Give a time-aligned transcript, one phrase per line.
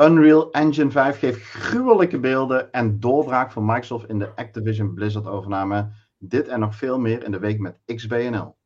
[0.00, 5.90] Unreal Engine 5 geeft gruwelijke beelden en doorbraak van Microsoft in de Activision Blizzard overname.
[6.18, 8.56] Dit en nog veel meer in de week met XBNL.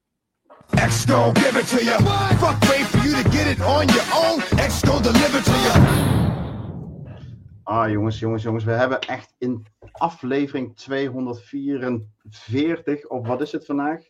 [0.75, 2.03] X give it to you.
[2.03, 4.41] Fuck wait for you to get it on your own.
[5.03, 5.73] Deliver to you.
[7.63, 8.65] Ah jongens, jongens, jongens.
[8.65, 14.01] We hebben echt in aflevering 244, of wat is het vandaag?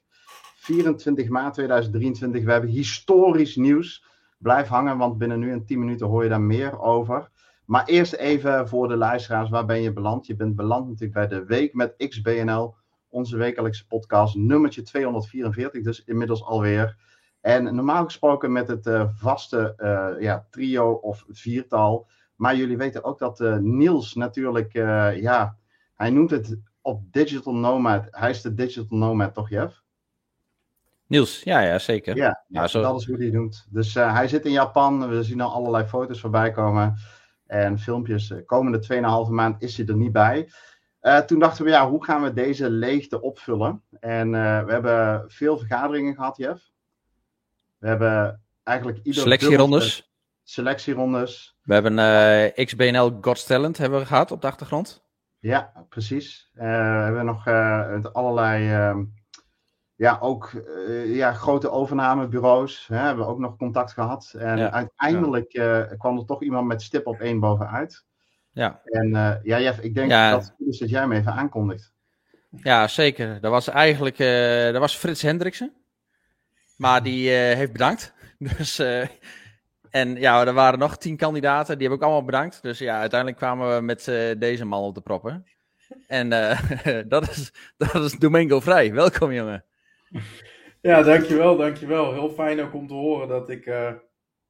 [0.57, 2.45] 24 maart 2023.
[2.45, 4.11] We hebben historisch nieuws.
[4.43, 7.31] Blijf hangen, want binnen nu en 10 minuten hoor je daar meer over.
[7.65, 10.27] Maar eerst even voor de luisteraars, waar ben je beland?
[10.27, 12.75] Je bent beland natuurlijk bij de Week met XBNL,
[13.09, 16.97] onze wekelijkse podcast, nummertje 244, dus inmiddels alweer.
[17.41, 22.09] En normaal gesproken met het uh, vaste uh, ja, trio of viertal.
[22.37, 24.73] Maar jullie weten ook dat uh, Niels natuurlijk,
[25.17, 25.57] ja,
[25.95, 28.07] hij noemt het op Digital Nomad.
[28.11, 29.82] Hij is de Digital Nomad, toch Jeff?
[31.13, 32.17] Niels, ja, ja zeker.
[32.17, 32.83] Ja, ja zo...
[32.83, 33.67] dat is hoe hij doet.
[33.71, 35.09] Dus uh, hij zit in Japan.
[35.09, 36.95] We zien al allerlei foto's voorbij komen.
[37.47, 38.31] En filmpjes.
[38.31, 40.49] Uh, komende 2,5 maand is hij er niet bij.
[41.03, 43.83] Uh, toen dachten we, ja, hoe gaan we deze leegte opvullen?
[44.01, 46.71] En we hebben veel vergaderingen gehad, Jeff.
[47.79, 49.23] We hebben eigenlijk ieder...
[49.23, 50.13] Selectierondes.
[50.43, 51.57] Selectierondes.
[51.63, 55.03] We hebben XBNL God's Talent hebben we gehad op de achtergrond.
[55.39, 56.51] Ja, precies.
[56.53, 57.47] we hebben nog
[58.13, 59.05] allerlei ehm,
[60.03, 64.35] ja, ook uh, ja, grote overnamebureaus hè, hebben we ook nog contact gehad.
[64.39, 68.05] En uiteindelijk uh, kwam er toch iemand met stip op één bovenuit.
[68.53, 68.81] Ja.
[68.85, 71.93] En uh, ja, Jeff, ik denk dat het is dat jij hem even aankondigt.
[72.51, 73.41] Ja, zeker.
[73.41, 74.17] Dat was eigenlijk
[74.73, 75.73] dat was Frits Hendriksen.
[76.77, 78.15] Maar die heeft bedankt.
[78.57, 78.79] Dus,
[79.91, 81.79] en ja, er waren nog tien kandidaten.
[81.79, 82.63] Die heb ik allemaal bedankt.
[82.63, 84.05] Dus ja, uiteindelijk kwamen we met
[84.39, 85.45] deze man op de proppen.
[86.07, 86.29] En
[87.09, 88.93] dat, is, dat is Domingo Vrij.
[88.93, 89.65] Welkom, jongen.
[90.83, 92.13] Ja, dankjewel, dankjewel.
[92.13, 93.93] Heel fijn ook om te horen dat ik, uh,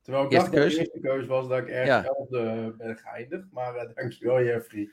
[0.02, 3.44] terwijl ik dacht dat de eerste keuze was, dat ik ergens elfde ben geëindigd.
[3.50, 4.90] Maar uh, dankjewel Jeffrey.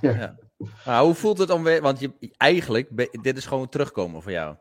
[0.00, 0.36] Ja.
[0.84, 1.04] ja.
[1.04, 4.56] hoe voelt het om weer, want je, eigenlijk, dit is gewoon terugkomen voor jou.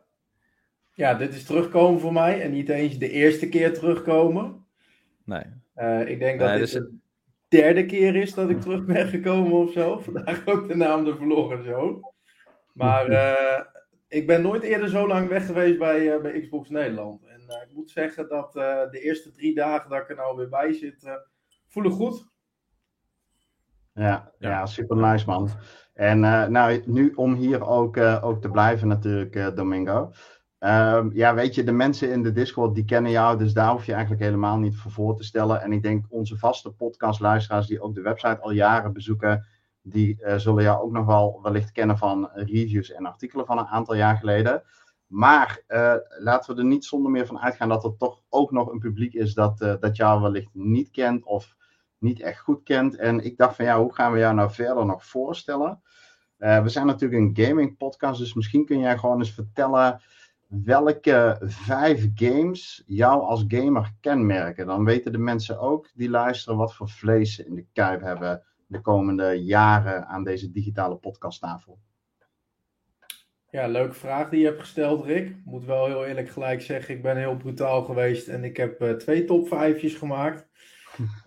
[0.94, 4.66] Ja, dit is terugkomen voor mij en niet eens de eerste keer terugkomen.
[5.26, 5.44] Nee.
[5.76, 6.72] Uh, ik denk dat dit dus...
[6.72, 6.92] de
[7.48, 10.00] derde keer is dat ik terug ben gekomen of zo.
[10.04, 12.12] Vandaag ook de naam de verloren zoon.
[12.74, 13.06] Maar
[14.14, 17.24] ik ben nooit eerder zo lang weg geweest bij, uh, bij Xbox Nederland.
[17.24, 20.38] En uh, ik moet zeggen dat uh, de eerste drie dagen dat ik er nou
[20.38, 21.20] weer bij zit,
[21.68, 22.32] voelen goed.
[23.94, 24.66] Ja, ja, ja.
[24.66, 25.50] super nice man.
[25.94, 26.20] En
[26.52, 30.12] nou, nu om hier ook, ook te blijven natuurlijk, Domingo.
[30.60, 33.86] Um, ja, weet je, de mensen in de Discord die kennen jou, dus daar hoef
[33.86, 35.62] je eigenlijk helemaal niet voor voor te stellen.
[35.62, 39.46] En ik denk onze vaste podcastluisteraars die ook de website al jaren bezoeken,
[39.84, 43.68] die uh, zullen jou ook nog wel wellicht kennen van reviews en artikelen van een
[43.68, 44.64] aantal jaar geleden.
[45.08, 48.72] Maar uh, laten we er niet zonder meer van uitgaan dat er toch ook nog
[48.72, 51.56] een publiek is dat, uh, dat jou wellicht niet kent of
[51.98, 52.96] niet echt goed kent.
[52.96, 55.82] En ik dacht van ja, hoe gaan we jou nou verder nog voorstellen?
[56.38, 60.02] we zijn natuurlijk een gaming podcast, dus misschien kun jij gewoon eens vertellen
[60.48, 64.66] welke vijf games jou als gamer kenmerken.
[64.66, 68.44] Dan weten de mensen ook die luisteren wat voor vlees ze in de kuip hebben
[68.74, 71.80] de komende jaren aan deze digitale podcasttafel?
[73.50, 75.28] Ja, leuke vraag die je hebt gesteld, Rick.
[75.30, 78.82] Ik moet wel heel eerlijk gelijk zeggen, ik ben heel brutaal geweest en ik heb
[78.82, 80.48] uh, twee top vijfjes gemaakt.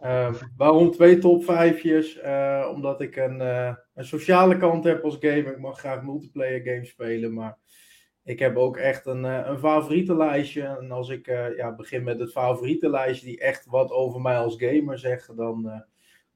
[0.03, 2.17] Uh, waarom twee top vijfjes?
[2.17, 3.41] Uh, omdat ik een,
[3.95, 5.53] een sociale kant heb als gamer.
[5.53, 7.59] Ik mag graag multiplayer games spelen, maar
[8.25, 10.63] ik heb ook echt een, een favorietenlijstje.
[10.63, 11.27] En als ik
[11.57, 15.85] ja, begin met het favorietenlijstje die echt wat over mij als gamer zeggen, dan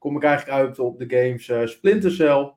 [0.01, 2.53] kom ik eigenlijk uit op de games uh, Splinter Cell,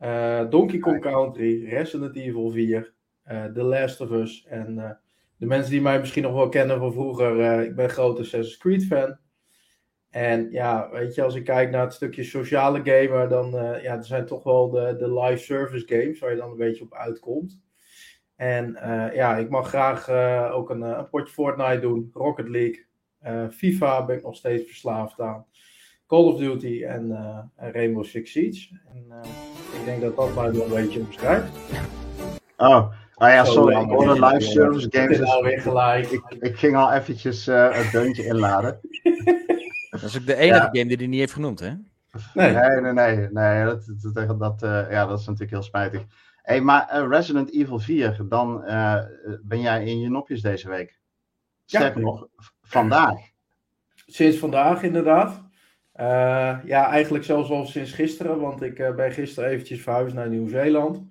[0.00, 2.94] uh, Donkey Kong Country, Resident Evil 4,
[3.30, 4.44] uh, The Last of Us.
[4.48, 4.98] En
[5.36, 8.56] de mensen die mij misschien nog wel kennen van vroeger, ik ben een grote Assassin's
[8.56, 9.18] Creed fan.
[10.10, 13.50] En ja, weet je, als ik kijk naar het stukje sociale gamer, dan
[13.82, 16.84] ja, er zijn toch wel de, de live service games waar je dan een beetje
[16.84, 17.60] op uitkomt.
[18.36, 18.72] En
[19.14, 20.10] ja, ik mag graag
[20.52, 22.86] ook een, een potje Fortnite doen, Rocket League,
[23.50, 25.46] FIFA ben ik nog steeds verslaafd aan.
[26.08, 27.38] Call of Duty en, uh,
[27.72, 28.68] Rainbow Six Siege.
[28.94, 31.52] En uh, ik denk dat dat mij wel een beetje omschrijft.
[32.56, 33.80] Oh, ah ja, sorry.
[33.80, 35.22] Ik hoorde live service games.
[35.22, 36.10] alweer gelijk.
[36.10, 38.80] Ik, ik, ging al eventjes uh, het deuntje inladen.
[39.90, 41.72] dat is ook de enige game die hij niet heeft genoemd, hè?
[42.34, 42.92] Nee, nee, nee.
[42.92, 43.84] nee, nee dat,
[44.14, 46.04] dat, dat, ja, dat is natuurlijk heel spijtig.
[46.42, 48.62] Hey, maar Resident Evil 4, dan
[49.42, 50.98] ben jij in je nopjes deze week.
[51.64, 52.06] Sterker ja.
[52.06, 52.26] nog,
[52.62, 53.18] vandaag.
[54.06, 55.47] Sinds vandaag, inderdaad.
[56.00, 60.28] Uh, ja, eigenlijk zelfs al sinds gisteren, want ik uh, ben gisteren eventjes verhuisd naar
[60.28, 61.02] Nieuw-Zeeland.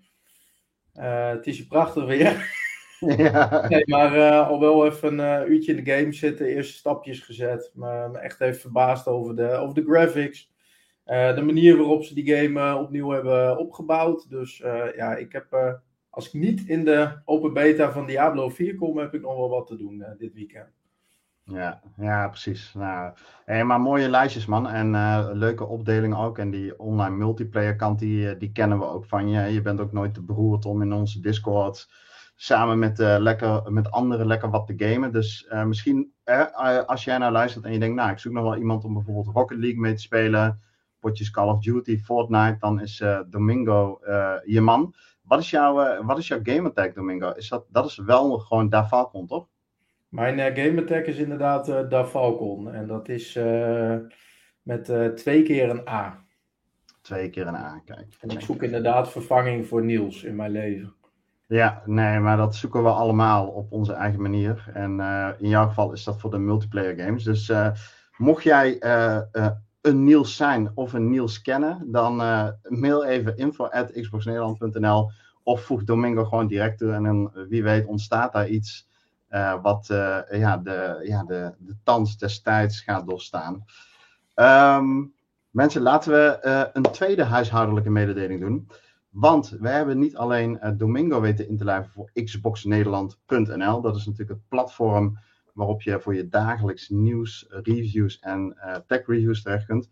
[0.95, 2.35] Uh, het is prachtig weer.
[2.99, 3.67] Ja.
[3.67, 7.71] Nee, maar al wel even een uurtje in de game zitten, eerste stapjes gezet.
[7.73, 10.51] Me, me echt even verbaasd over de, over de graphics.
[11.05, 14.29] de manier waarop ze die game opnieuw hebben opgebouwd.
[14.29, 14.57] Dus
[14.95, 15.77] ja, ik heb,
[16.09, 19.49] als ik niet in de open beta van Diablo 4 kom, heb ik nog wel
[19.49, 20.76] wat te doen dit weekend.
[21.47, 22.73] Ja, ja, precies.
[22.73, 23.13] Nou,
[23.65, 24.67] maar mooie lijstjes, man.
[24.67, 26.37] En uh, leuke opdeling ook.
[26.37, 29.53] En die online multiplayer kant, die, eh, die kennen we ook van je.
[29.53, 31.89] Je bent ook nooit te beroerd om in onze Discord
[32.35, 35.11] samen met, uh, lekker, met anderen lekker wat te gamen.
[35.11, 36.13] Dus misschien
[36.85, 39.35] als jij nou luistert en je denkt, nou, ik zoek nog wel iemand om bijvoorbeeld
[39.35, 40.61] Rocket League mee te spelen,
[40.99, 43.99] potjes Call of Duty, Fortnite, dan is Domingo
[44.45, 44.93] je man.
[45.21, 47.31] Wat is jouw, wat is jouw gamertag, Domingo?
[47.31, 49.47] Is dat, dat is wel gewoon daar Falcon, toch?
[50.17, 52.71] Mijn uh, game attack is inderdaad uh, Da Falcon.
[52.73, 53.95] En dat is uh,
[54.61, 56.25] met twee keer een A.
[57.01, 58.15] Twee keer een A, kijk.
[58.19, 60.93] En ik zoek inderdaad vervanging voor Niels in mijn leven.
[61.47, 64.71] Ja, nee, maar dat zoeken we allemaal op onze eigen manier.
[64.73, 64.99] En
[65.39, 67.23] in jouw geval is dat voor de multiplayer games.
[67.23, 67.51] Dus
[68.17, 68.77] mocht jij
[69.81, 72.15] een Niels zijn of een Niels kennen, dan
[72.61, 75.11] mail even info at xboxnederland.nl
[75.43, 76.91] of voeg Domingo gewoon direct toe.
[76.91, 78.86] En dan, wie weet ontstaat daar iets
[79.29, 83.65] uh, wat uh, ja, de, ja, de, de tans destijds gaat doorstaan.
[84.35, 85.13] Um,
[85.49, 88.67] mensen, laten we uh, een tweede huishoudelijke mededeling doen.
[89.09, 93.81] Want we hebben niet alleen Domingo weten in te lijven voor xboxnederland.nl.
[93.81, 95.19] Dat is natuurlijk het platform
[95.53, 98.57] waarop je voor je dagelijks nieuws, reviews en
[98.87, 99.89] tech reviews terecht kunt.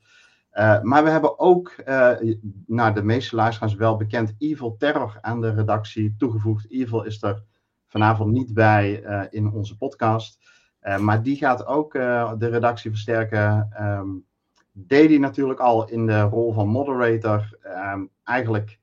[0.81, 1.75] Maar we hebben ook
[2.65, 6.71] naar de meeste luisteraars wel bekend Evil Terror aan de redactie toegevoegd.
[6.71, 7.43] Evil is er
[7.95, 10.39] vanavond niet bij uh, in onze podcast.
[10.81, 13.69] Uh, maar die gaat ook uh, de redactie versterken.
[13.81, 14.25] Um,
[14.71, 17.57] deed hij natuurlijk al in de rol van moderator.
[17.93, 18.79] Um, eigenlijk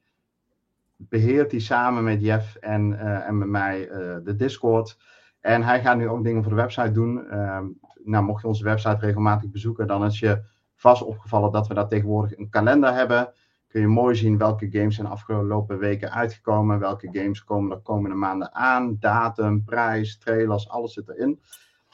[0.96, 3.88] beheert hij samen met Jeff en, en met mij
[4.24, 4.98] de Discord.
[5.40, 7.38] En hij gaat nu ook dingen voor de website doen.
[7.38, 10.42] Um, nou, mocht je onze website regelmatig bezoeken, dan is je
[10.74, 13.32] vast opgevallen dat we daar tegenwoordig een kalender hebben
[13.72, 16.78] kun je mooi zien welke games zijn afgelopen weken uitgekomen.
[16.78, 18.96] Welke games komen de komende maanden aan.
[19.00, 21.40] Datum, prijs, trailers, alles zit erin.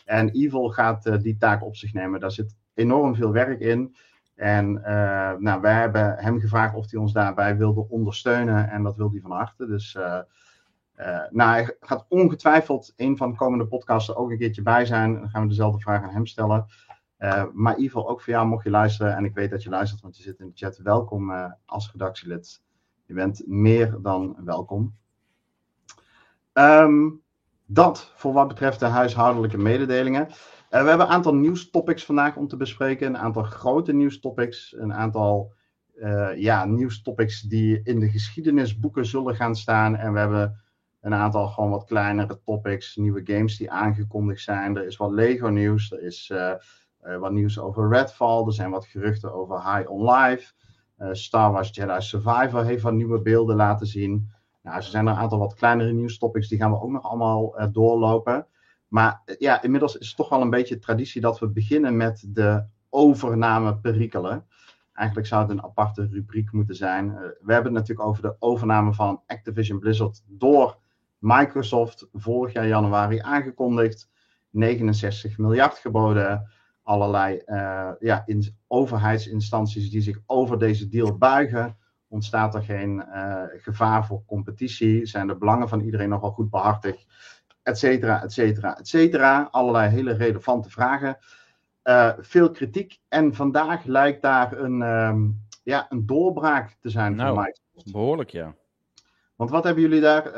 [0.04, 2.20] En Evil gaat uh, die taak op zich nemen.
[2.20, 3.96] Daar zit enorm veel werk in.
[4.34, 8.70] En uh, nou, wij hebben hem gevraagd of hij ons daarbij wilde ondersteunen.
[8.70, 9.66] En dat wil hij van harte.
[9.66, 10.20] Dus uh,
[11.30, 15.14] nou, hij gaat ongetwijfeld een van de komende podcasts ook een keertje bij zijn.
[15.14, 16.66] Dan gaan we dezelfde vraag aan hem stellen.
[17.18, 20.00] Uh, maar geval ook voor jou, mocht je luisteren, en ik weet dat je luistert,
[20.00, 22.62] want je zit in de chat, welkom uh, als redactielid.
[23.04, 24.96] Je bent meer dan welkom.
[26.52, 27.22] Um,
[27.66, 30.26] dat voor wat betreft de huishoudelijke mededelingen.
[30.26, 30.34] Uh,
[30.68, 33.06] we hebben een aantal nieuwstopics vandaag om te bespreken.
[33.06, 34.74] Een aantal grote nieuwstopics.
[34.78, 35.56] Een aantal
[36.36, 39.96] ja, nieuwstopics die in de geschiedenisboeken zullen gaan staan.
[39.96, 40.60] En we hebben
[41.00, 42.96] een aantal gewoon wat kleinere topics.
[42.96, 44.76] Nieuwe games die aangekondigd zijn.
[44.76, 45.92] Er is wat Lego nieuws.
[45.92, 46.32] Er is
[47.16, 48.46] wat nieuws over Redfall.
[48.46, 50.52] Er zijn wat geruchten over High on Life.
[50.98, 54.30] Uh, Star Wars Jedi Survivor heeft wat nieuwe beelden laten zien.
[54.62, 56.48] Nou, er zijn een aantal wat kleinere nieuwstopics.
[56.48, 58.46] Die gaan we ook nog allemaal uh, doorlopen.
[58.88, 62.64] Maar ja, inmiddels is het toch wel een beetje traditie dat we beginnen met de
[62.88, 64.46] overname perikelen.
[64.92, 67.12] Eigenlijk zou het een aparte rubriek moeten zijn.
[67.40, 70.78] we hebben het natuurlijk over de overname van Activision Blizzard door
[71.18, 74.10] Microsoft vorig jaar januari aangekondigd.
[74.50, 76.50] 69 miljard geboden
[76.88, 81.76] allerlei uh, ja, in, overheidsinstanties die zich over deze deal buigen.
[82.08, 85.06] Ontstaat er geen uh, gevaar voor competitie?
[85.06, 87.06] Zijn de belangen van iedereen nogal goed behartigd?
[87.62, 89.48] Etcetera, etcetera, etcetera.
[89.50, 91.18] Allerlei hele relevante vragen.
[91.84, 93.00] Uh, veel kritiek.
[93.08, 97.92] En vandaag lijkt daar een, um, ja, een doorbraak te zijn nou, voor Microsoft.
[97.92, 98.54] Behoorlijk, ja.
[99.36, 100.32] Want wat hebben jullie daar,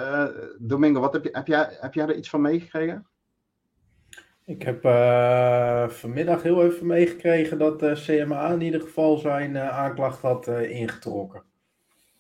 [0.59, 3.07] Domingo, wat heb, je, heb, jij, heb jij er iets van meegekregen?
[4.51, 9.69] Ik heb uh, vanmiddag heel even meegekregen dat uh, CMA in ieder geval zijn uh,
[9.69, 11.43] aanklacht had ingetrokken.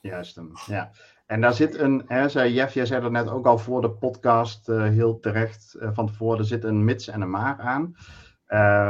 [0.01, 0.91] Juist hem, ja.
[1.27, 3.91] En daar zit een, hè, zei Jeff, jij zei dat net ook al voor de
[3.91, 7.95] podcast heel terecht van tevoren, er zit een mits en een maar aan.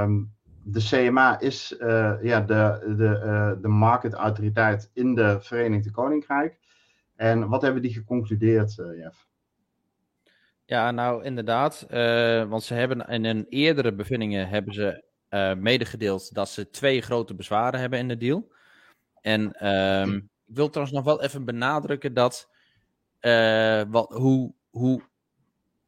[0.03, 0.33] Um,
[0.65, 1.75] de CMA is
[2.23, 6.59] ja, de, de, de marketautoriteit in de Verenigde Koninkrijk.
[7.17, 9.30] En wat hebben die geconcludeerd, Jeff?
[10.71, 11.87] Ja, nou inderdaad.
[11.91, 17.01] Uh, want ze hebben in hun eerdere bevindingen hebben ze uh, medegedeeld dat ze twee
[17.03, 18.53] grote bezwaren hebben in de deal.
[19.21, 20.15] En um,
[20.47, 22.51] ik wil trouwens nog wel even benadrukken dat
[23.21, 25.03] uh, wat, hoe, hoe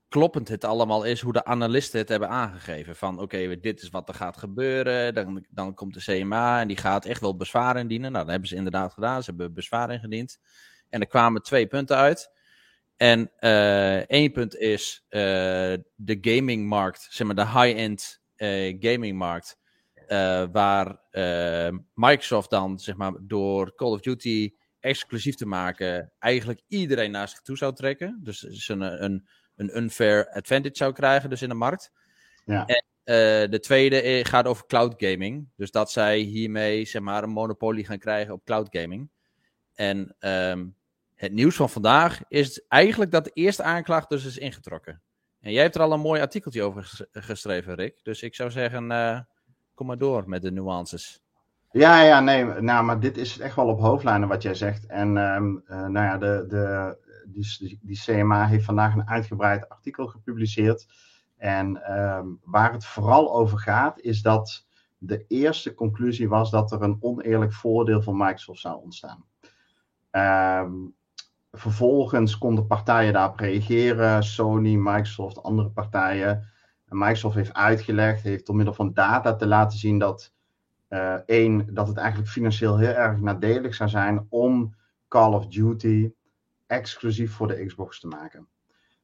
[0.09, 2.97] kloppend het allemaal is, hoe de analisten het hebben aangegeven.
[2.97, 5.15] Van oké, okay, dit is wat er gaat gebeuren.
[5.15, 8.13] Dan, dan komt de CMA en die gaat echt wel bezwaren indienen.
[8.13, 9.23] Nou, dat hebben ze inderdaad gedaan.
[9.23, 10.39] Ze hebben bezwaren ingediend.
[10.89, 12.41] En er kwamen twee punten uit.
[13.03, 13.31] En
[14.07, 18.21] één punt is de gamingmarkt, zeg maar de high-end
[18.81, 19.59] gamingmarkt.
[20.53, 21.01] waar
[21.95, 27.41] Microsoft dan, zeg maar, door Call of Duty exclusief te maken, eigenlijk iedereen naar zich
[27.41, 28.21] toe zou trekken.
[28.23, 31.93] Dus ze een, een, een unfair advantage zou krijgen, dus in de markt.
[32.45, 32.67] Ja.
[32.67, 35.49] En uh, de tweede eh, gaat over cloud gaming.
[35.57, 39.11] Dus dat zij hiermee zeg maar, een monopolie gaan krijgen op cloud gaming.
[39.75, 40.77] En um,
[41.23, 45.03] het nieuws van vandaag is eigenlijk dat de eerste aanklacht dus is ingetrokken.
[45.41, 48.01] En jij hebt er al een mooi artikeltje over geschreven, Rick.
[48.03, 49.21] Dus ik zou zeggen, uh,
[49.75, 51.23] kom maar door met de nuances.
[51.71, 54.87] Ja, ja, nee, nou, maar dit is echt wel op hoofdlijnen wat jij zegt.
[54.87, 60.07] En um, uh, nou ja, de, de, die, die CMA heeft vandaag een uitgebreid artikel
[60.07, 60.87] gepubliceerd.
[61.37, 64.67] En um, waar het vooral over gaat, is dat
[64.99, 69.25] de eerste conclusie was dat er een oneerlijk voordeel van Microsoft zou ontstaan.
[70.11, 70.95] Um,
[71.53, 76.51] vervolgens konden partijen daarop reageren, Sony, Microsoft, andere partijen.
[76.89, 80.33] En Microsoft heeft uitgelegd, heeft door middel van data te laten zien dat
[80.89, 84.75] uh, één, dat het eigenlijk financieel heel erg nadelig zou zijn om
[85.09, 86.13] Call of Duty
[86.67, 88.49] exclusief voor de Xbox te maken.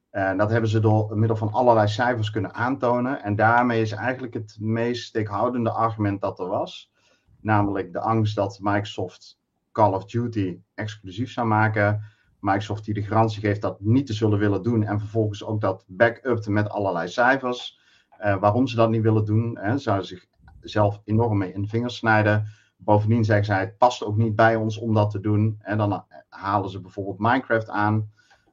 [0.09, 3.23] En dat hebben ze door middel van allerlei cijfers kunnen aantonen.
[3.23, 6.91] En daarmee is eigenlijk het meest steekhoudende argument dat er was.
[7.41, 9.39] Namelijk de angst dat Microsoft
[9.71, 12.03] Call of Duty exclusief zou maken.
[12.39, 14.83] Microsoft die de garantie geeft dat niet te zullen willen doen.
[14.83, 17.79] En vervolgens ook dat backupt met allerlei cijfers.
[18.21, 20.25] Uh, waarom ze dat niet willen doen, hè, zouden zich
[20.61, 22.47] zelf enorm mee in de vingers snijden.
[22.77, 25.55] Bovendien zeggen zij, het past ook niet bij ons om dat te doen.
[25.59, 28.11] En dan halen ze bijvoorbeeld Minecraft aan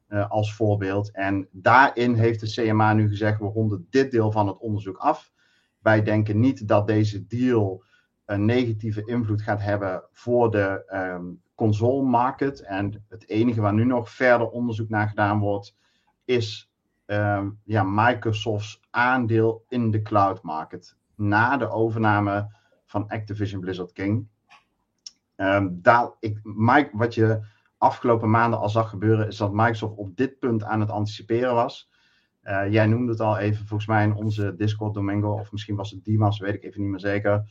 [0.09, 1.11] uh, als voorbeeld.
[1.11, 5.33] En daarin heeft de CMA nu gezegd, we ronden dit deel van het onderzoek af.
[5.78, 7.83] Wij denken niet dat deze deal
[8.25, 10.83] een negatieve invloed gaat hebben voor de
[11.14, 12.60] um, console market.
[12.60, 15.76] En het enige waar nu nog verder onderzoek naar gedaan wordt,
[16.25, 16.72] is
[17.06, 20.96] um, ja, Microsoft's aandeel in de cloud market.
[21.14, 24.28] Na de overname van Activision Blizzard King.
[25.36, 27.40] Um, daar, ik, Mike, wat je
[27.78, 31.90] afgelopen maanden al zag gebeuren, is dat Microsoft op dit punt aan het anticiperen was.
[32.42, 35.90] Uh, jij noemde het al even, volgens mij in onze Discord Domingo, of misschien was
[35.90, 37.50] het Dimas, weet ik even niet meer zeker.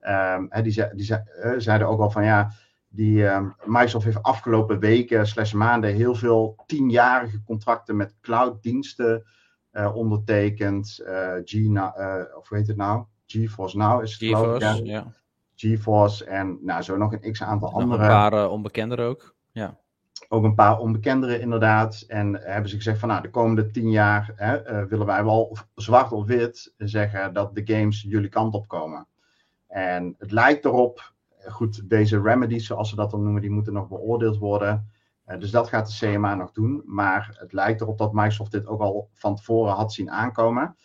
[0.00, 2.50] Um, die, ze, die ze, uh, zeiden ook al van ja,
[2.94, 9.24] die, um, Microsoft heeft afgelopen weken slash maanden heel veel tienjarige contracten met clouddiensten
[9.72, 11.02] uh, ondertekend.
[11.44, 11.54] G,
[12.36, 13.04] of hoe heet het nou?
[13.26, 15.12] GeForce Now is het GeForce, ja.
[15.54, 18.02] GeForce en nou, zo nog een x aantal andere.
[18.02, 19.34] Een paar onbekender ook.
[19.52, 19.78] Ja.
[20.28, 22.04] Ook een paar onbekenderen inderdaad.
[22.08, 25.56] En hebben ze gezegd van nou, de komende tien jaar hè, uh, willen wij wel
[25.74, 29.06] zwart of wit zeggen dat de games jullie kant op komen.
[29.66, 31.13] En het lijkt erop,
[31.48, 34.90] goed, deze remedies zoals ze dat dan noemen, die moeten nog beoordeeld worden.
[35.26, 36.82] Uh, dus dat gaat de CMA nog doen.
[36.86, 40.76] Maar het lijkt erop dat Microsoft dit ook al van tevoren had zien aankomen.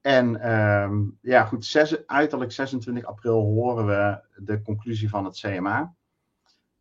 [0.00, 5.94] En um, ja, goed, uiterlijk 26 april horen we de conclusie van het CMA.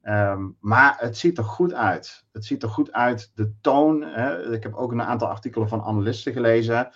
[0.03, 2.25] Um, maar het ziet er goed uit.
[2.31, 3.31] Het ziet er goed uit.
[3.35, 4.01] De toon.
[4.01, 6.91] Hè, ik heb ook een aantal artikelen van analisten gelezen.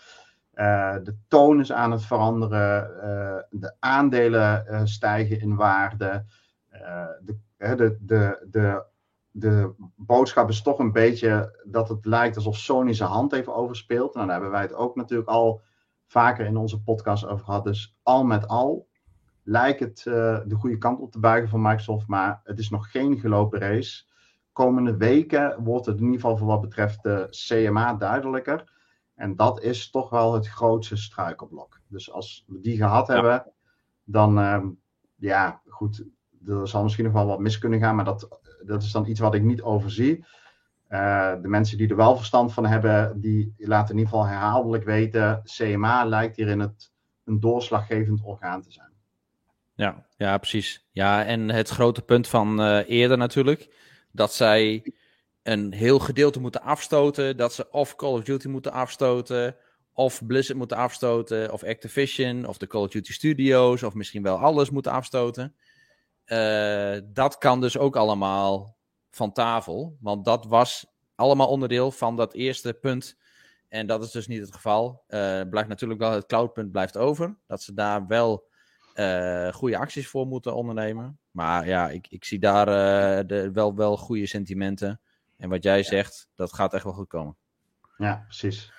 [0.57, 2.89] Uh, de toon is aan het veranderen.
[2.95, 6.25] Uh, de aandelen uh, stijgen in waarde.
[7.21, 7.37] de,
[7.99, 8.83] de, de,
[9.31, 14.13] de, boodschap is toch een beetje dat het lijkt alsof Sony zijn hand heeft overspeeld.
[14.13, 15.61] Nou, daar hebben wij het ook natuurlijk al
[16.05, 17.63] vaker in onze podcast over gehad.
[17.63, 18.87] Dus al met al
[19.43, 23.19] lijkt het de goede kant op te buigen van Microsoft, maar het is nog geen
[23.19, 24.05] gelopen race.
[24.51, 28.75] Komende weken wordt het in ieder geval voor wat betreft de CMA duidelijker.
[29.17, 31.79] En dat is toch wel het grootste struikelblok.
[31.87, 33.13] Dus als we die gehad ja.
[33.13, 33.51] hebben,
[34.03, 34.63] dan uh,
[35.15, 36.03] ja, goed,
[36.47, 39.19] er zal misschien nog wel wat mis kunnen gaan, maar dat, dat is dan iets
[39.19, 40.25] wat ik niet overzie.
[40.89, 44.83] Uh, de mensen die er wel verstand van hebben, die laten in ieder geval herhaaldelijk
[44.83, 46.91] weten, CMA lijkt hierin het,
[47.23, 48.91] een doorslaggevend orgaan te zijn.
[49.73, 50.87] Ja, ja, precies.
[50.91, 53.75] Ja, en het grote punt van uh, eerder natuurlijk,
[54.11, 54.93] dat zij
[55.47, 59.55] een heel gedeelte moeten afstoten, dat ze of Call of Duty moeten afstoten,
[59.93, 64.37] of Blizzard moeten afstoten, of Activision, of de Call of Duty Studios, of misschien wel
[64.37, 65.55] alles moeten afstoten.
[66.25, 68.77] Uh, dat kan dus ook allemaal
[69.09, 70.85] van tafel, want dat was
[71.15, 73.17] allemaal onderdeel van dat eerste punt.
[73.69, 75.03] En dat is dus niet het geval.
[75.07, 77.37] Uh, blijft natuurlijk wel het cloudpunt blijft over.
[77.47, 78.47] Dat ze daar wel
[78.95, 81.19] uh, goede acties voor moeten ondernemen.
[81.31, 82.65] Maar ja, ik, ik zie daar
[83.27, 85.01] de, wel, wel goede sentimenten.
[85.37, 87.35] En wat jij zegt, dat gaat echt wel goed komen.
[87.97, 88.73] Ja, precies.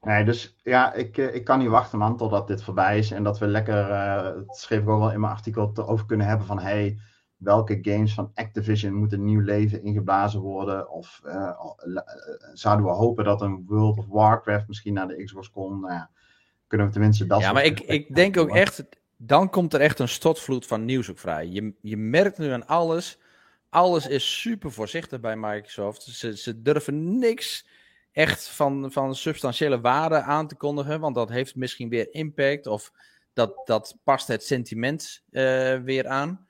[0.00, 3.10] Nee, dus ja, ik, eh, ik kan niet wachten man totdat dit voorbij is.
[3.10, 6.26] En dat we lekker, uh, dat schreef ik ook wel in mijn artikel, erover kunnen
[6.26, 6.58] hebben van...
[6.58, 6.98] Hey,
[7.36, 10.90] welke games van Activision moeten nieuw leven ingeblazen worden?
[10.90, 11.20] Of
[12.52, 15.80] zouden we hopen dat een World of Warcraft misschien naar de Xbox komt?
[15.80, 16.10] Nou ja,
[16.66, 18.84] kunnen we tenminste dat Ja, maar ik, ik denk ook echt,
[19.16, 21.46] dan komt er echt een stotvloed van nieuws ook vrij.
[21.46, 23.18] Je, je merkt nu aan alles,
[23.72, 26.02] alles is super voorzichtig bij Microsoft.
[26.02, 27.66] Ze, ze durven niks
[28.12, 32.92] echt van, van substantiële waarde aan te kondigen, want dat heeft misschien weer impact of
[33.32, 36.46] dat, dat past het sentiment uh, weer aan.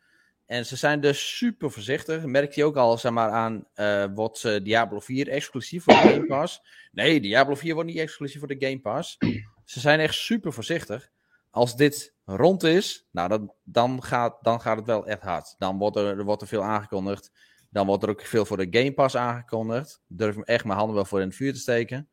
[0.47, 2.25] En ze zijn dus super voorzichtig.
[2.25, 6.01] Merk je ook al zeg maar, aan, uh, wordt uh, Diablo 4 exclusief voor de
[6.01, 6.61] Game Pass?
[6.93, 9.17] Nee, Diablo 4 wordt niet exclusief voor de Game Pass.
[9.65, 11.11] Ze zijn echt super voorzichtig.
[11.53, 15.55] Als dit rond is, nou, dan, dan, gaat, dan gaat het wel echt hard.
[15.59, 17.33] Dan wordt er, er, wordt er veel aangekondigd.
[17.71, 20.03] Dan wordt er ook veel voor de Game Pass aangekondigd.
[20.07, 22.09] Durf ik echt mijn handen wel voor in het vuur te steken.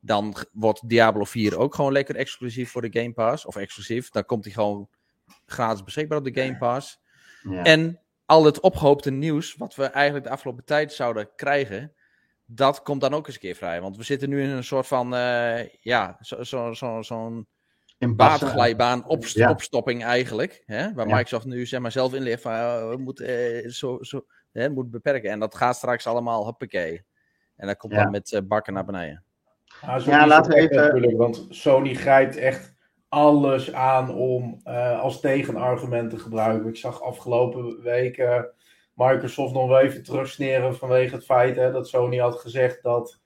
[0.00, 3.46] Dan wordt Diablo 4 ook gewoon lekker exclusief voor de Game Pass.
[3.46, 4.10] Of exclusief.
[4.10, 4.88] Dan komt hij gewoon
[5.46, 7.00] gratis beschikbaar op de Game Pass.
[7.42, 7.62] Ja.
[7.62, 11.92] En al het opgehoopte nieuws, wat we eigenlijk de afgelopen tijd zouden krijgen,
[12.44, 13.80] dat komt dan ook eens een keer vrij.
[13.80, 17.44] Want we zitten nu in een soort van, uh, ja, zo'n zo, zo, zo
[18.06, 19.50] baatglijbaan op, ja.
[19.50, 20.62] opstopping eigenlijk.
[20.66, 20.92] Hè?
[20.92, 21.14] Waar ja.
[21.14, 23.28] Microsoft nu zeg maar, zelf inleert van, uh, we moeten
[23.64, 25.30] uh, zo, zo, hè, moet beperken.
[25.30, 27.04] En dat gaat straks allemaal, hoppakee.
[27.56, 28.02] En dat komt ja.
[28.02, 29.24] dan met bakken naar beneden.
[30.04, 30.76] Ja, laten we even...
[30.76, 32.74] Natuurlijk, want Sony grijpt echt
[33.08, 36.68] alles aan om uh, als tegenargument te gebruiken.
[36.68, 38.48] Ik zag afgelopen weken
[38.94, 43.20] Microsoft nog wel even terugsneren vanwege het feit hè, dat Sony had gezegd dat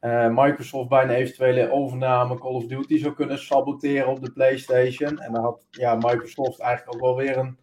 [0.00, 5.18] uh, Microsoft bij een eventuele overname Call of Duty zou kunnen saboteren op de PlayStation.
[5.18, 7.58] En daar had ja, Microsoft eigenlijk ook wel weer een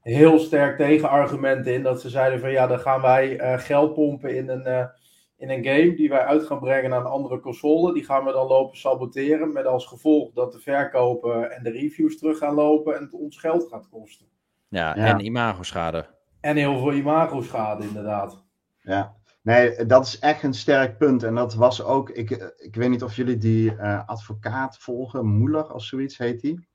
[0.00, 1.82] heel sterk tegenargument in.
[1.82, 4.90] Dat ze zeiden van ja, dan gaan wij uh, geld pompen in een
[5.36, 7.94] in een game die wij uit gaan brengen naar een andere console.
[7.94, 9.52] Die gaan we dan lopen saboteren.
[9.52, 13.38] Met als gevolg dat de verkopen en de reviews terug gaan lopen en het ons
[13.38, 14.26] geld gaat kosten.
[14.68, 15.04] Ja, ja.
[15.04, 16.06] en imagoschade.
[16.40, 18.44] En heel veel imagoschade, inderdaad.
[18.82, 19.14] Ja,
[19.46, 21.22] nee, dat is echt een sterk punt.
[21.22, 25.72] En dat was ook, ik, ik weet niet of jullie die uh, advocaat volgen, Moeller
[25.72, 26.68] of zoiets heet die.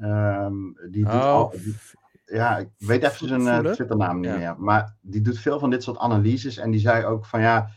[0.00, 1.76] Um, die doet oh, al, die,
[2.24, 4.36] ja, ik weet even zijn uh, Twitternaam niet ja.
[4.36, 4.54] meer.
[4.58, 6.56] Maar die doet veel van dit soort analyses.
[6.56, 7.70] En die zei ook van ja,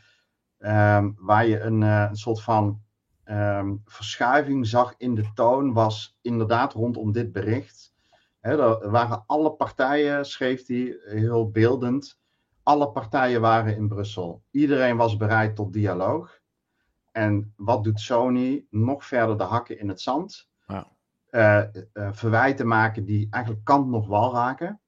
[0.98, 2.82] um, waar je een, uh, een soort van
[3.26, 7.94] um, verschuiving zag in de toon, was inderdaad rondom dit bericht.
[8.39, 12.21] He, er waren alle partijen, schreef hij heel beeldend,
[12.63, 14.43] alle partijen waren in Brussel.
[14.52, 16.39] Iedereen was bereid tot dialoog.
[17.12, 18.65] En wat doet Sony?
[18.69, 20.50] Nog verder de hakken in het zand.
[20.65, 20.88] Ja.
[21.30, 24.82] Uh, uh, verwijten maken die eigenlijk kant nog wal raken.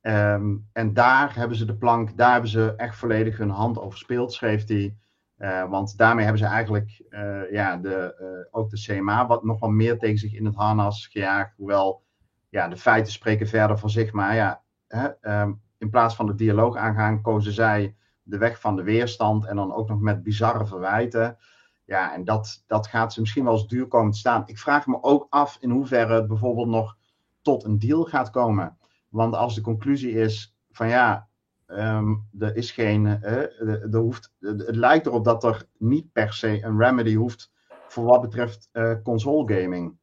[0.00, 3.98] Um, en daar hebben ze de plank, daar hebben ze echt volledig hun hand over
[3.98, 4.96] speeld, schreef hij.
[5.38, 7.04] Uh, want daarmee hebben ze eigenlijk
[7.50, 11.56] ja, de, ook de CMA wat nog wel meer tegen zich in het harnas gejaagd.
[11.56, 12.04] Hoewel
[12.48, 14.12] ja, de feiten spreken verder voor zich.
[14.12, 18.76] Maar ja, hè, um, in plaats van de dialoog aangaan, kozen zij de weg van
[18.76, 19.44] de weerstand.
[19.44, 21.36] En dan ook nog met bizarre verwijten.
[21.84, 24.42] Ja, en dat, dat gaat ze misschien wel eens duur komen te staan.
[24.46, 26.96] Ik vraag me ook af in hoeverre het bijvoorbeeld nog
[27.42, 28.78] tot een deal gaat komen.
[29.08, 31.28] Want als de conclusie is van ja,
[31.66, 33.06] Um, er is geen.
[33.06, 37.52] Er hoeft, het lijkt erop dat er niet per se een remedy hoeft
[37.88, 39.98] voor wat betreft uh, console gaming.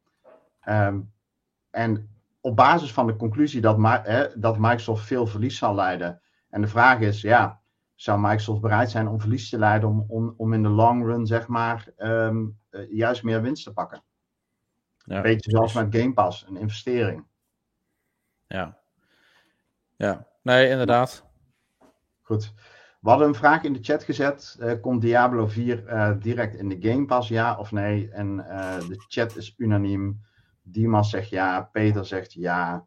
[0.69, 1.11] Um,
[1.69, 2.10] en
[2.41, 6.21] op basis van de conclusie dat, uh, dat Microsoft veel verlies zal leiden.
[6.49, 7.61] En de vraag is, ja,
[7.95, 11.25] zou Microsoft bereid zijn om verlies te leiden om, om, om in de long run,
[11.25, 12.57] zeg maar, um,
[12.89, 14.03] juist meer winst te pakken?
[15.05, 17.25] Ja, een beetje zoals met Game Pass, een investering.
[18.47, 18.77] Ja.
[19.95, 21.25] Ja, nee, inderdaad.
[22.21, 22.53] Goed.
[23.01, 24.57] We hadden een vraag in de chat gezet.
[24.59, 28.09] Uh, komt Diablo 4 uh, direct in de Game Pass, ja of nee?
[28.11, 28.37] En
[28.87, 30.21] de chat is unaniem.
[30.61, 32.85] Dimas zegt ja, Peter zegt ja.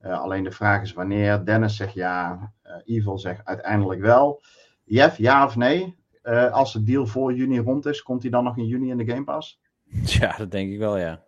[0.00, 1.44] alleen de vraag is wanneer.
[1.44, 2.52] Dennis zegt ja.
[2.84, 4.42] Evil zegt uiteindelijk wel.
[4.84, 6.00] Jeff, ja of nee?
[6.50, 9.06] als de deal voor juni rond is, komt hij dan nog in juni in de
[9.06, 9.60] Game Pass?
[10.04, 11.22] Ja, dat denk ik wel, ja.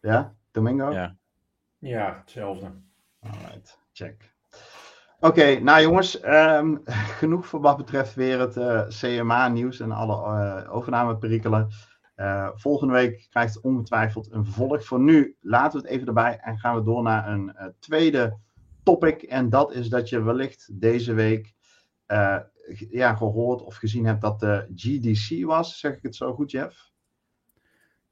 [0.00, 0.34] Ja?
[0.50, 0.92] Domingo?
[0.92, 1.16] Ja.
[1.78, 2.70] Ja, hetzelfde.
[3.20, 4.34] Alright, check.
[5.20, 6.82] Oké, okay, nou jongens, um,
[7.20, 11.68] genoeg voor wat betreft weer het uh, CMA-nieuws en alle uh, overnameperikelen.
[12.20, 14.84] Uh, volgende week krijgt ongetwijfeld een vervolg.
[14.84, 18.36] Voor nu laten we het even erbij en gaan we door naar een tweede
[18.82, 19.22] topic.
[19.22, 21.54] En dat is dat je wellicht deze week
[22.90, 25.78] ja, gehoord of gezien hebt dat de GDC was.
[25.78, 26.90] Zeg ik het zo goed, Jeff?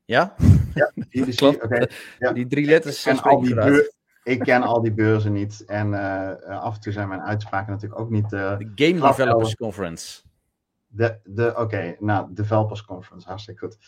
[0.04, 0.34] Ja?
[0.74, 1.40] Ja, GDC.
[1.64, 1.90] Okay.
[2.18, 2.32] Ja.
[2.32, 3.54] Die drie letters en al die,
[4.22, 5.64] ik ken al die beurzen niet.
[5.64, 8.32] En uh, af en toe zijn mijn uitspraken natuurlijk ook niet.
[8.32, 10.22] Uh, de Game Developers Conference.
[10.88, 13.78] De, de, Oké, okay, nou, Developers Conference, hartstikke goed.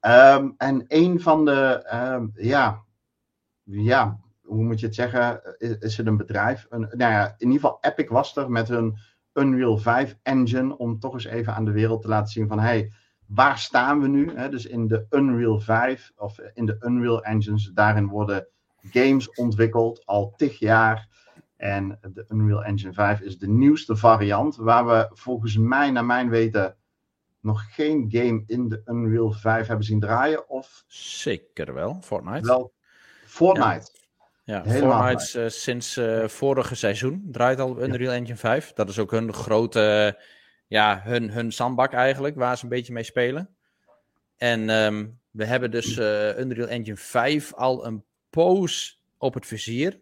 [0.00, 2.82] Um, en een van de, um, ja,
[3.62, 5.56] ja, hoe moet je het zeggen?
[5.80, 6.66] Is, het een bedrijf?
[6.68, 8.98] Een, nou ja, in ieder geval Epic was er met hun
[9.32, 12.92] Unreal 5 engine om toch eens even aan de wereld te laten zien van hey,
[13.26, 14.48] waar staan we nu?
[14.50, 18.48] Dus in de Unreal 5 of in de Unreal engines, daarin worden
[18.90, 21.08] games ontwikkeld al tig jaar.
[21.58, 26.30] En de Unreal Engine 5 is de nieuwste variant, waar we volgens mij, naar mijn
[26.30, 26.76] weten,
[27.40, 30.48] nog geen game in de Unreal 5 hebben zien draaien.
[30.48, 30.84] Of...
[30.86, 32.46] Zeker wel, Fortnite.
[32.46, 32.72] Wel,
[33.24, 33.90] Fortnite.
[34.44, 38.72] Ja, ja Fortnite uh, sinds uh, vorige seizoen draait al op Unreal Engine 5.
[38.72, 40.22] Dat is ook hun grote, uh,
[40.66, 43.48] ja, hun, hun zandbak eigenlijk, waar ze een beetje mee spelen.
[44.36, 45.96] En um, we hebben dus
[46.38, 50.00] Unreal Engine 5 al een poos op het vizier.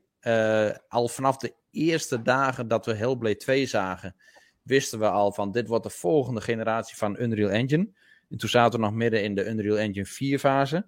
[0.88, 4.16] Al vanaf de eerste dagen dat we Hellblade 2 zagen,
[4.62, 7.88] wisten we al van dit wordt de volgende generatie van Unreal Engine.
[8.28, 10.86] En toen zaten we nog midden in de Unreal Engine 4 fase.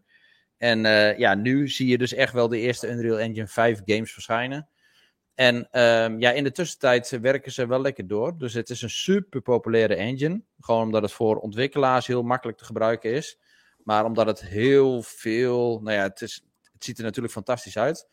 [0.57, 4.13] En uh, ja, nu zie je dus echt wel de eerste Unreal Engine 5 games
[4.13, 4.69] verschijnen.
[5.35, 8.39] En um, ja, in de tussentijd werken ze wel lekker door.
[8.39, 10.43] Dus het is een super populaire engine.
[10.61, 13.39] Gewoon omdat het voor ontwikkelaars heel makkelijk te gebruiken is.
[13.85, 15.81] Maar omdat het heel veel.
[15.83, 18.09] Nou ja, het, is, het ziet er natuurlijk fantastisch uit.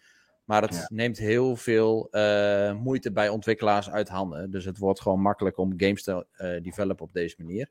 [0.45, 0.85] Maar het ja.
[0.89, 4.51] neemt heel veel uh, moeite bij ontwikkelaars uit handen.
[4.51, 7.69] Dus het wordt gewoon makkelijk om games te uh, developen op deze manier.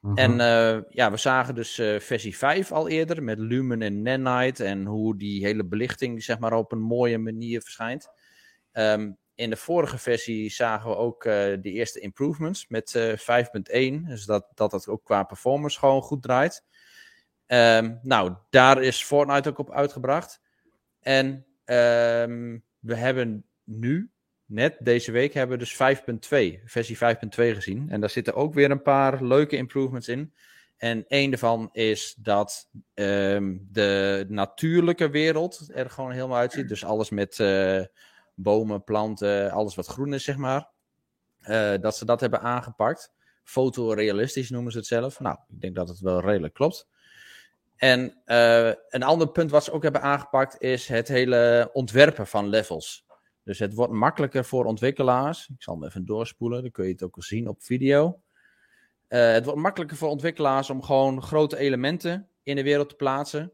[0.00, 0.18] Mm -hmm.
[0.18, 4.64] En uh, ja, we zagen dus versie 5 al eerder met Lumen en Nanite.
[4.64, 8.10] En hoe die hele belichting zeg maar op een mooie manier verschijnt.
[8.72, 14.06] Um, in de vorige versie zagen we ook de eerste improvements met 5.1.
[14.06, 16.64] Dus dat, dat het ook qua performance gewoon goed draait.
[17.46, 20.40] Um, nou, daar is Fortnite ook op uitgebracht.
[21.00, 24.10] En Um, we hebben nu,
[24.44, 25.98] net deze week, hebben we dus
[26.58, 27.90] 5.2, versie 5.2 gezien.
[27.90, 30.32] En daar zitten ook weer een paar leuke improvements in.
[30.76, 36.68] En een daarvan is dat um, de natuurlijke wereld er gewoon helemaal uitziet.
[36.68, 37.84] Dus alles met uh,
[38.34, 40.68] bomen, planten, alles wat groen is, zeg maar.
[41.42, 43.12] Uh, dat ze dat hebben aangepakt.
[43.42, 45.20] Fotorealistisch noemen ze het zelf.
[45.20, 46.88] Nou, ik denk dat het wel redelijk klopt.
[47.80, 52.48] En uh, een ander punt wat ze ook hebben aangepakt is het hele ontwerpen van
[52.48, 53.06] levels.
[53.44, 55.48] Dus het wordt makkelijker voor ontwikkelaars.
[55.48, 58.22] Ik zal hem even doorspoelen, dan kun je het ook zien op video.
[59.08, 63.52] Uh, het wordt makkelijker voor ontwikkelaars om gewoon grote elementen in de wereld te plaatsen.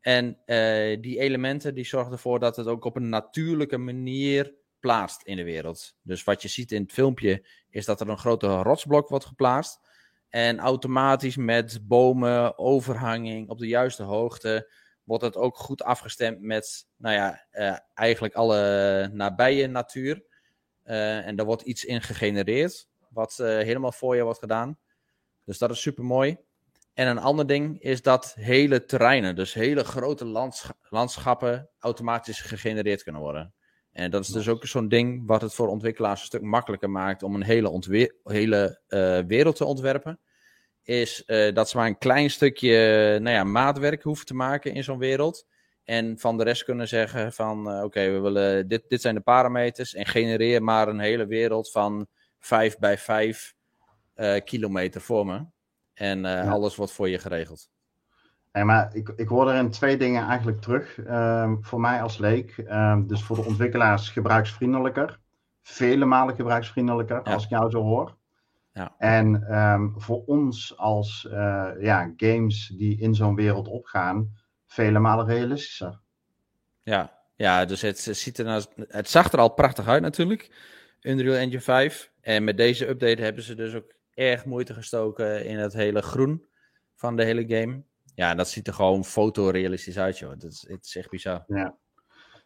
[0.00, 5.22] En uh, die elementen die zorgen ervoor dat het ook op een natuurlijke manier plaatst
[5.22, 5.96] in de wereld.
[6.02, 9.80] Dus wat je ziet in het filmpje is dat er een grote rotsblok wordt geplaatst.
[10.34, 14.72] En automatisch met bomen, overhanging op de juiste hoogte,
[15.04, 20.24] wordt het ook goed afgestemd met, nou ja, uh, eigenlijk alle nabije natuur.
[20.84, 24.78] Uh, en daar wordt iets in gegenereerd, wat uh, helemaal voor je wordt gedaan.
[25.44, 26.38] Dus dat is super mooi.
[26.94, 33.02] En een ander ding is dat hele terreinen, dus hele grote lands landschappen, automatisch gegenereerd
[33.02, 33.54] kunnen worden.
[33.94, 37.22] En dat is dus ook zo'n ding wat het voor ontwikkelaars een stuk makkelijker maakt
[37.22, 40.20] om een hele, hele uh, wereld te ontwerpen.
[40.82, 42.78] Is uh, dat ze maar een klein stukje
[43.20, 45.46] nou ja, maatwerk hoeven te maken in zo'n wereld.
[45.84, 49.14] En van de rest kunnen zeggen van uh, oké, okay, we willen dit, dit zijn
[49.14, 49.94] de parameters.
[49.94, 52.06] En genereer maar een hele wereld van
[52.38, 53.54] 5 bij 5
[54.16, 55.44] uh, kilometer voor me.
[55.92, 56.48] En ja.
[56.48, 57.68] alles wordt voor je geregeld.
[58.54, 60.98] Nee, maar ik, ik hoor erin twee dingen eigenlijk terug.
[60.98, 62.56] Um, voor mij als leek.
[62.56, 65.18] Um, dus voor de ontwikkelaars gebruiksvriendelijker.
[65.62, 67.32] Vele malen gebruiksvriendelijker, ja.
[67.32, 68.16] als ik jou zo hoor.
[68.72, 68.94] Ja.
[68.98, 74.32] En um, voor ons als uh, ja, games die in zo'n wereld opgaan,
[74.66, 76.00] vele malen realistischer.
[76.82, 80.50] Ja, ja dus het, ziet er nou, het zag er al prachtig uit natuurlijk.
[81.00, 82.10] Unreal Engine 5.
[82.20, 86.46] En met deze update hebben ze dus ook erg moeite gestoken in het hele groen
[86.94, 87.82] van de hele game.
[88.14, 90.30] Ja, dat ziet er gewoon fotorealistisch uit, joh.
[90.30, 91.44] Dat is, het is echt bizar.
[91.46, 91.76] Ja,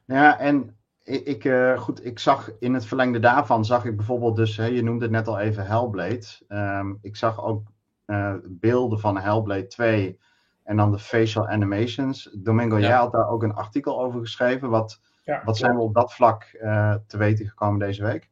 [0.05, 4.37] ja en ik, ik, uh, goed, ik zag in het verlengde daarvan, zag ik bijvoorbeeld
[4.37, 6.27] dus, hè, je noemde het net al even Hellblade.
[6.49, 7.63] Um, ik zag ook
[8.07, 10.19] uh, beelden van Hellblade 2
[10.63, 12.31] en dan de facial animations.
[12.39, 12.89] Domingo, ja.
[12.89, 14.71] jij had daar ook een artikel over geschreven.
[14.71, 18.31] Wat, ja, wat zijn we op dat vlak uh, te weten gekomen deze week?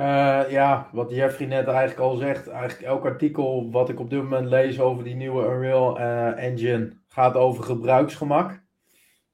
[0.00, 4.22] Uh, ja, wat Jeffrey net eigenlijk al zegt, eigenlijk elk artikel wat ik op dit
[4.22, 8.64] moment lees over die nieuwe Unreal uh, Engine gaat over gebruiksgemak.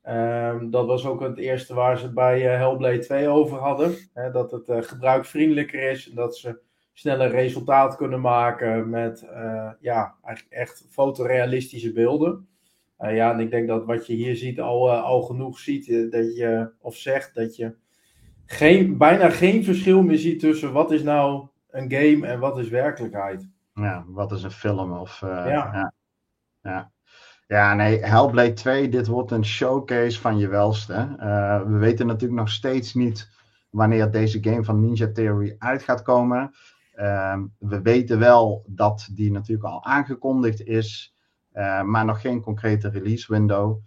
[0.08, 3.94] Um, dat was ook het eerste waar ze bij uh, Hellblade 2 over hadden.
[4.14, 6.60] Hè, dat het gebruiksvriendelijker is en dat ze
[6.92, 9.26] sneller resultaat kunnen maken met
[9.80, 12.48] ja, eigenlijk echt fotorealistische beelden.
[12.98, 16.70] ja, en ik denk dat wat je hier ziet al, al genoeg ziet, dat je,
[16.80, 17.74] of zegt dat je
[18.52, 22.68] geen, bijna geen verschil meer ziet tussen wat is nou een game en wat is
[22.68, 23.48] werkelijkheid.
[23.74, 25.20] Ja, wat is een film of...
[25.20, 25.46] ja.
[25.46, 25.92] ja.
[26.62, 26.90] ja.
[27.52, 31.16] Ja, nee, Hellblade 2, dit wordt een showcase van je welste.
[31.20, 33.30] Uh, we weten natuurlijk nog steeds niet
[33.70, 36.54] wanneer deze game van Ninja Theory uit gaat komen.
[36.94, 41.14] Uh, we weten wel dat die natuurlijk al aangekondigd is,
[41.54, 43.78] uh, maar nog geen concrete release window.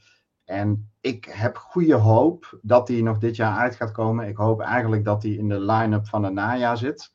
[0.46, 4.28] En ik heb goede hoop dat die nog dit jaar uit gaat komen.
[4.28, 7.14] Ik hoop eigenlijk dat die in de line-up van het najaar zit.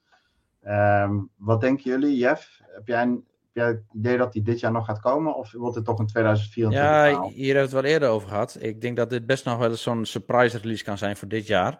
[0.66, 2.60] Um, wat denken jullie, Jeff?
[2.66, 3.20] Heb jij, heb
[3.52, 5.34] jij het idee dat die dit jaar nog gaat komen?
[5.34, 8.56] Of wordt het toch een 2024 Ja, hier hebben we het wel eerder over gehad.
[8.60, 11.46] Ik denk dat dit best nog wel eens zo'n surprise release kan zijn voor dit
[11.46, 11.70] jaar.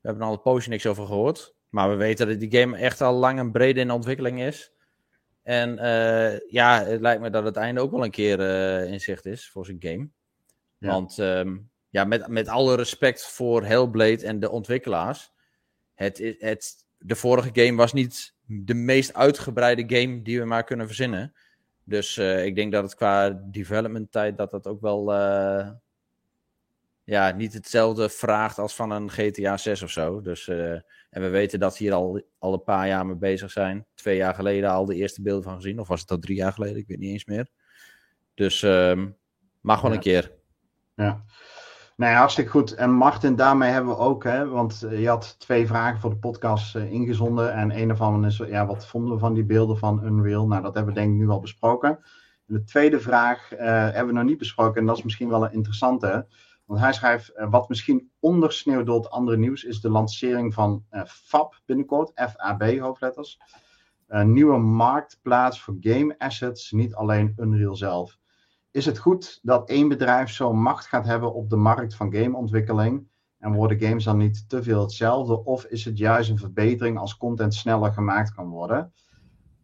[0.00, 1.56] We hebben al een poosje niks over gehoord.
[1.68, 4.72] Maar we weten dat die game echt al lang en breed in ontwikkeling is.
[5.42, 9.00] En uh, ja, het lijkt me dat het einde ook wel een keer uh, in
[9.00, 10.08] zicht is voor zijn game.
[10.78, 10.88] Ja.
[10.88, 15.32] Want um, ja, met, met alle respect voor Hellblade en de ontwikkelaars.
[15.94, 20.86] Het, het, de vorige game was niet de meest uitgebreide game die we maar kunnen
[20.86, 21.34] verzinnen.
[21.84, 25.70] Dus uh, ik denk dat het qua development tijd dat dat ook wel uh,
[27.04, 30.20] ja, niet hetzelfde vraagt als van een GTA 6 of zo.
[30.20, 30.72] Dus, uh,
[31.10, 33.86] en we weten dat hier al, al een paar jaar mee bezig zijn.
[33.94, 35.78] Twee jaar geleden al de eerste beelden van gezien.
[35.78, 36.76] Of was het al drie jaar geleden?
[36.76, 37.48] Ik weet niet eens meer.
[38.34, 39.16] Dus um,
[39.60, 39.96] mag wel ja.
[39.96, 40.37] een keer.
[40.98, 41.24] Ja.
[41.96, 42.74] Nee, hartstikke goed.
[42.74, 46.76] En Martin, daarmee hebben we ook, hè, want je had twee vragen voor de podcast
[46.76, 47.52] uh, ingezonden.
[47.52, 50.46] En een daarvan is, ja, wat vonden we van die beelden van Unreal?
[50.46, 51.88] Nou, dat hebben we denk ik nu al besproken.
[52.46, 55.44] En de tweede vraag uh, hebben we nog niet besproken en dat is misschien wel
[55.44, 56.26] een interessante.
[56.64, 61.54] Want hij schrijft, wat misschien ondersneeuwt door het andere nieuws is de lancering van FAB
[61.66, 63.38] binnenkort, FAB hoofdletters.
[64.06, 68.18] Een nieuwe marktplaats voor game assets, niet alleen Unreal zelf.
[68.70, 73.06] Is het goed dat één bedrijf zo'n macht gaat hebben op de markt van gameontwikkeling?
[73.38, 75.44] En worden games dan niet te veel hetzelfde?
[75.44, 78.92] Of is het juist een verbetering als content sneller gemaakt kan worden?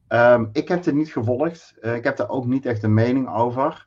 [0.09, 1.75] Um, ik heb dit niet gevolgd.
[1.81, 3.87] Uh, ik heb daar ook niet echt een mening over.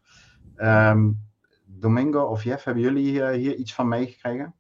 [0.56, 1.26] Um,
[1.66, 4.56] Domingo of Jeff, hebben jullie uh, hier iets van meegekregen?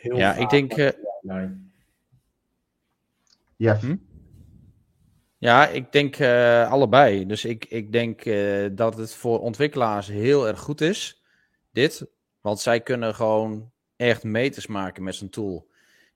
[0.00, 0.76] Heel ja, ik denk.
[0.76, 0.88] Uh...
[3.56, 3.80] Jeff.
[3.80, 3.96] Hm?
[5.40, 7.26] Ja, ik denk uh, allebei.
[7.26, 11.22] Dus ik, ik denk uh, dat het voor ontwikkelaars heel erg goed is,
[11.72, 12.06] dit.
[12.40, 15.68] Want zij kunnen gewoon echt meters maken met zijn tool.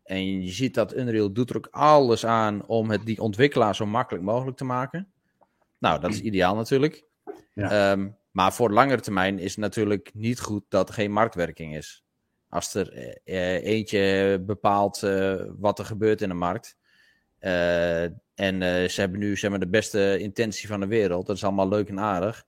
[0.02, 3.86] En je ziet dat Unreal doet er ook alles aan om het die ontwikkelaar zo
[3.86, 5.12] makkelijk mogelijk te maken.
[5.78, 7.04] Nou, dat is ideaal natuurlijk.
[7.54, 7.92] Ja.
[7.92, 12.04] Um, maar voor langere termijn is het natuurlijk niet goed dat er geen marktwerking is.
[12.48, 15.00] Als er uh, eentje bepaalt
[15.58, 16.76] wat er gebeurt in de markt,
[18.34, 21.26] en uh, ze hebben nu zeg maar, de beste intentie van de wereld.
[21.26, 22.44] Dat is allemaal leuk en aardig.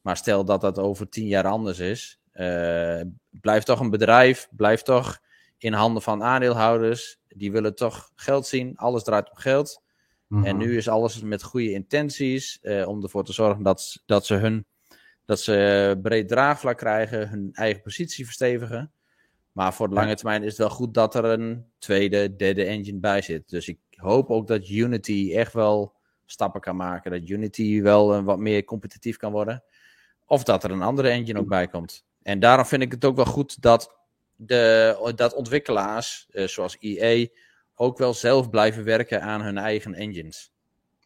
[0.00, 2.20] Maar stel dat dat over tien jaar anders is.
[2.34, 5.18] Uh, blijft toch een bedrijf, blijft toch
[5.58, 7.18] in handen van aandeelhouders.
[7.28, 8.76] Die willen toch geld zien.
[8.76, 9.82] Alles draait om geld.
[10.26, 10.46] Mm -hmm.
[10.46, 12.58] En nu is alles met goede intenties.
[12.62, 14.66] Uh, om ervoor te zorgen dat, dat ze hun
[15.24, 18.92] dat ze breed draagvlak krijgen, hun eigen positie verstevigen.
[19.52, 22.98] Maar voor de lange termijn is het wel goed dat er een tweede, derde engine
[22.98, 23.48] bij zit.
[23.48, 27.10] Dus ik hoop ook dat Unity echt wel stappen kan maken.
[27.10, 29.62] Dat Unity wel uh, wat meer competitief kan worden.
[30.26, 32.04] Of dat er een andere engine ook bij komt.
[32.22, 33.98] En daarom vind ik het ook wel goed dat,
[34.34, 37.26] de, dat ontwikkelaars, uh, zoals EA,
[37.74, 40.52] ook wel zelf blijven werken aan hun eigen engines.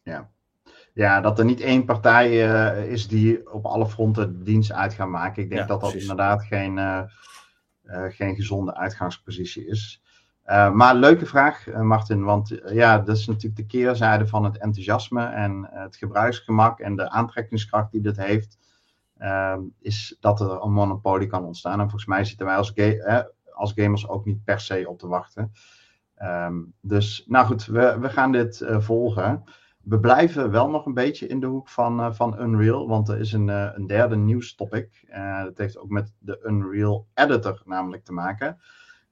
[0.03, 0.29] Ja,
[0.93, 5.07] ja dat er niet één partij uh, is die op alle fronten dienst uit gaat
[5.07, 5.43] maken.
[5.43, 6.09] Ik denk ja, dat dat precies.
[6.09, 7.07] inderdaad geen,
[8.11, 10.02] geen gezonde uitgangspositie is.
[10.45, 14.43] Uh, maar leuke vraag, uh, Martin, want uh, ja, dat is natuurlijk de keerzijde van
[14.43, 18.57] het enthousiasme en het gebruiksgemak en de aantrekkingskracht die dit heeft,
[19.17, 21.79] ehm, is dat er een monopolie kan ontstaan.
[21.79, 25.07] En volgens mij zitten wij als, ga als gamers ook niet per se op te
[25.07, 25.51] wachten.
[26.23, 29.43] Um, dus nou goed, we, we gaan dit volgen.
[29.81, 33.33] We blijven wel nog een beetje in de hoek van, van Unreal, want er is
[33.33, 35.05] een, een derde nieuwstopic.
[35.43, 38.57] dat heeft ook met de Unreal Editor namelijk te maken.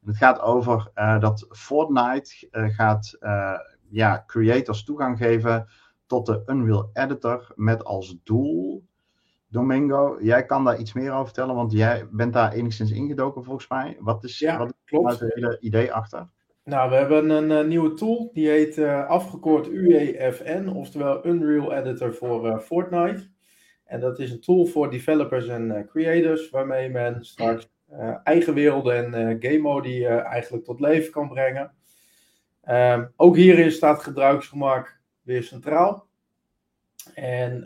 [0.06, 3.60] Het gaat over uh, dat Fortnite uh, gaat uh,
[3.90, 5.68] ja, creators toegang geven
[6.06, 8.84] tot de Unreal Editor met als doel.
[9.48, 13.68] Domingo, jij kan daar iets meer over vertellen, want jij bent daar enigszins ingedoken volgens
[13.68, 13.98] mij.
[14.00, 15.12] Wat is, ja, wat klopt.
[15.12, 16.30] is het hele idee achter?
[16.64, 23.30] Nou, we hebben een nieuwe tool, die heet afgekort UEFN, oftewel Unreal Editor voor Fortnite.
[23.86, 27.70] En dat is een tool voor developers en creators, waarmee men straks uh,
[28.24, 31.74] eigen werelden en uh, game modi uh, eigenlijk tot leven kan brengen.
[32.62, 36.10] Ehm, ook hierin staat gebruiksgemak weer centraal.
[37.14, 37.64] En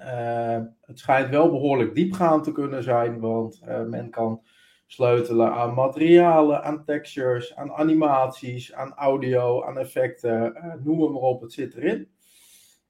[0.82, 4.42] het schijnt wel behoorlijk diepgaand te kunnen zijn, want men kan
[4.86, 11.54] sleutelen aan materialen, aan textures, aan animaties, aan audio, aan effecten, noem maar op, het
[11.54, 12.10] zit erin.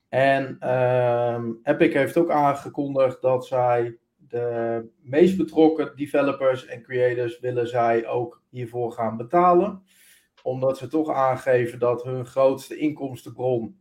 [0.09, 7.67] En ehm, Epic heeft ook aangekondigd dat zij de meest betrokken developers en creators willen
[7.67, 9.83] zij ook hiervoor gaan betalen.
[10.43, 13.79] Omdat ze toch aangeven dat hun grootste inkomstenbron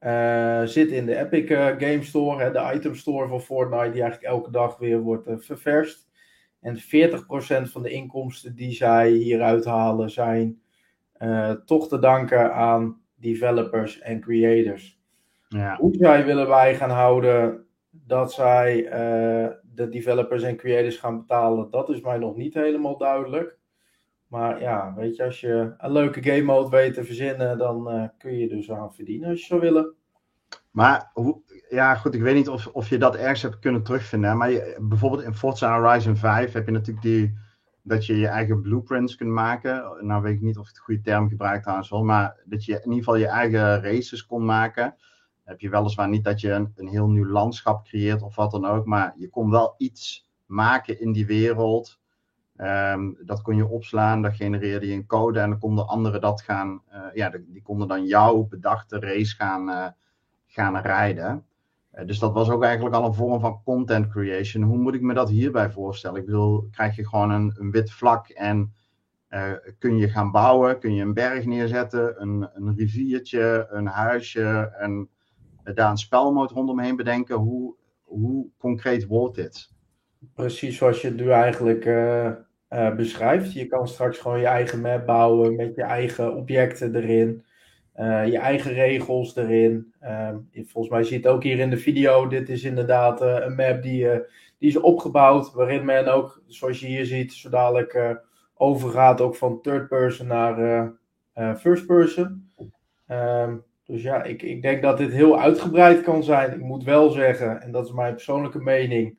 [0.00, 4.02] uh, zit in de Epic uh, Game Store, hè, de item store van Fortnite, die
[4.02, 6.08] eigenlijk elke dag weer wordt uh, ververst.
[6.60, 6.82] En 40%
[7.70, 10.62] van de inkomsten die zij hieruit halen zijn
[11.64, 15.00] toch te danken aan developers en creators.
[15.48, 15.76] Ja.
[15.76, 18.88] Hoe zij willen wij gaan houden dat zij
[19.74, 23.58] de developers en creators gaan betalen, dat is mij nog niet helemaal duidelijk.
[24.26, 28.08] Maar ja, weet je, als je een leuke game mode weet te verzinnen, dan uh,
[28.18, 29.94] kun je dus aan verdienen als je zou willen.
[30.70, 31.12] Maar
[31.68, 34.36] ja, goed, ik weet niet of, of je dat ergens hebt kunnen terugvinden.
[34.36, 37.38] Maar bijvoorbeeld in Forza Horizon 5 heb je natuurlijk die,
[37.82, 39.96] dat je je eigen blueprints kunt maken.
[40.00, 42.72] Nou weet ik niet of ik de goede term gebruik trouwens wel, maar dat je
[42.72, 44.94] in ieder geval je eigen races kon maken.
[45.44, 48.64] Heb je weliswaar niet dat je een, een heel nieuw landschap creëert of wat dan
[48.66, 51.98] ook, maar je kon wel iets maken in die wereld
[52.56, 56.42] Ehm, dat kon je opslaan, dat genereerde je een code en dan konden anderen dat
[56.42, 59.86] gaan, uh, ja, die konden dan jouw bedachte race gaan, uh,
[60.46, 61.44] gaan rijden.
[61.94, 64.62] Uh, dus dat was ook eigenlijk al een vorm van content creation.
[64.62, 66.20] Hoe moet ik me dat hierbij voorstellen?
[66.20, 68.72] Ik bedoel, krijg je gewoon een, een wit vlak en
[69.78, 75.08] kun je gaan bouwen, kun je een berg neerzetten, een, een riviertje, een huisje en
[75.72, 77.36] daar een spelmode rondomheen bedenken.
[77.36, 79.70] Hoe, hoe concreet wordt dit?
[80.34, 82.30] Precies zoals je het nu eigenlijk uh,
[82.70, 83.52] uh, beschrijft.
[83.52, 87.44] Je kan straks gewoon je eigen map bouwen met je eigen objecten erin.
[87.96, 89.94] Uh, je eigen regels erin.
[90.00, 92.26] Ehm, volgens mij zie je het ook hier in de video.
[92.26, 94.08] Dit is inderdaad een map die,
[94.58, 95.52] die is opgebouwd.
[95.52, 98.22] Waarin men ook, zoals je hier ziet, zo dadelijk
[98.54, 100.92] overgaat ook van third person naar
[101.56, 102.50] first person.
[103.08, 106.52] Um, dus ja, ik, ik denk dat dit heel uitgebreid kan zijn.
[106.52, 109.18] Ik moet wel zeggen, en dat is mijn persoonlijke mening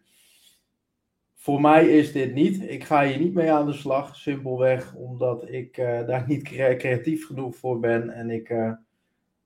[1.46, 2.70] voor mij is dit niet.
[2.70, 4.16] Ik ga hier niet mee aan de slag.
[4.16, 6.44] Simpelweg omdat ik uh, daar niet
[6.78, 8.10] creatief genoeg voor ben.
[8.10, 8.72] En ik uh,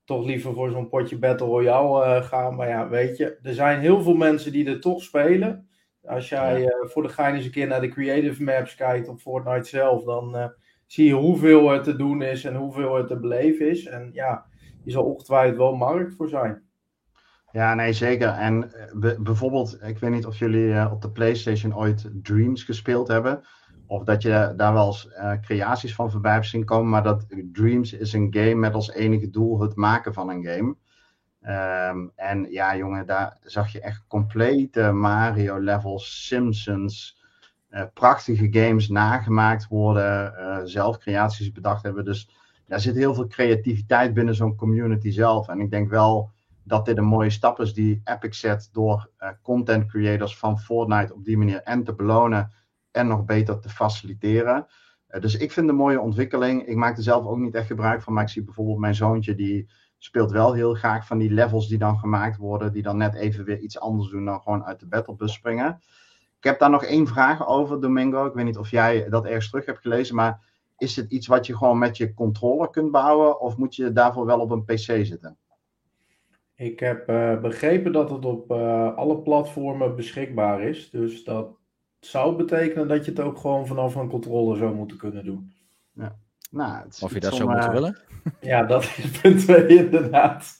[0.04, 2.50] toch liever voor zo'n potje Battle Royale uh, ga.
[2.50, 5.68] Maar ja, weet je, er zijn heel veel mensen die er toch spelen.
[6.04, 9.68] Als jij voor de gein eens een keer naar de creative maps kijkt op Fortnite
[9.68, 10.52] zelf, dan
[10.86, 13.86] zie je hoeveel er te doen is en hoeveel er te beleven is.
[13.86, 14.46] En ja,
[14.82, 16.62] je zal ongetwijfeld wel markt voor zijn.
[17.52, 18.28] Ja, nee, zeker.
[18.28, 23.08] En uh, bijvoorbeeld, ik weet niet of jullie uh, op de PlayStation ooit Dreams gespeeld
[23.08, 23.42] hebben.
[23.86, 26.90] Of dat je daar wel eens uh, creaties van voorbij hebt zien komen.
[26.90, 30.76] Maar dat Dreams is een game met als enige doel het maken van een game.
[31.90, 37.22] Um, en ja, jongen, daar zag je echt complete Mario-levels, Simpsons.
[37.94, 40.68] prachtige games nagemaakt worden.
[40.68, 42.04] zelf creaties bedacht hebben.
[42.04, 42.30] Dus
[42.70, 45.48] daar zit heel veel creativiteit binnen zo'n community zelf.
[45.48, 46.30] En ik denk wel
[46.62, 51.14] dat dit een mooie stap is die Epic zet door uh, content creators van Fortnite
[51.14, 52.52] op die manier en te belonen
[52.90, 54.66] en nog beter te faciliteren.
[55.08, 56.66] Uh, dus ik vind een mooie ontwikkeling.
[56.66, 59.34] Ik maak er zelf ook niet echt gebruik van, maar ik zie bijvoorbeeld mijn zoontje
[59.34, 63.14] die speelt wel heel graag van die levels die dan gemaakt worden, die dan net
[63.14, 65.80] even weer iets anders doen dan gewoon uit de battlebus springen.
[66.38, 68.26] Ik heb daar nog één vraag over, Domingo.
[68.26, 70.48] Ik weet niet of jij dat ergens terug hebt gelezen, maar
[70.80, 74.26] is het iets wat je gewoon met je controller kunt bouwen of moet je daarvoor
[74.26, 75.36] wel op een PC zitten?
[76.54, 80.90] Ik heb uh, begrepen dat het op uh, alle platformen beschikbaar is.
[80.90, 81.48] Dus dat
[82.00, 85.52] zou betekenen dat je het ook gewoon vanaf een controller zou moeten kunnen doen.
[85.92, 86.16] Ja.
[86.50, 87.98] Nou, of je dat zou moeten willen?
[88.40, 90.58] Ja, dat is punt 2 inderdaad.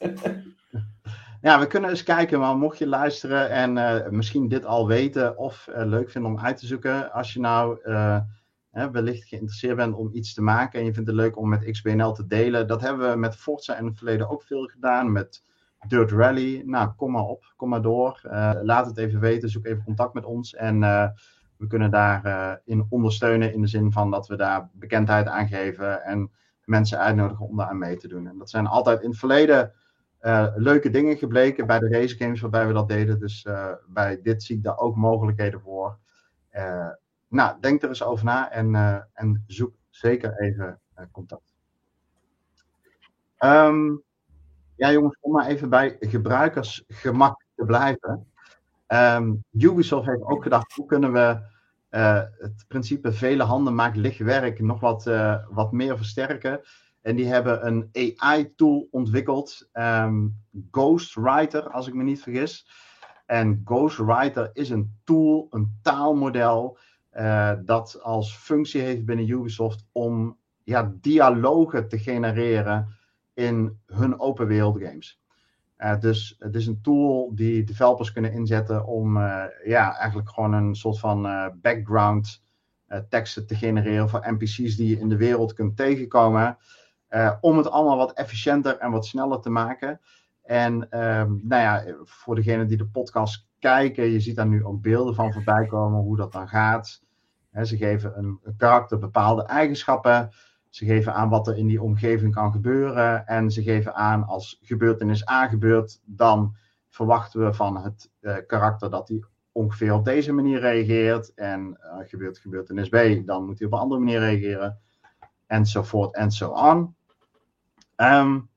[1.43, 5.39] ja, we kunnen eens kijken, maar mocht je luisteren en uh, misschien dit al weten
[5.39, 7.13] of leuk vinden om uit te zoeken.
[7.13, 7.79] Als je nou
[8.71, 11.71] hè, wellicht geïnteresseerd bent om iets te maken en je vindt het leuk om met
[11.71, 12.67] XBNL te delen.
[12.67, 15.13] Dat hebben we met Forza in het verleden ook veel gedaan.
[15.13, 15.43] Met
[15.89, 16.63] Dirt Rally.
[16.67, 18.21] Nou, kom maar op, kom maar door.
[18.25, 20.55] Uh, laat het even weten, zoek even contact met ons.
[20.55, 21.09] En uh,
[21.57, 25.49] we kunnen daarin eh, uh, ondersteunen in de zin van dat we daar bekendheid aan
[25.49, 26.31] geven en
[26.65, 28.27] mensen uitnodigen om daar aan mee te doen.
[28.27, 29.73] En dat zijn altijd in het verleden
[30.55, 33.19] leuke dingen gebleken bij de race games waarbij we dat deden.
[33.19, 33.47] Dus
[33.87, 35.99] bij dit zie ik daar ook mogelijkheden voor.
[37.31, 38.75] Nou, denk er eens over na en,
[39.13, 40.81] en zoek zeker even
[41.13, 41.55] contact.
[43.39, 44.03] Um,
[44.77, 48.27] ja, jongens, om maar even bij gebruikersgemak te blijven.
[48.89, 51.41] Um, Ubisoft heeft ook gedacht, hoe kunnen we
[51.91, 55.05] uh, het principe vele handen maakt licht werk nog wat,
[55.51, 56.61] wat meer versterken.
[57.03, 60.37] En die hebben een AI-tool ontwikkeld, um,
[60.71, 62.67] Ghostwriter, als ik me niet vergis.
[63.27, 66.79] En Ghostwriter is een tool, een taalmodel,
[67.13, 72.89] uh, dat als functie heeft binnen Ubisoft om ja, dialogen te genereren
[73.35, 75.21] in hun open wereld games.
[76.01, 79.19] dus het is een tool die developers kunnen inzetten om
[79.65, 81.23] ja, eigenlijk gewoon een soort van
[81.61, 82.43] background
[83.09, 86.59] teksten te genereren voor NPC's die je in de wereld kunt tegenkomen.
[87.41, 90.01] om het allemaal wat efficiënter en wat sneller te maken.
[90.51, 94.83] En ehm, nou ja, voor degenen die de podcast kijken, je ziet daar nu ook
[94.83, 97.03] beelden van voorbij komen, hoe dat dan gaat.
[97.63, 100.31] ze geven een, karakter bepaalde eigenschappen.
[100.69, 103.27] Ze geven aan wat er in die omgeving kan gebeuren.
[103.27, 106.57] En ze geven aan als gebeurtenis A gebeurt, dan
[106.89, 111.35] verwachten we van het uh, karakter dat hij ongeveer op deze manier reageert.
[111.35, 114.79] En uh, gebeurt gebeurtenis B, dan moet hij op een andere manier reageren.
[115.47, 116.55] Enzovoort en zo.
[117.97, 118.49] Um,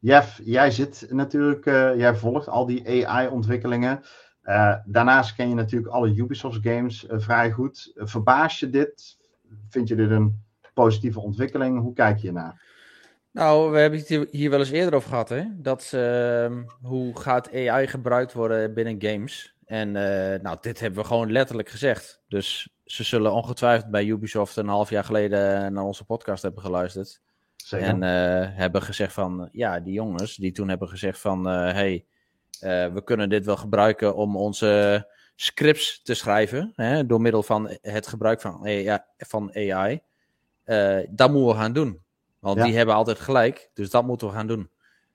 [0.00, 4.02] Jeff, jij zit natuurlijk, uh, jij volgt al die AI-ontwikkelingen.
[4.44, 7.92] Uh, daarnaast ken je natuurlijk alle Ubisoft games uh, vrij goed.
[7.94, 9.16] verbaas je dit?
[9.68, 10.42] Vind je dit een
[10.74, 11.80] positieve ontwikkeling?
[11.80, 12.62] Hoe kijk je naar?
[13.30, 15.44] Nou, we hebben het hier wel eens eerder over gehad, hè?
[15.56, 19.56] Dat ehm, hoe gaat AI gebruikt worden binnen games?
[19.64, 19.92] En
[20.42, 22.22] nou, dit hebben we gewoon letterlijk gezegd.
[22.28, 27.20] Dus ze zullen ongetwijfeld bij Ubisoft een half jaar geleden naar onze podcast hebben geluisterd.
[27.70, 32.04] En uh, hebben gezegd van, ja, die jongens die toen hebben gezegd van, hey,
[32.60, 38.06] we kunnen dit wel gebruiken om onze scripts te schrijven, hè, door middel van het
[38.06, 38.98] gebruik van AI.
[39.16, 40.00] Van AI.
[41.10, 42.02] dat moeten we gaan doen.
[42.38, 44.70] Want die hebben altijd gelijk, dus dat moeten we gaan doen.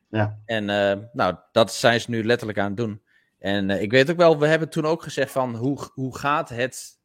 [0.10, 0.40] Ja.
[0.46, 0.66] En
[1.14, 3.02] nou, dat zijn ze nu letterlijk aan het doen.
[3.40, 7.00] En ik weet ook wel, we hebben toen ook gezegd van, hoe, hoe gaat het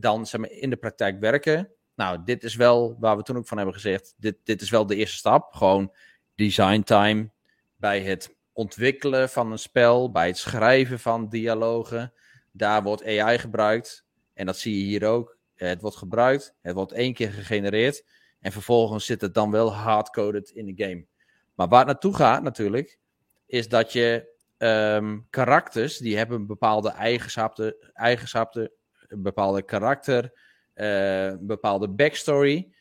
[0.00, 1.70] dan zeg maar, in de praktijk werken?
[1.94, 4.14] Nou, dit is wel waar we toen ook van hebben gezegd.
[4.16, 5.52] Dit, dit is wel de eerste stap.
[5.52, 5.92] Gewoon
[6.34, 7.30] design time
[7.76, 12.12] bij het ontwikkelen van een spel, bij het schrijven van dialogen.
[12.52, 14.04] Daar wordt AI gebruikt.
[14.34, 15.38] En dat zie je hier ook.
[15.54, 18.04] Het wordt gebruikt, het wordt één keer gegenereerd.
[18.40, 21.06] En vervolgens zit het dan wel hardcoded in de game.
[21.54, 22.98] Maar waar het naartoe gaat natuurlijk,
[23.46, 28.70] is dat je um, karakters, die hebben een bepaalde eigenschappen, eigenschappen
[29.08, 30.32] een bepaalde karakter,
[30.74, 32.72] een eh, bepaalde backstory.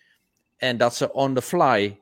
[0.57, 2.01] En dat ze on the fly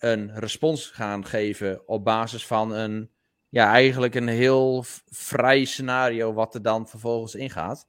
[0.00, 3.10] een respons gaan geven op basis van een,
[3.48, 7.86] ja, eigenlijk een heel vrij scenario wat er dan vervolgens ingaat.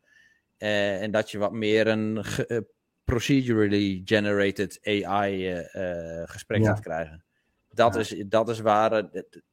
[0.58, 2.58] Uh, en dat je wat meer een uh,
[3.04, 5.62] procedurally generated AI uh,
[6.26, 7.24] gesprek gaat krijgen.
[7.74, 9.10] Dat, is, dat is waar,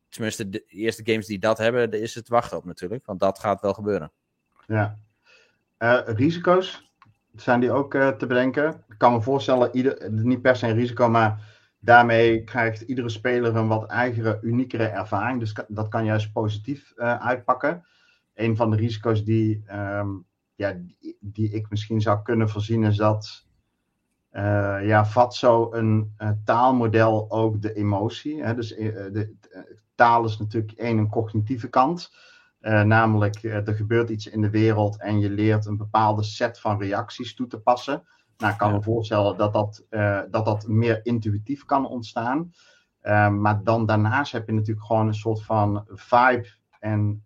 [0.08, 3.06] tenminste de eerste games die dat hebben, is het wachten op natuurlijk.
[3.06, 4.12] Want dat gaat wel gebeuren.
[4.66, 4.98] Ja.
[6.06, 6.86] risico's?
[7.34, 8.84] zijn die ook te bedenken.
[8.88, 13.56] Ik kan me voorstellen, ieder, niet per se een risico, maar daarmee krijgt iedere speler
[13.56, 15.40] een wat eigenere, uniekere ervaring.
[15.40, 17.84] Dus dat kan juist positief uh, uitpakken.
[18.34, 20.24] Een van de risico's die, um,
[20.54, 20.76] ja,
[21.20, 23.46] die, ik misschien zou kunnen voorzien is dat.
[24.32, 26.14] Uh, ja, vat zo een
[26.44, 28.42] taalmodel ook de emotie.
[28.42, 28.54] Hè?
[28.54, 29.34] Dus de,
[29.98, 32.12] taal is natuurlijk één een cognitieve kant.
[32.60, 36.60] Uh, namelijk, uh, er gebeurt iets in de wereld en je leert een bepaalde set
[36.60, 38.02] van reacties toe te passen.
[38.38, 42.52] Nou, ik kan me voorstellen dat dat, uh, dat dat meer intuïtief kan ontstaan.
[43.40, 46.48] maar dan daarnaast heb je natuurlijk gewoon een soort van vibe
[46.80, 47.22] en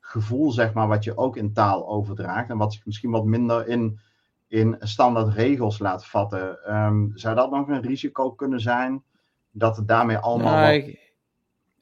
[0.00, 2.50] gevoel, zeg maar, wat je ook in taal overdraagt.
[2.50, 4.00] En wat zich misschien wat minder in,
[4.48, 6.74] in standaard regels laat vatten.
[6.74, 9.02] Um, zou dat nog een risico kunnen zijn?
[9.50, 10.52] Dat het daarmee allemaal.
[10.52, 10.88] Nou, wat...
[10.88, 11.14] ik,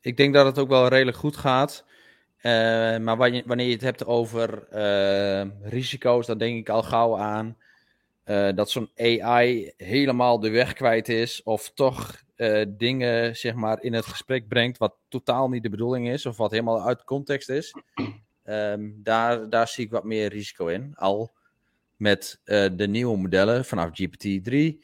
[0.00, 1.84] ik denk dat het ook wel redelijk goed gaat.
[2.36, 2.52] Uh,
[2.98, 4.66] maar wanneer je het hebt over
[5.62, 7.56] risico's, dan denk ik al gauw aan
[8.26, 11.42] uh, dat zo'n AI helemaal de weg kwijt is.
[11.42, 12.24] Of toch
[12.68, 16.26] dingen zeg maar, in het gesprek brengt wat totaal niet de bedoeling is.
[16.26, 17.74] Of wat helemaal uit context is.
[18.44, 20.94] Um, daar, daar zie ik wat meer risico in.
[20.94, 21.34] Al
[21.96, 24.78] met de nieuwe modellen vanaf GPT-3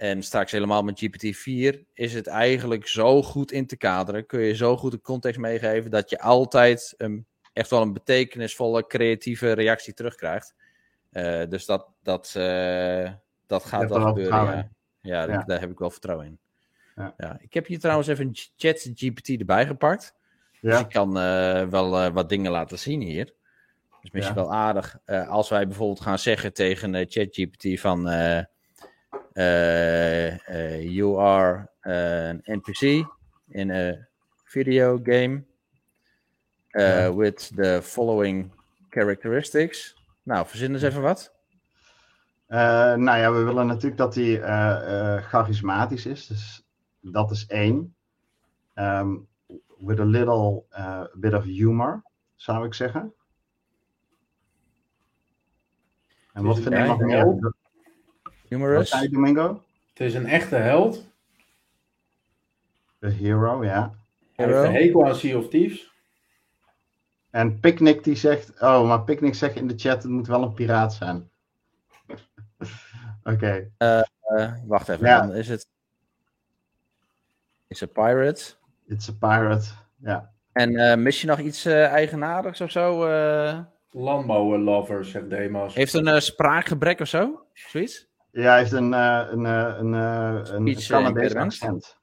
[0.00, 4.26] en straks helemaal met GPT-4 is het eigenlijk zo goed in te kaderen.
[4.26, 6.96] Kun je zo goed een context meegeven dat je altijd
[7.52, 10.54] echt wel een betekenisvolle, creatieve reactie terugkrijgt.
[11.12, 13.10] Uh, dus dat, dat, uh,
[13.46, 14.72] dat gaat wel gebeuren.
[15.00, 16.38] Ja, ja, daar heb ik wel vertrouwen in.
[16.96, 17.14] Ja.
[17.16, 17.38] ja.
[17.40, 20.14] Ik heb hier trouwens even chat GPT erbij gepakt.
[20.60, 20.70] Ja.
[20.70, 23.32] Dus ik kan uh, wel wat dingen laten zien hier.
[24.00, 24.98] Dus misschien wel aardig
[25.28, 28.02] als wij bijvoorbeeld gaan zeggen tegen ChatGPT van
[30.80, 33.06] you are an NPC
[33.48, 34.08] in a
[34.44, 35.44] video game
[37.16, 38.50] with the following
[38.90, 39.99] characteristics.
[40.30, 41.34] Nou, verzin eens even wat.
[42.48, 42.58] Uh,
[42.94, 46.26] nou ja, we willen natuurlijk dat hij uh, uh, charismatisch is.
[46.26, 46.66] Dus
[47.00, 47.94] dat is één.
[48.74, 49.28] Um,
[49.78, 50.64] with a little
[51.14, 52.02] bit of humor,
[52.34, 53.14] zou ik zeggen.
[56.32, 57.54] En wat vind je nog meer?
[58.48, 58.90] Humorous.
[58.90, 59.62] Wat Domingo?
[59.88, 61.06] Het is een echte held.
[62.98, 63.94] De hero, ja.
[64.32, 65.92] Hij heeft een hekel aan Sea of Thieves.
[67.30, 70.54] En Picnic die zegt, oh, maar Picnic zegt in de chat, het moet wel een
[70.54, 71.30] piraat zijn.
[73.32, 73.70] Oké.
[73.78, 74.02] Uh,
[74.36, 75.20] uh, wacht even, ja.
[75.20, 75.66] dan is het...
[77.66, 78.42] Is het pirate?
[78.86, 80.30] It's a pirate, ja.
[80.52, 83.06] En uh, mis je nog iets eigenaardigs of zo?
[83.90, 85.74] Landbouwen-lover, zegt Demos.
[85.74, 87.46] Heeft een spraakgebrek of zo?
[87.52, 88.08] Zoiets?
[88.30, 91.99] Ja, hij heeft een, een, een, een, een Canadees accent.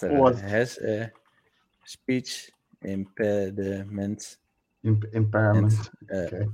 [0.00, 0.58] Wacht even.
[0.58, 1.10] Has a
[1.82, 4.40] speech impediment.
[4.80, 5.90] Imp impairment.
[6.06, 6.46] Uh,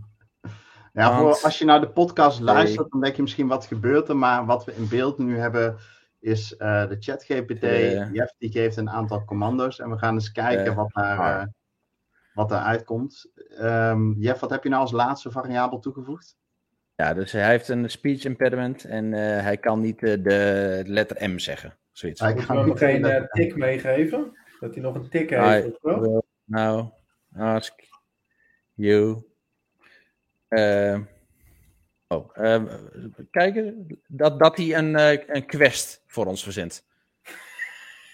[0.93, 4.16] Ja, voor, als je naar de podcast luistert, dan denk je misschien wat gebeurt er.
[4.16, 5.76] Maar wat we in beeld nu hebben,
[6.20, 7.62] is uh, de ChatGPT.
[7.62, 9.78] Uh, Jeff die geeft een aantal commando's.
[9.78, 11.47] En we gaan eens kijken wat, daar, uh,
[12.34, 13.30] wat eruit komt.
[13.61, 16.36] Um, Jeff, wat heb je nou als laatste variabel toegevoegd?
[17.03, 21.76] Ja, dus hij heeft een speech impediment en hij kan niet de letter M zeggen.
[21.92, 22.20] Zoiets.
[22.20, 24.36] Hij kan hem geen uh, tik meegeven?
[24.61, 26.22] Dat hij nog een tik heeft of zo?
[26.44, 26.90] Nou,
[27.36, 27.72] ask
[28.74, 29.22] you.
[30.48, 31.00] Uh,
[32.09, 32.64] oh, uh,
[33.30, 36.86] kijken dat, dat hij een, uh, een quest voor ons verzint.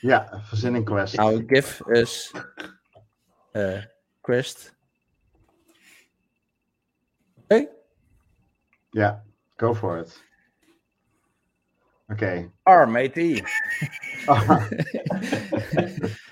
[0.00, 1.16] Ja, verzin een quest.
[1.16, 2.34] Nou, give us
[3.56, 4.76] a quest.
[7.36, 7.76] Oké?
[8.90, 9.22] Ja,
[9.56, 10.26] go for it.
[12.08, 12.50] Oké.
[12.64, 12.86] Okay.
[12.86, 13.44] matey.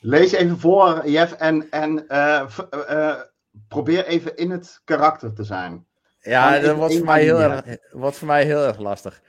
[0.00, 2.58] Lees even voor, Jeff, en, en uh,
[2.90, 3.20] uh,
[3.68, 5.86] probeer even in het karakter te zijn.
[6.20, 9.22] Ja, dat wordt voor, mij heel erg, voor mij heel erg lastig.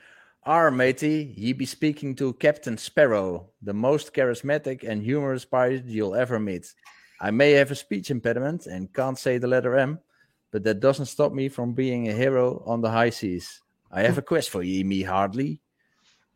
[0.43, 6.15] R, matey, ye be speaking to Captain Sparrow, the most charismatic and humorous pirate you'll
[6.15, 6.75] ever meet.
[7.27, 10.01] I may have a speech impediment and can't say the letter M,
[10.51, 13.61] but that doesn't stop me from being a hero on the high seas.
[13.91, 15.61] I have a quest for ye, me hardly.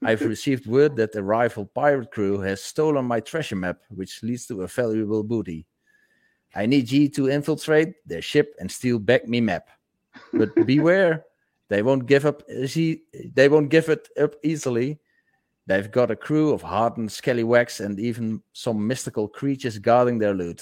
[0.03, 4.47] I've received word that a rival pirate crew has stolen my treasure map, which leads
[4.47, 5.65] to a valuable booty.
[6.55, 9.69] I need ye to infiltrate their ship and steal back me map.
[10.31, 11.25] But beware,
[11.69, 12.43] they won't give up.
[12.47, 14.99] They won't give it up easily.
[15.65, 20.61] They've got a crew of hardened scallywags and even some mystical creatures guarding their loot.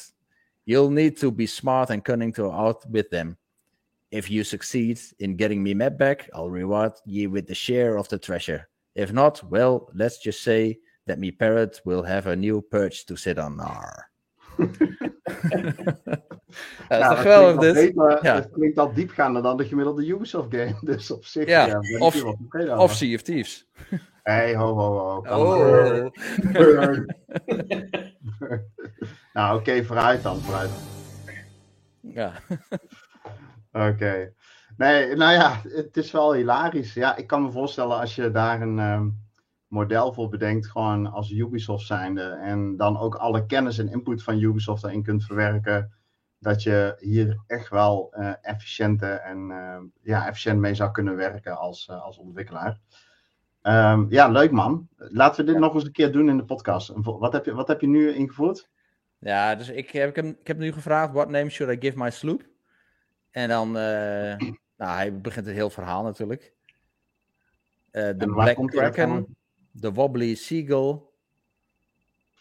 [0.65, 3.37] You'll need to be smart and cunning to outwit them.
[4.11, 8.09] If you succeed in getting me map back, I'll reward ye with the share of
[8.09, 8.67] the treasure.
[8.93, 13.15] If not, well, let's just say that me parrot will have a new perch to
[13.15, 13.59] sit on.
[13.59, 14.11] Ar.
[16.89, 17.93] dat is toch geweldig dit?
[18.21, 18.35] ja.
[18.35, 20.75] Het klinkt al diepgaander dan de gemiddelde Ubisoft game.
[20.91, 21.47] Dus op zich...
[21.47, 22.23] Ja, ja of,
[22.77, 23.67] of Sea of Thieves.
[24.23, 25.17] Hey, ho, ho, ho.
[25.17, 26.11] Oh.
[29.33, 30.71] nou, oké, okay, vooruit dan, vooruit.
[32.01, 32.33] Ja.
[33.71, 33.87] Oké.
[33.87, 34.33] Okay.
[34.77, 36.93] Nee, nou ja, het is wel hilarisch.
[36.93, 39.19] Ja, ik kan me voorstellen als je daar een um,
[39.67, 44.39] model voor bedenkt, gewoon als Ubisoft zijnde, en dan ook alle kennis en input van
[44.39, 45.93] Ubisoft daarin kunt verwerken,
[46.39, 51.57] dat je hier echt wel uh, efficiënter en uh, ja, efficiënt mee zou kunnen werken
[51.57, 52.79] als, uh, als ontwikkelaar.
[53.63, 54.87] Um, ja, leuk man.
[54.95, 55.65] Laten we dit ja.
[55.65, 56.91] nog eens een keer doen in de podcast.
[56.95, 58.69] Wat heb je, wat heb je nu ingevoerd?
[59.19, 61.97] Ja, dus ik heb, ik heb, ik heb nu gevraagd, what name should I give
[61.97, 62.49] my sloop?
[63.31, 64.37] En dan, nou,
[64.77, 66.53] hij begint het heel verhaal natuurlijk.
[67.91, 69.35] De uh, Black Kraken,
[69.71, 70.99] de Wobbly Seagull.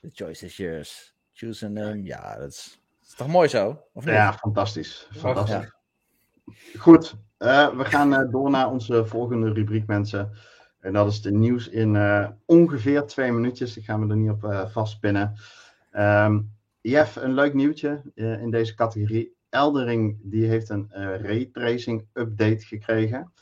[0.01, 1.15] The choice is yours.
[1.33, 2.03] Choose a name.
[2.03, 3.85] Ja, dat is, dat is toch mooi zo?
[3.93, 4.15] Of niet?
[4.15, 5.09] Ja, fantastisch.
[5.11, 5.55] fantastisch.
[5.55, 6.79] Ja.
[6.79, 10.37] Goed, uh, we gaan uh, door naar onze volgende rubriek, mensen.
[10.81, 13.77] En dat is de nieuws in uh, ongeveer twee minuutjes.
[13.77, 15.35] Ik ga me er niet op vastpinnen.
[15.93, 19.37] Um, Jeff, een leuk nieuwtje in deze categorie.
[19.51, 23.33] Eldering die heeft een uh, raytracing update gekregen.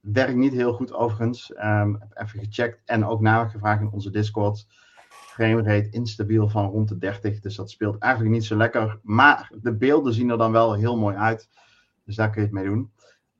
[0.00, 1.52] Werkt niet heel goed overigens.
[1.56, 4.66] Um, heb even gecheckt en ook nagevraagd in onze Discord.
[5.08, 7.40] Framerate instabiel van rond de 30.
[7.40, 8.98] Dus dat speelt eigenlijk niet zo lekker.
[9.02, 11.48] Maar de beelden zien er dan wel heel mooi uit.
[12.04, 12.92] Dus daar kun je het mee doen.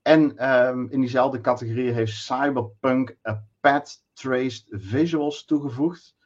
[0.03, 6.17] En um, in diezelfde categorie heeft Cyberpunk a Path Traced Visuals toegevoegd.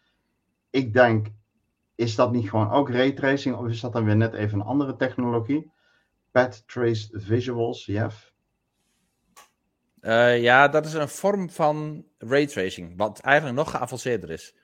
[0.71, 1.29] Ik denk
[1.97, 4.97] is dat niet gewoon ook raytracing of is dat dan weer net even een andere
[4.97, 5.71] technologie?
[6.31, 8.35] Path Traced Visuals, Jeff?
[10.01, 14.55] Uh, ja, dat is een vorm van raytracing, wat eigenlijk nog geavanceerder is.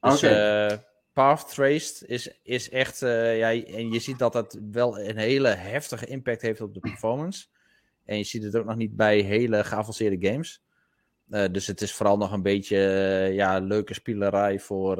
[0.00, 0.70] Dus okay.
[0.70, 0.78] uh,
[1.12, 5.48] Path Traced is, is echt, uh, ja, en je ziet dat dat wel een hele
[5.48, 7.46] heftige impact heeft op de performance.
[8.04, 10.62] En je ziet het ook nog niet bij hele geavanceerde games.
[11.52, 12.78] dus het is vooral nog een beetje
[13.32, 14.96] ja, leuke spielerij voor,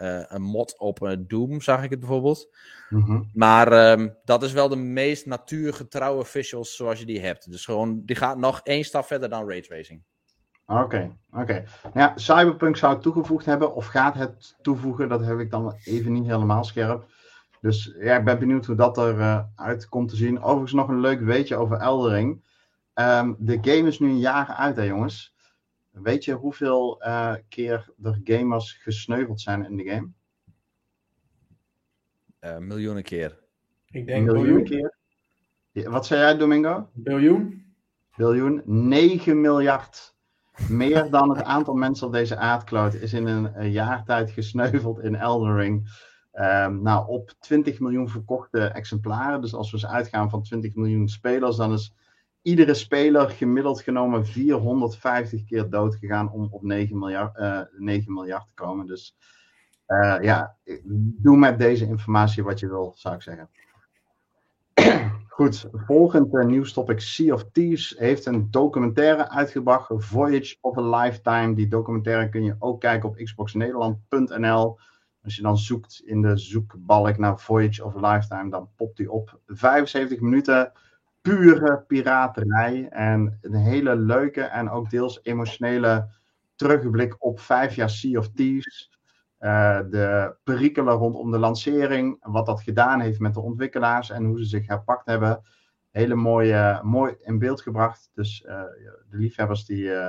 [0.00, 2.56] een mod op uh, Doom, zag ik het bijvoorbeeld.
[2.88, 3.30] Mm -hmm.
[3.34, 7.50] Maar um, dat is wel de meest natuurgetrouwe visuals zoals je die hebt.
[7.50, 10.02] Dus gewoon, die gaat nog één stap verder dan raytracing.
[10.66, 11.64] Oké, oké.
[11.82, 15.08] Nou ja, Cyberpunk zou het toegevoegd hebben, of gaat het toevoegen?
[15.08, 17.10] Dat heb ik dan even niet helemaal scherp.
[17.60, 20.42] Dus ja, ik ben benieuwd hoe dat eruit uit komt te zien.
[20.42, 22.42] Overigens nog een leuk weetje over Eldering.
[22.94, 25.34] Um, de game is nu een jaar uit, hè jongens.
[25.90, 30.10] Weet je hoeveel uh, keer er gamers gesneuveld zijn in de game?
[32.40, 33.38] Uh, miljoenen keer.
[33.86, 34.94] Ik denk miljoenen keer.
[35.72, 36.88] Ja, wat zei jij, Domingo?
[36.92, 37.74] Biljoen.
[38.16, 38.62] Biljoen.
[38.64, 40.14] 9 miljard.
[40.68, 45.00] Meer dan het aantal mensen op deze aardkloot is in een, een jaar tijd gesneuveld
[45.00, 45.88] in Elden Ring.
[46.32, 49.40] Um, nou, op 20 miljoen verkochte exemplaren.
[49.40, 51.94] Dus als we eens uitgaan van 20 miljoen spelers, dan is
[52.42, 58.12] iedere speler gemiddeld genomen 450 keer dood gegaan om op 9 miljard, uh, eh, 9
[58.12, 58.86] miljard te komen.
[58.86, 59.16] Dus
[59.86, 60.56] uh, ja,
[61.16, 63.50] doe met deze informatie wat je wil, zou ik zeggen.
[65.28, 71.54] Goed, volgend uh, nieuwstopic Sea of Thieves heeft een documentaire uitgebracht, Voyage of a Lifetime.
[71.54, 74.78] Die documentaire kun je ook kijken op xboxnederland.nl.
[75.24, 79.10] Als je dan zoekt in de zoekbalk naar Voyage of a Lifetime, dan popt die
[79.10, 79.40] op.
[79.46, 80.72] 75 minuten
[81.20, 82.88] pure piraterij.
[82.88, 86.08] En een hele leuke en ook deels emotionele
[86.54, 88.98] terugblik op vijf jaar Sea of Thieves.
[89.40, 94.38] Uh, de perikelen rondom de lancering, wat dat gedaan heeft met de ontwikkelaars en hoe
[94.38, 95.42] ze zich herpakt hebben.
[95.90, 98.10] Hele mooie, mooi in beeld gebracht.
[98.14, 98.62] Dus uh,
[99.10, 99.82] de liefhebbers die.
[99.82, 100.08] Uh,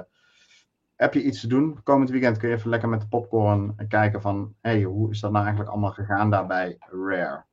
[0.95, 1.83] heb je iets te doen?
[1.83, 4.55] Komend weekend kun je even lekker met de popcorn kijken van.
[4.61, 7.43] hey, hoe is dat nou eigenlijk allemaal gegaan daarbij Rare?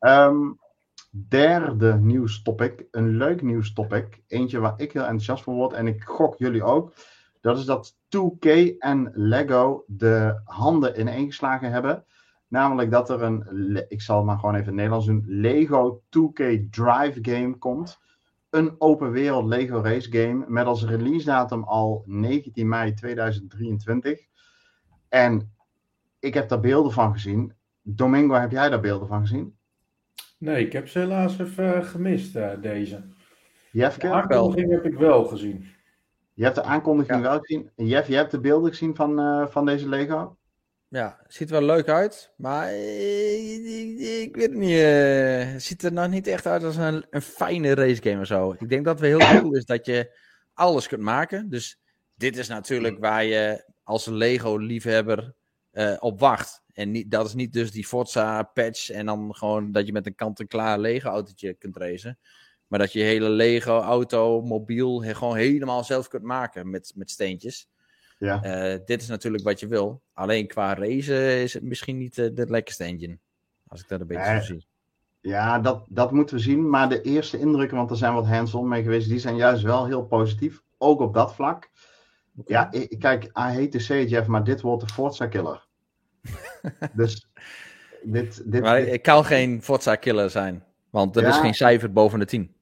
[0.00, 0.58] Um,
[1.10, 4.22] derde nieuwstopic, een leuk nieuwstopic.
[4.26, 6.92] Eentje waar ik heel enthousiast voor word en ik gok jullie ook.
[7.40, 12.04] Dat is dat 2K en Lego de handen ineengeslagen hebben.
[12.48, 17.18] Namelijk dat er een, ik zal maar gewoon even in Nederlands doen, Lego 2K Drive
[17.22, 17.98] game komt.
[18.50, 24.26] Een open wereld Lego race game met als release datum al 19 mei 2023.
[25.08, 25.52] En
[26.18, 27.52] ik heb daar beelden van gezien.
[27.82, 29.57] Domingo, heb jij daar beelden van gezien?
[30.38, 33.02] Nee, ik heb ze helaas even gemist, uh, deze.
[33.72, 35.66] Jeff, de aankondiging heb ik wel gezien.
[36.34, 37.70] Je hebt de aankondiging wel gezien.
[37.76, 40.36] Jeff, je hebt de beelden gezien van, uh, van deze Lego?
[40.88, 44.70] Ja, ziet er wel leuk uit, maar ik, ik weet het niet.
[44.70, 48.54] Uh, het ziet er nog niet echt uit als een, een fijne racegame of zo.
[48.58, 50.18] Ik denk dat het heel cool is dat je
[50.54, 51.48] alles kunt maken.
[51.48, 51.80] Dus
[52.14, 55.34] dit is natuurlijk waar je als Lego-liefhebber
[55.72, 56.62] uh, op wacht.
[56.78, 60.06] En niet, dat is niet dus die Forza patch en dan gewoon dat je met
[60.06, 62.18] een kant-en-klaar Lego autootje kunt racen.
[62.66, 67.68] Maar dat je hele Lego auto, mobiel, gewoon helemaal zelf kunt maken met, met steentjes.
[68.18, 68.44] Ja.
[68.44, 70.02] Uh, dit is natuurlijk wat je wil.
[70.12, 73.18] Alleen qua racen is het misschien niet uh, de lekkerste engine.
[73.66, 74.66] Als ik dat een beetje zo zie.
[75.20, 76.68] Ja, dat, dat moeten we zien.
[76.68, 79.86] Maar de eerste indrukken, want er zijn wat hands-on mee geweest, die zijn juist wel
[79.86, 80.62] heel positief.
[80.76, 81.70] Ook op dat vlak.
[82.36, 82.56] Okay.
[82.56, 85.67] Ja, ik, kijk, I hate to say it, Jeff, maar dit wordt de Forza killer.
[86.92, 87.26] Dus
[88.02, 90.64] dit, dit, maar ik kan geen Forza killer zijn.
[90.90, 91.28] Want er ja.
[91.28, 92.56] is geen cijfer boven de 10.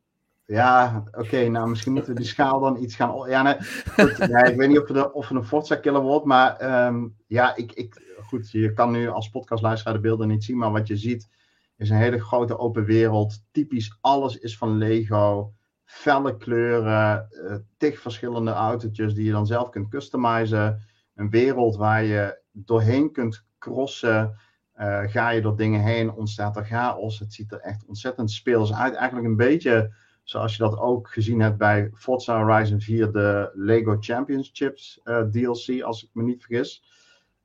[0.46, 3.28] Ja, oké, nou misschien moeten we die schaal dan iets gaan.
[3.28, 3.56] Ja, nee,
[3.96, 7.56] goed, nee, ik weet niet of, we of een Forza killer wordt, maar um, ja,
[7.56, 10.96] ik, ik, goed, je kan nu als podcastluisteraar de beelden niet zien, maar wat je
[10.96, 11.28] ziet
[11.76, 13.42] is een hele grote open wereld.
[13.50, 15.52] Typisch alles is van Lego,
[15.84, 20.82] felle kleuren, uh, tig verschillende autootjes die je dan zelf kunt customizen.
[21.14, 24.38] Een wereld waar je doorheen kunt crossen.
[24.80, 27.18] Uh, ga je door dingen heen, ontstaat er chaos.
[27.18, 28.94] Het ziet er echt ontzettend speels uit.
[28.94, 29.92] Eigenlijk een beetje
[30.26, 35.82] zoals je dat ook gezien hebt bij Forza Horizon 4, de Lego Championships eh, DLC,
[35.82, 36.82] als ik me niet vergis.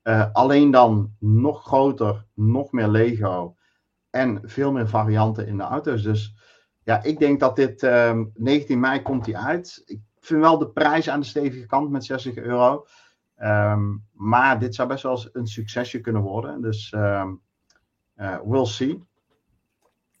[0.04, 3.56] Uh, alleen dan nog groter, nog meer Lego
[4.10, 6.02] en veel meer varianten in de auto's.
[6.02, 6.34] Dus
[6.82, 9.82] ja, ik denk dat dit uh, ehm, 19 mei komt die uit.
[9.86, 12.86] Ik vind wel de prijs aan de stevige kant met 60 euro.
[13.44, 16.60] Um, maar dit zou best wel eens een succesje kunnen worden.
[16.60, 17.40] Dus um,
[18.16, 19.02] uh, we'll see.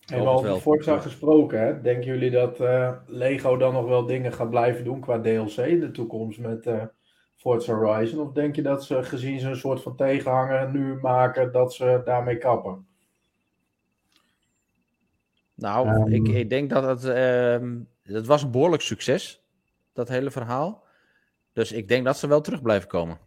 [0.06, 1.80] En over Forza gesproken, hè?
[1.80, 5.80] denken jullie dat uh, Lego dan nog wel dingen gaat blijven doen qua DLC in
[5.80, 6.82] de toekomst met uh,
[7.36, 8.26] Forza Horizon?
[8.26, 12.02] Of denk je dat ze gezien ze een soort van tegenhanger nu maken, dat ze
[12.04, 12.86] daarmee kappen?
[15.54, 17.04] Nou, um, ik, ik, denk dat het,
[17.62, 19.44] um, het was een behoorlijk succes,
[19.92, 20.84] dat hele verhaal.
[21.52, 23.18] Dus ik denk dat ze wel terug blijven komen.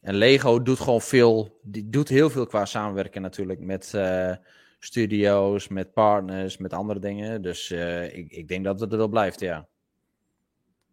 [0.00, 3.92] En Lego doet gewoon veel, die doet heel veel qua samenwerken natuurlijk met...
[3.94, 4.32] Uh,
[4.78, 7.42] studio's, met partners, met andere dingen.
[7.42, 9.68] Dus uh, ik, ik denk dat het er wel blijft, ja.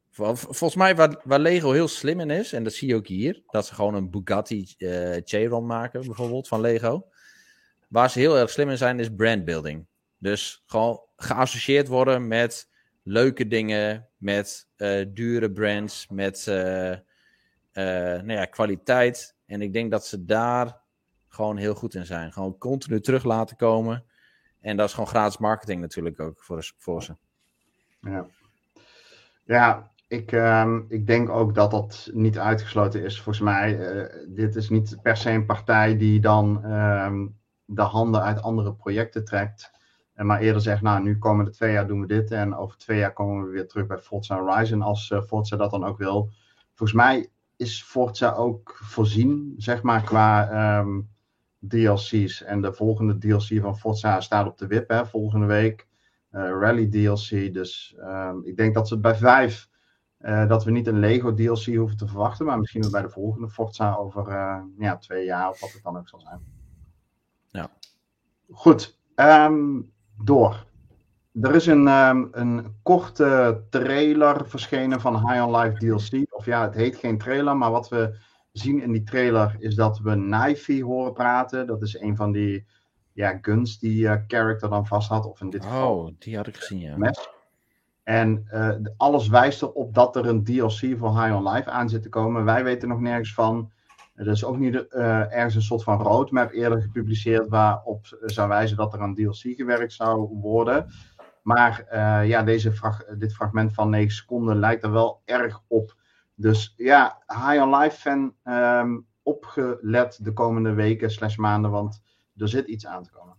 [0.10, 3.42] volgens mij waar, waar, Lego heel slim in is, en dat zie je ook hier,
[3.48, 7.08] dat ze gewoon een Bugatti uh, Chiron maken, bijvoorbeeld, van Lego.
[7.88, 9.88] Waar ze heel erg slim in zijn, is brandbuilding.
[10.18, 12.70] Dus gewoon geassocieerd worden met
[13.08, 14.68] leuke dingen met
[15.14, 16.44] dure brands, met
[17.74, 19.36] nou ja, kwaliteit.
[19.46, 20.82] En ik denk dat ze daar
[21.28, 22.32] gewoon heel goed in zijn.
[22.32, 24.04] Gewoon continu terug laten komen.
[24.62, 27.16] En dat is gewoon gratis marketing natuurlijk ook voor, voor ze.
[28.02, 28.26] Ja,
[29.44, 33.22] ja ik, uh, ik denk ook dat dat niet uitgesloten is.
[33.22, 33.78] Volgens mij,
[34.28, 37.14] dit is niet per se een partij die dan uh,
[37.66, 39.72] de handen uit andere projecten trekt.
[40.16, 42.32] En maar eerder zegt, nou, nu komende twee jaar doen we dit.
[42.32, 45.72] En over twee jaar komen we weer terug bij Forza Horizon als uh, Forza dat
[45.72, 46.30] dan ook wil.
[46.74, 51.10] Volgens mij is Forza ook voorzien, zeg maar, qua um,
[51.68, 52.44] DLC's.
[52.44, 55.88] En de volgende DLC van Forza staat op de wip, hè, volgende week.
[56.32, 57.54] Uh, Rally DLC.
[57.54, 59.70] Dus um, ik denk dat ze bij vijf,
[60.20, 62.46] uh, dat we niet een Lego DLC hoeven te verwachten.
[62.46, 65.98] Maar misschien bij de volgende Forza over uh, ja, twee jaar of wat het dan
[65.98, 66.40] ook zal zijn.
[67.48, 67.70] Ja.
[68.50, 69.00] Goed.
[69.16, 69.94] Um,
[70.24, 70.66] door.
[71.42, 76.34] Er is een, um, een korte trailer verschenen van High on Life DLC.
[76.34, 78.18] Of ja, het heet geen trailer, maar wat we
[78.52, 81.68] zien in die trailer is dat we Knifey horen praten.
[81.68, 82.66] Dat is een van die
[83.14, 85.26] ja, guns die uh, character dan vast had.
[85.26, 85.98] Of in dit geval.
[85.98, 86.98] Oh, die had ik gezien, ja.
[86.98, 87.30] Mes.
[88.04, 92.02] En uh, alles wijst erop dat er een DLC voor High on Life aan zit
[92.02, 92.46] te komen.
[92.46, 93.72] Wij weten nog nergens van.
[94.16, 98.78] Er is ook niet uh, ergens een soort van roadmap eerder gepubliceerd waarop zou wijzen
[98.78, 100.88] dat er aan DLC gewerkt zou worden.
[101.42, 105.96] Maar uh, ja, deze dit fragment van 9 seconden lijkt er wel erg op.
[106.36, 112.02] Dus ja, High on Life fan um, opgelet de komende weken slash maanden, want
[112.38, 113.36] er zit iets aan te komen.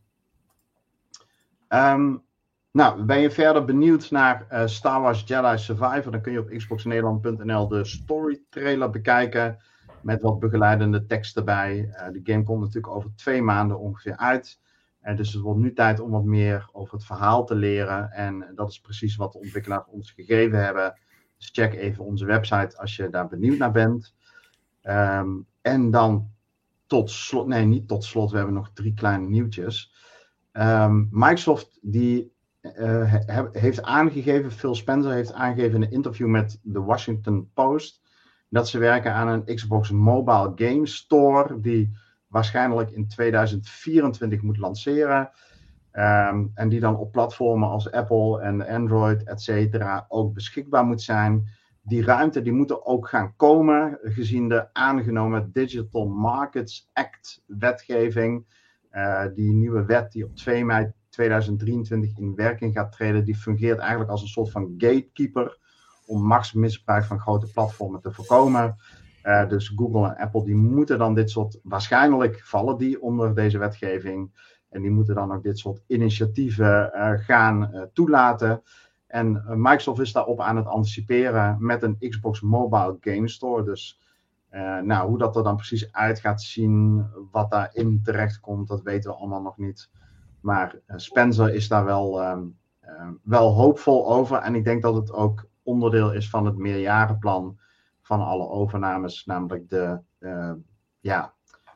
[1.69, 2.25] Um,
[2.71, 6.13] nou, ben je verder benieuwd naar uh, Star Wars Jedi Survivor?
[6.13, 9.59] Dan kun je op xboxnederland.nl de story trailer bekijken.
[10.07, 11.79] Met wat begeleidende tekst erbij.
[11.79, 14.61] Uh, de game komt natuurlijk over twee maanden ongeveer uit.
[15.03, 18.11] Uh, dus het wordt nu tijd om wat meer over het verhaal te leren.
[18.11, 20.99] En dat is precies wat de ontwikkelaars ons gegeven hebben.
[21.37, 24.15] Dus check even onze website als je daar benieuwd naar bent.
[24.83, 26.31] Um, en dan
[26.87, 29.95] tot slot, nee, niet tot slot, we hebben nog drie kleine nieuwtjes.
[30.53, 36.81] Um, Microsoft die he, heeft aangegeven, Phil Spencer heeft aangegeven in een interview met de
[36.81, 38.01] Washington Post,
[38.49, 45.31] dat ze werken aan een Xbox Mobile Game Store, die waarschijnlijk in 2024 moet lanceren.
[45.93, 51.03] Um, en die dan op platformen als Apple en Android, et cetera, ook beschikbaar moet
[51.03, 51.49] zijn.
[51.83, 58.47] Die ruimte die moet er ook gaan komen, gezien de aangenomen Digital Markets Act wetgeving.
[58.93, 63.79] Uh, die nieuwe wet die op 2 mei 2023 in werking gaat treden, die fungeert
[63.79, 65.59] eigenlijk als een soort van gatekeeper
[66.07, 68.77] om machtsmisbruik van grote platformen te voorkomen.
[69.23, 73.59] Uh, dus Google en Apple die moeten dan dit soort, waarschijnlijk vallen die onder deze
[73.59, 74.31] wetgeving.
[74.69, 78.63] En die moeten dan ook dit soort initiatieven uh, gaan uh, toelaten.
[79.07, 83.65] En Microsoft is daarop aan het anticiperen met een Xbox Mobile Game Store.
[83.65, 84.01] Dus
[84.83, 89.11] nou, hoe dat er dan precies uit gaat zien, wat daarin terecht komt, dat weten
[89.11, 89.91] we allemaal nog niet.
[90.41, 92.57] Maar Spencer is daar wel, um,
[93.23, 94.39] wel hoopvol over.
[94.39, 97.59] En ik denk dat het ook onderdeel is van het meerjarenplan
[98.03, 100.53] van alle overnames, namelijk de, uh,
[101.01, 101.35] ja,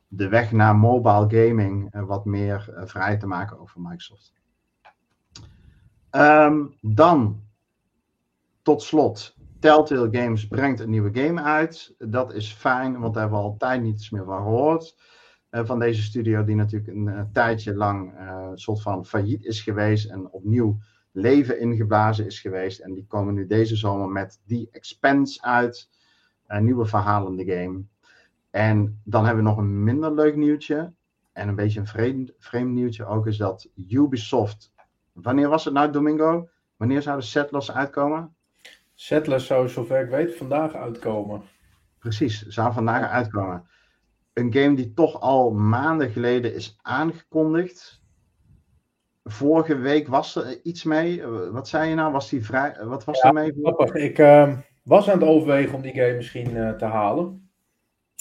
[0.09, 4.33] de weg naar mobile gaming uh, wat meer uh, vrij te maken over Microsoft.
[6.11, 7.43] Um, dan,
[8.63, 11.95] tot slot, Telltale Games brengt een nieuwe game uit.
[11.99, 14.97] Dat is fijn, want daar hebben we al tijd niets meer van gehoord.
[15.51, 18.15] van deze studio, die natuurlijk een tijdje lang
[18.55, 20.79] soort van failliet is geweest en opnieuw
[21.13, 22.81] leven ingeblazen is geweest.
[22.81, 25.89] En die komen nu deze zomer met The Expense uit.
[26.47, 27.83] Een nieuwe verhalende game.
[28.51, 30.93] En dan hebben we nog een minder leuk nieuwtje.
[31.33, 34.73] En een beetje een vreemd, vreemd nieuwtje ook is dat Ubisoft.
[35.13, 36.49] Wanneer was het nou, Domingo?
[36.77, 38.35] Wanneer zouden Settlers uitkomen?
[38.95, 41.43] Settlers zou, zover ik weet, vandaag uitkomen.
[41.99, 43.69] Precies, zou vandaag uitkomen.
[44.33, 48.00] Een game die toch al maanden geleden is aangekondigd.
[49.31, 51.27] Vorige week was er iets mee.
[51.27, 52.13] Wat zei je nou?
[52.13, 52.77] Was die vrij?
[52.83, 53.53] Wat was ja, er mee?
[53.63, 53.95] Grappig.
[53.95, 57.51] Ik uh, was aan het overwegen om die game misschien uh, te halen.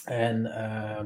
[0.06, 1.00] En uh,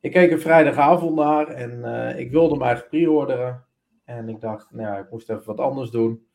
[0.00, 1.84] ik keek er vrijdagavond naar en
[2.18, 3.64] ik wilde hem eigenlijk pre-orderen.
[4.04, 6.26] En ik dacht, nou ja, ik moest even wat anders doen.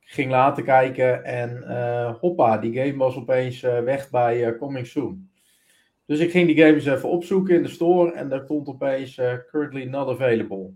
[0.00, 1.62] Ik ging later kijken en
[2.20, 5.30] hoppa, die game was opeens weg bij Coming Soon.
[6.06, 9.14] Dus ik ging die game eens even opzoeken in de store en daar stond opeens
[9.50, 10.72] currently not available.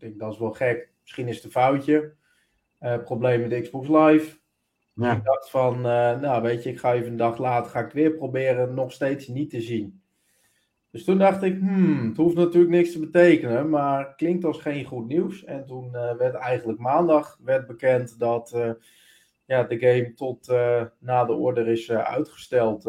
[0.00, 0.90] Ik denk, dat is wel gek.
[1.00, 2.14] Misschien is het een foutje.
[2.80, 4.38] Uh, probleem met Xbox Live.
[4.94, 5.16] Ja.
[5.16, 7.92] Ik dacht van, uh, nou weet je, ik ga even een dag later, ga ik
[7.92, 10.02] weer proberen, nog steeds niet te zien.
[10.90, 14.84] Dus toen dacht ik, hmm, het hoeft natuurlijk niks te betekenen, maar klinkt als geen
[14.84, 15.44] goed nieuws.
[15.44, 18.70] En toen uh, werd eigenlijk maandag werd bekend dat uh,
[19.44, 20.46] ja, de game tot
[20.98, 22.82] na de order is uitgesteld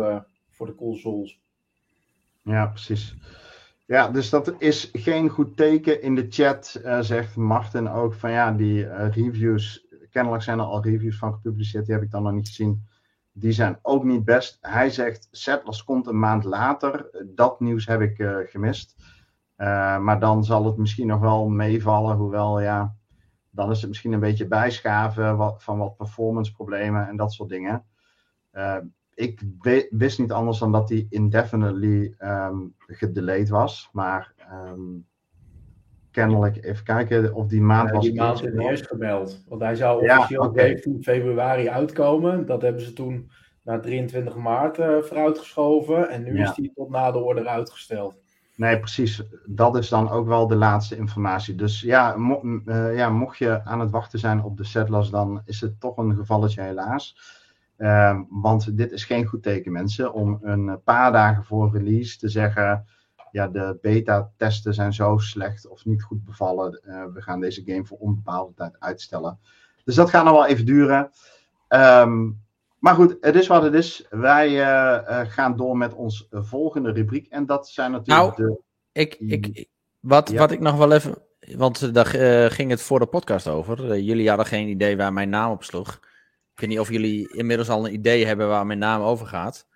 [0.50, 1.42] voor de consoles.
[2.44, 3.16] Ja, precies.
[3.92, 6.02] Ja, dus dat is geen goed teken.
[6.02, 11.18] In de chat zegt Martin ook van ja, die reviews, kennelijk zijn er al reviews
[11.18, 12.86] van gepubliceerd, die heb ik dan nog niet gezien
[13.34, 14.58] die zijn ook niet best.
[14.62, 17.26] Hij zegt, Settlers komt een maand later.
[17.36, 18.96] Dat nieuws heb ik uh, gemist.
[20.02, 22.16] Maar dan zal het misschien nog wel meevallen.
[22.16, 22.96] Hoewel, ja,
[23.50, 27.86] dan is het misschien een beetje bijschaven van wat performance problemen en dat soort dingen.
[29.22, 29.42] Ik
[29.90, 33.90] wist niet anders dan dat die indefinitely um, gedelayed was.
[33.92, 35.06] Maar um,
[36.12, 38.04] kennelijk even kijken of die maand ja, was.
[38.04, 39.44] Die maand is eerst gemeld.
[39.48, 40.68] Want hij zou officieel ja, okay.
[40.68, 42.46] 17 februari uitkomen.
[42.46, 43.32] Dat hebben ze toen
[43.64, 46.10] naar 23 maart uh, vooruitgeschoven.
[46.10, 46.44] En nu ja.
[46.44, 48.20] is die tot na de order uitgesteld.
[48.56, 49.24] Nee, precies.
[49.46, 51.56] Dat is dan ook wel de laatste informatie.
[51.56, 55.42] Dus ja, mo uh, ja mocht je aan het wachten zijn op de settlers, dan
[55.46, 57.18] is het toch een gevalletje helaas.
[57.82, 60.14] Uh, want dit is geen goed teken, mensen.
[60.14, 62.86] Om een paar dagen voor release te zeggen
[63.32, 66.82] ja, de beta-testen zijn zo slecht of niet goed bevallen.
[66.86, 69.40] Uh, we gaan deze game voor onbepaalde tijd uitstellen.
[69.84, 71.12] Dus dat gaat nog wel even duren.
[71.70, 72.42] Um,
[72.80, 74.06] maar goed, het is wat het is.
[74.10, 77.28] Wij uh, uh, gaan door met ons volgende rubriek.
[77.28, 78.62] En dat zijn natuurlijk nou, de...
[78.92, 79.68] Ik, ik,
[80.00, 80.38] wat, ja.
[80.38, 81.18] wat ik nog wel even...
[81.56, 82.06] Want daar
[82.52, 84.00] ging het voor de podcast over.
[84.00, 86.00] jullie hadden geen idee waar mijn naam op sloeg.
[86.62, 89.68] Ik weet niet of jullie inmiddels al een idee hebben waar mijn naam over gaat.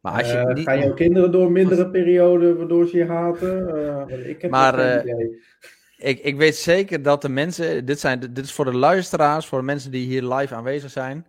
[0.00, 0.64] Maar als je uh, niet...
[0.64, 3.76] Gaan jouw kinderen door mindere perioden waardoor ze je haten?
[4.10, 5.24] Uh, ik heb maar uh,
[5.96, 7.84] ik, ik weet zeker dat de mensen.
[7.84, 11.26] Dit, zijn, dit is voor de luisteraars, voor de mensen die hier live aanwezig zijn.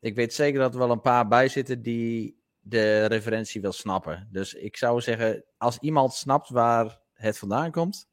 [0.00, 4.28] Ik weet zeker dat er wel een paar bij zitten die de referentie wil snappen.
[4.30, 8.08] Dus ik zou zeggen, als iemand snapt waar het vandaan komt.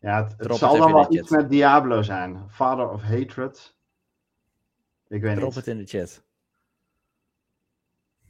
[0.00, 2.44] Ja, het, het zal dan wel iets met Diablo zijn.
[2.50, 3.76] Father of Hatred.
[5.08, 5.54] Ik weet drop niet.
[5.54, 6.22] het in de chat.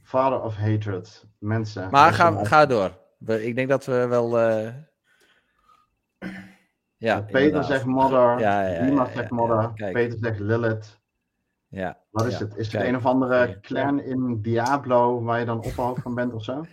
[0.01, 1.25] Father of Hatred.
[1.37, 1.89] Mensen.
[1.91, 2.97] Maar ga, ga door.
[3.25, 4.39] Ik denk dat we wel.
[4.39, 4.73] Uh...
[6.97, 7.65] Ja, Peter inderdaad.
[7.65, 8.39] zegt Mother.
[8.39, 9.73] Ja, ja, Dima ja, zegt Mother.
[9.73, 10.99] Peter zegt Lilith.
[11.67, 11.97] Ja.
[12.09, 12.55] Wat is het?
[12.55, 16.43] Is het een of andere clan in Diablo waar je dan opgehoofd van bent of
[16.43, 16.65] zo?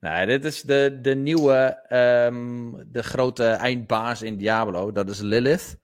[0.00, 1.86] Nee, dit is de, de nieuwe,
[2.26, 4.92] um, de grote eindbaas in Diablo.
[4.92, 5.78] Dat is Lilith.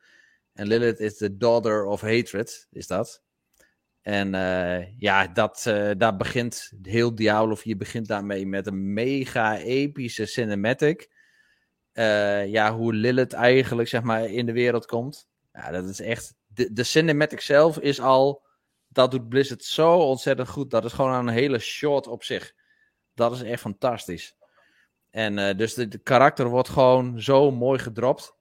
[0.53, 3.24] En Lilith is de daughter of hatred, is dat.
[4.05, 10.27] En uh, ja, dat, uh, begint heel Diablo 4 begint daarmee met een mega epische
[10.27, 11.11] cinematic.
[11.93, 15.29] Uh, ja, hoe Lilith eigenlijk zeg maar in de wereld komt.
[15.53, 16.35] Ja, dat is echt.
[16.47, 18.43] De, de cinematic zelf is al.
[18.89, 20.71] Dat doet Blizzard zo ontzettend goed.
[20.71, 22.55] Dat is gewoon een hele short op zich.
[23.15, 24.37] Dat is echt fantastisch.
[25.11, 28.34] En dus de, de karakter wordt gewoon zo mooi gedropt.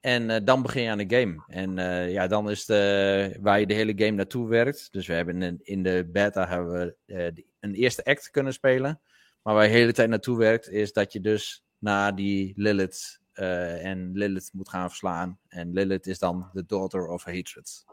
[0.00, 1.42] En uh, dan begin je aan de game.
[1.46, 4.88] En uh, ja, dan is de, waar je de hele game naartoe werkt.
[4.92, 9.00] Dus we hebben in, in de beta hebben we uh, een eerste act kunnen spelen.
[9.42, 13.18] Maar waar je de hele tijd naartoe werkt, is dat je dus naar die Lilith
[13.32, 15.38] en Lilith moet gaan verslaan.
[15.48, 17.84] En Lilith is dan de daughter of hatred.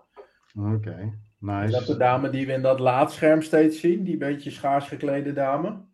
[0.55, 1.65] Oké, okay, nice.
[1.65, 4.03] Is dat de dame die we in dat laadscherm steeds zien?
[4.03, 5.85] Die beetje schaars geklede dame?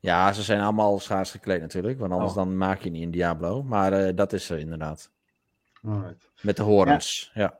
[0.00, 2.36] Ja, ze zijn allemaal schaars gekleed natuurlijk, want anders oh.
[2.36, 3.62] dan maak je niet in Diablo.
[3.62, 5.10] Maar uh, dat is er inderdaad.
[5.86, 6.30] Alright.
[6.42, 7.54] Met de horens, ja.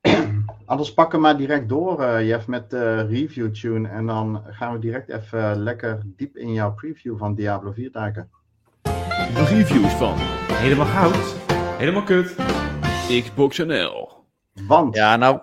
[0.00, 0.26] ja.
[0.64, 3.88] Anders pakken we maar direct door, uh, Jeff, met de review tune.
[3.88, 8.30] En dan gaan we direct even lekker diep in jouw preview van Diablo 4 duiken.
[8.82, 10.14] De reviews van
[10.52, 11.36] Helemaal Goud,
[11.78, 12.36] Helemaal Kut,
[13.22, 14.24] Xbox NL.
[14.66, 15.40] Want ja, nou,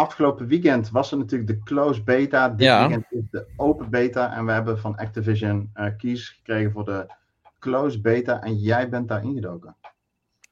[0.00, 2.48] afgelopen weekend was er natuurlijk de closed beta.
[2.48, 2.80] Dit ja.
[2.80, 4.36] weekend is de open beta.
[4.36, 7.06] En we hebben van Activision uh, keys gekregen voor de
[7.58, 8.42] closed beta.
[8.42, 9.76] En jij bent daar ingedoken.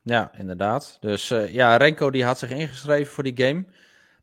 [0.03, 0.97] Ja, inderdaad.
[1.01, 3.65] Dus uh, ja, Renko die had zich ingeschreven voor die game.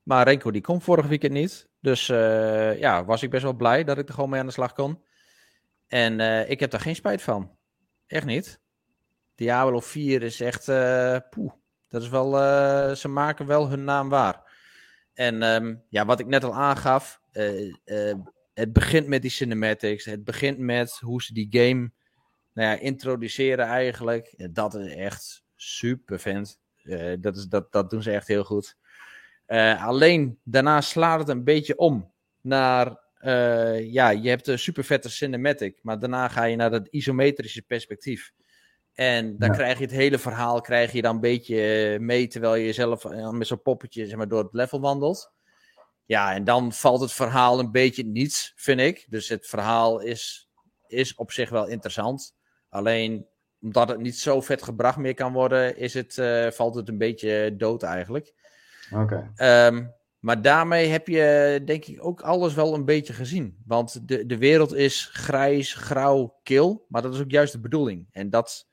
[0.04, 1.70] Maar Renko die kon vorig weekend niet.
[1.80, 4.52] Dus uh, ja, was ik best wel blij dat ik er gewoon mee aan de
[4.52, 5.04] slag kon.
[5.88, 6.20] En
[6.50, 7.52] ik heb daar geen spijt van.
[8.08, 8.60] Echt niet.
[9.36, 10.66] Diablo 4 is echt...
[11.30, 11.52] poeh.
[11.90, 12.32] Dat is wel...
[12.96, 14.45] ze maken wel hun naam waar.
[15.16, 18.14] En um, ja, wat ik net al aangaf, uh, uh,
[18.54, 20.06] het begint met die cinematics.
[20.06, 21.92] Het begint met hoe ze die game
[22.54, 24.54] nou ja, introduceren eigenlijk.
[24.54, 26.60] Dat is echt super vent.
[26.84, 28.78] Uh, dat, is, dat, dat doen ze echt heel goed.
[29.78, 33.04] alleen daarna slaat het een beetje om naar.
[33.82, 38.32] ja, je hebt een super vette cinematic, maar daarna ga je naar dat isometrische perspectief.
[38.96, 39.56] En dan ja.
[39.56, 43.48] krijg je het hele verhaal krijg je dan een beetje mee terwijl je zelf met
[43.48, 45.34] zo'n poppetje zeg maar, door het level wandelt.
[46.06, 49.06] Ja, en dan valt het verhaal een beetje niets, vind ik.
[49.10, 50.46] Dus het verhaal is
[50.88, 52.36] is op zich wel interessant.
[52.70, 53.28] Alleen
[53.62, 56.98] omdat het niet zo vet gebracht meer kan worden, is het, uh, valt het een
[56.98, 58.34] beetje dood eigenlijk.
[58.92, 59.32] Oké.
[59.36, 59.86] Ehm,
[60.20, 63.62] maar daarmee heb je denk ik ook alles wel een beetje gezien.
[63.66, 66.86] Want de, de wereld is grijs, grauw, kil.
[66.90, 68.08] Maar dat is ook juist de bedoeling.
[68.12, 68.68] En dat,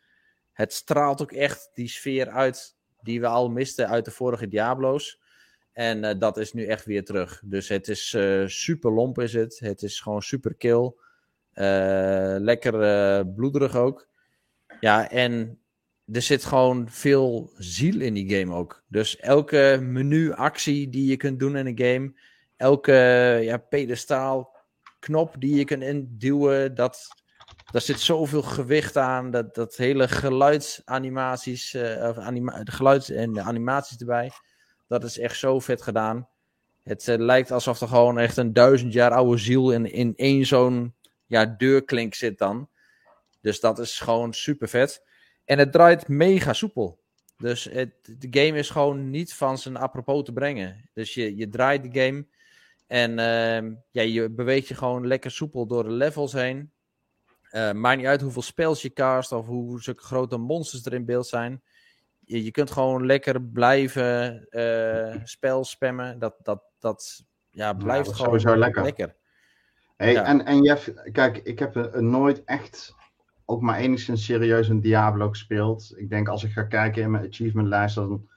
[0.63, 5.21] het straalt ook echt die sfeer uit die we al misten uit de vorige Diablo's.
[5.73, 7.43] En uh, dat is nu echt weer terug.
[7.45, 9.59] Dus het is uh, super lomp is het.
[9.59, 10.93] Het is gewoon super kill.
[11.55, 12.73] Uh, lekker
[13.27, 14.09] bloederig ook.
[14.81, 15.59] Ja, en
[16.13, 18.83] er zit gewoon veel ziel in die game ook.
[18.89, 22.13] Dus elke menuactie die je kunt doen in een game,
[22.57, 22.93] elke
[23.43, 24.57] ja, pedestaal
[24.99, 27.09] knop die je kunt induwen, dat,
[27.73, 29.31] daar zit zoveel gewicht aan.
[29.31, 31.83] Dat, dat hele geluidsanimaties, uh,
[32.63, 34.31] de geluids- en de animaties erbij,
[34.89, 36.29] dat is echt zo vet gedaan.
[36.83, 40.47] Het uh, lijkt alsof er gewoon echt een duizend jaar oude ziel in, in één
[40.47, 40.95] zo'n
[41.27, 42.69] ja, deurklink zit dan.
[43.41, 45.03] Dus dat is gewoon super vet.
[45.45, 47.01] En het draait mega soepel.
[47.37, 50.91] Dus het, de game is gewoon niet van zijn apropos te brengen.
[50.95, 52.27] Dus je, je draait de game
[52.87, 56.71] en uh, ja, je beweegt je gewoon lekker soepel door de levels heen.
[57.55, 61.05] Uh, maakt niet uit hoeveel spels je cast of hoe zulke grote monsters er in
[61.05, 61.63] beeld zijn.
[62.21, 66.19] Je, je kunt gewoon lekker blijven uh, spel spammen.
[66.19, 68.83] Dat, dat, dat ja, blijft ja, gewoon sowieso lekker.
[68.83, 69.15] lekker.
[69.97, 70.25] Hey, ja.
[70.25, 72.95] En, en Jeff, kijk, ik heb nooit echt
[73.45, 75.93] ook maar enigszins serieus een Diablo gespeeld.
[75.97, 78.29] Ik denk als ik ga kijken in mijn achievementlijst, dan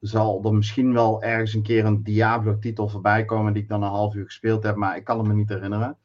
[0.00, 3.88] zal er misschien wel ergens een keer een Diablo-titel voorbij komen die ik dan een
[3.88, 5.98] half uur gespeeld heb, maar ik kan het me niet herinneren.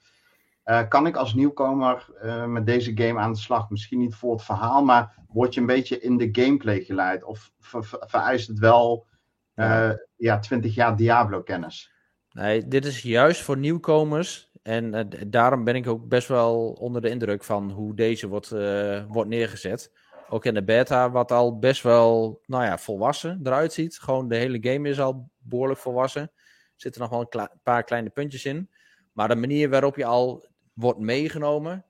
[0.69, 3.69] Uh, kan ik als nieuwkomer uh, met deze game aan de slag?
[3.69, 7.23] Misschien niet voor het verhaal, maar word je een beetje in de gameplay geleid?
[7.23, 9.07] Of ver vereist het wel
[9.55, 9.99] uh, ja.
[10.15, 11.91] ja, 20 jaar Diablo-kennis?
[12.31, 17.09] Nee, dit is juist voor nieuwkomers en daarom ben ik ook best wel onder de
[17.09, 18.49] indruk van hoe deze wordt,
[19.07, 19.91] wordt neergezet.
[20.29, 23.99] Ook in de beta, wat al best wel nou ja, volwassen eruit ziet.
[23.99, 26.21] Gewoon de hele game is al behoorlijk volwassen.
[26.21, 26.31] Er
[26.75, 28.69] zitten nog wel een paar kleine puntjes in.
[29.13, 30.45] Maar de manier waarop je al
[30.77, 31.85] wordt meegenomen.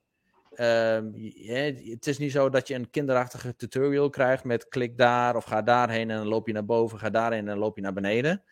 [0.56, 5.44] Ja, het is niet zo dat je een kinderachtige tutorial krijgt met klik daar of
[5.44, 8.44] ga daarheen en dan loop je naar boven, ga daarheen en loop je naar beneden.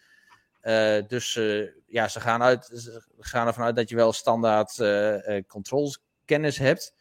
[0.65, 5.41] Uh, dus uh, ja, ze gaan, uit, gaan ervan uit dat je wel standaard uh,
[5.47, 6.95] controlskennis hebt.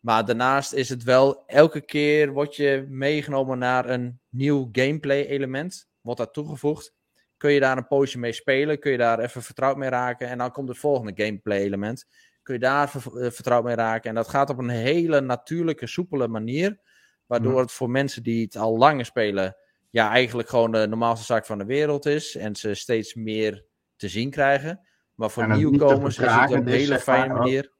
[0.00, 5.88] Maar daarnaast is het wel, elke keer word je meegenomen naar een nieuw gameplay element.
[6.00, 6.94] Wordt dat toegevoegd.
[7.36, 10.28] Kun je daar een poosje mee spelen, kun je daar even vertrouwd mee raken.
[10.28, 12.06] En dan komt het volgende gameplay element.
[12.48, 14.08] Kun je daar ver, vertrouwd mee raken.
[14.08, 16.80] En dat gaat op een hele natuurlijke, soepele manier.
[17.26, 19.56] Waardoor het voor mensen die het al langer spelen
[19.90, 22.36] ja, eigenlijk gewoon de normaalste zaak van de wereld is.
[22.36, 23.64] En ze steeds meer
[23.96, 24.88] te zien krijgen.
[25.14, 27.72] Maar voor nieuwkomers is het een hele fijne manier.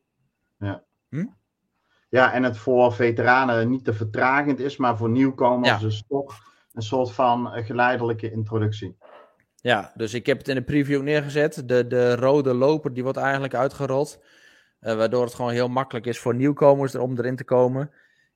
[0.59, 0.85] Ja.
[1.09, 1.27] Hm?
[2.09, 5.87] ja, en het voor veteranen niet te vertragend is, maar voor nieuwkomers ja.
[5.87, 6.39] is toch
[6.73, 8.97] een soort van geleidelijke introductie.
[9.55, 11.69] Ja, dus ik heb het in de preview neergezet.
[11.69, 14.21] De, de rode loper die wordt eigenlijk uitgerold.
[14.81, 17.91] Uh, waardoor het gewoon heel makkelijk is voor nieuwkomers om erin te komen.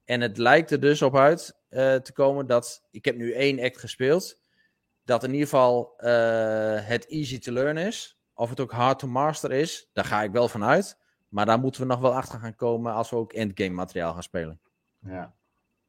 [0.05, 2.83] En het lijkt er dus op uit uh, te komen dat.
[2.91, 4.41] Ik heb nu één act gespeeld.
[5.05, 6.09] Dat in ieder geval uh,
[6.87, 8.19] het easy to learn is.
[8.35, 9.89] Of het ook hard to master is.
[9.93, 10.99] Daar ga ik wel van uit.
[11.29, 14.23] Maar daar moeten we nog wel achter gaan komen als we ook endgame materiaal gaan
[14.23, 14.61] spelen.
[14.99, 15.35] Ja,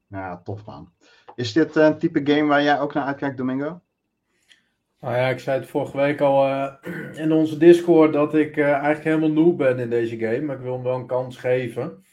[0.08, 0.94] ja tof man.
[1.36, 3.82] Is dit een type game waar jij ook naar uitkijkt, Domingo?
[5.04, 6.74] Nou ja, ik zei het vorige week al uh,
[7.14, 10.42] in onze Discord dat ik uh, eigenlijk helemaal noob ben in deze game.
[10.42, 12.04] Maar ik wil hem wel een kans geven.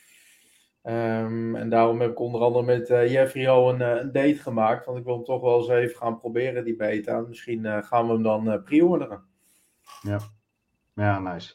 [0.82, 4.86] Um, en daarom heb ik onder andere met uh, Jeffrey al een, een, date gemaakt.
[4.86, 7.20] Want ik wil hem toch wel eens even gaan proberen, die beta.
[7.20, 9.22] Misschien gaan we hem dan pre-orderen.
[10.02, 10.18] Ja.
[10.94, 11.54] ja, nice.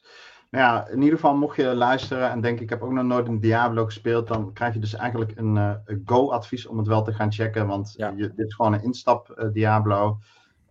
[0.51, 3.27] Nou ja, in ieder geval mocht je luisteren en denk ik heb ook nog nooit
[3.27, 5.73] een Diablo gespeeld, dan krijg je dus eigenlijk een, uh,
[6.05, 8.13] go-advies om het wel te gaan checken, want ja.
[8.15, 10.17] je, dit is gewoon een instap uh, Diablo.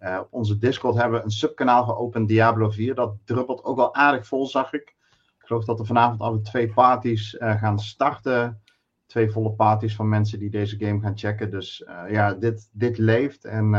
[0.05, 2.95] Uh, op onze Discord hebben we een subkanaal geopend, Diablo 4.
[2.95, 4.97] Dat druppelt ook al aardig vol, zag ik.
[5.41, 8.63] Ik geloof dat er vanavond alweer twee parties gaan starten.
[9.07, 11.51] Twee volle parties van mensen die deze game gaan checken.
[11.51, 13.75] Dus ja, dit, dit leeft en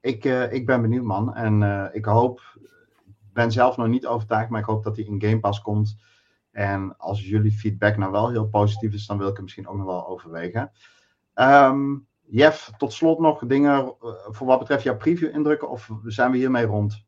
[0.00, 1.34] ik, ik ben benieuwd man.
[1.34, 2.42] En ik hoop
[3.36, 5.96] ben zelf nog niet overtuigd, maar ik hoop dat hij in Game Pass komt.
[6.50, 9.76] En als jullie feedback nou wel heel positief is, dan wil ik hem misschien ook
[9.76, 10.72] nog wel overwegen.
[11.34, 13.94] Um, Jeff, tot slot nog dingen
[14.28, 17.04] voor wat betreft jouw preview indrukken, of zijn we hiermee rond?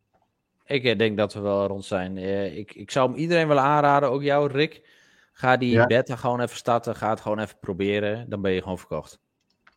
[0.64, 2.16] Ik denk dat we wel rond zijn.
[2.56, 4.96] Ik, ik zou hem iedereen willen aanraden, ook jou Rick.
[5.32, 5.86] Ga die ja?
[5.86, 9.20] beta gewoon even starten, ga het gewoon even proberen, dan ben je gewoon verkocht.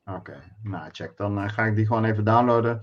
[0.05, 0.41] Oké, okay.
[0.63, 1.17] nou check.
[1.17, 2.81] Dan ga ik die gewoon even downloaden.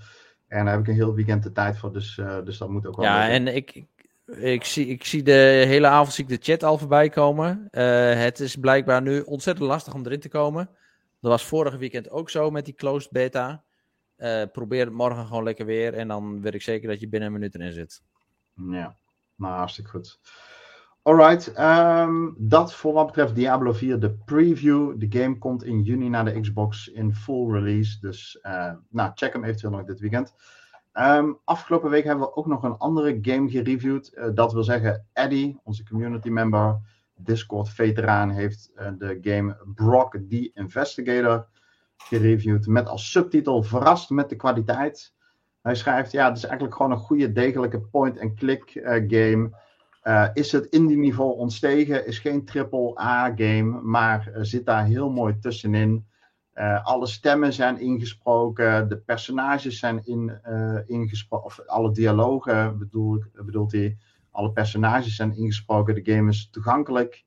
[0.48, 2.86] En daar heb ik een heel weekend de tijd voor, dus, uh, dus dat moet
[2.86, 3.04] ook wel.
[3.04, 3.86] Ja, en ik,
[4.36, 7.68] Ik zie, ik zie de hele avond zie ik de chat al voorbij komen.
[7.70, 10.70] Uh, het is blijkbaar nu ontzettend lastig om erin te komen.
[11.20, 13.64] Dat was vorige weekend ook zo met die closed beta.
[14.16, 15.94] Uh, probeer het morgen gewoon lekker weer.
[15.94, 18.02] En dan weet ik zeker dat je binnen een minuut erin zit.
[18.54, 18.96] Ja,
[19.36, 20.20] nou hartstikke goed.
[21.02, 24.94] Alright, um, dat voor wat betreft Diablo 4, de preview.
[24.98, 28.00] De game komt in juni naar de Xbox in full release.
[28.00, 30.34] Dus uh, nou, check hem eventueel nog dit weekend.
[30.94, 34.12] Um, afgelopen week hebben we ook nog een andere game gereviewd.
[34.14, 36.80] Uh, dat wil zeggen, Eddie, onze community member,
[37.18, 41.46] Discord veteraan, heeft uh, de game Brock the Investigator
[41.96, 42.66] gereviewd.
[42.66, 45.14] Met als subtitel Verrast met de kwaliteit.
[45.62, 49.50] Hij schrijft, ja, het is eigenlijk gewoon een goede, degelijke point-and-click uh, game.
[50.34, 52.06] is het indie niveau ontstegen?
[52.06, 56.06] Is geen triple A game, maar zit daar heel mooi tussenin.
[56.82, 60.40] Alle stemmen zijn ingesproken, de personages zijn in,
[60.86, 63.96] ingesproken, of alle dialogen bedoel, bedoelt hij.
[64.38, 67.24] Alle personages zijn ingesproken, de game is toegankelijk.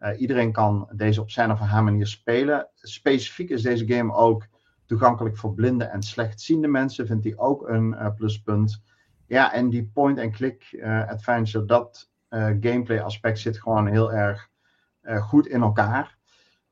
[0.00, 2.68] Uh, iedereen kan deze op zijn of haar manier spelen.
[2.74, 4.46] Specifiek is deze game ook
[4.86, 8.82] toegankelijk voor blinde en slechtziende mensen, vindt hij ook een pluspunt.
[9.26, 12.10] Ja, en die point-and-click adventure, dat
[12.60, 14.48] gameplay aspect zit gewoon heel erg
[15.02, 16.18] goed in elkaar.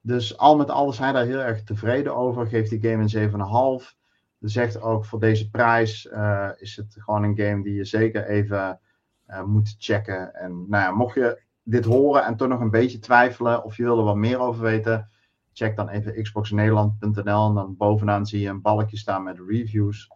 [0.01, 2.47] Dus al met al is hij daar heel erg tevreden over.
[2.47, 3.97] Geeft die game een 7,5.
[4.39, 8.81] Zegt ook voor deze prijs uh, is het gewoon een game die je zeker even
[9.29, 10.35] uh, moet checken.
[10.35, 13.83] En nou ja, mocht je dit horen en toch nog een beetje twijfelen of je
[13.83, 15.09] wil er wat meer over weten,
[15.53, 20.11] check dan even xboxnederland.nl en dan bovenaan zie je een balkje staan met reviews.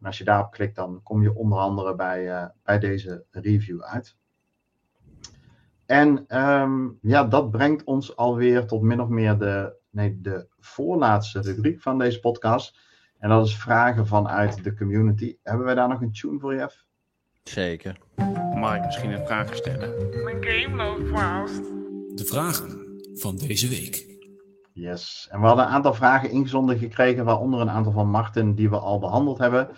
[0.00, 3.82] En als je daarop klikt, dan kom je onder andere bij, uh, bij deze review
[3.82, 4.16] uit.
[5.86, 11.40] En um, ja, dat brengt ons alweer tot min of meer de, nee, de voorlaatste
[11.40, 12.78] rubriek van deze podcast.
[13.18, 15.36] En dat is vragen vanuit de community.
[15.42, 16.84] Hebben wij daar nog een tune voor, Jeff?
[17.42, 17.98] Zeker.
[18.56, 19.94] Mag ik misschien een vraag stellen?
[20.24, 21.62] Mijn game loopt vast.
[22.14, 24.18] De vragen van deze week.
[24.72, 25.28] Yes.
[25.30, 28.78] En we hadden een aantal vragen ingezonden gekregen, waaronder een aantal van Martin die we
[28.78, 29.68] al behandeld hebben.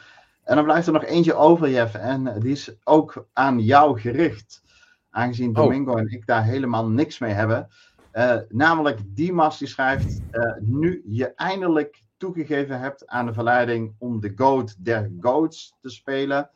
[0.45, 1.95] En dan blijft er nog eentje over, Jeff.
[1.95, 4.63] En die is ook aan jou gericht.
[5.11, 5.55] Aangezien oh.
[5.55, 5.99] Domingo oh.
[5.99, 7.69] en ik daar helemaal niks mee hebben.
[8.13, 14.21] Uh, namelijk Dimas die schrijft, uh, nu je eindelijk toegegeven hebt aan de verleiding om
[14.21, 16.51] de Goat der Goats te spelen.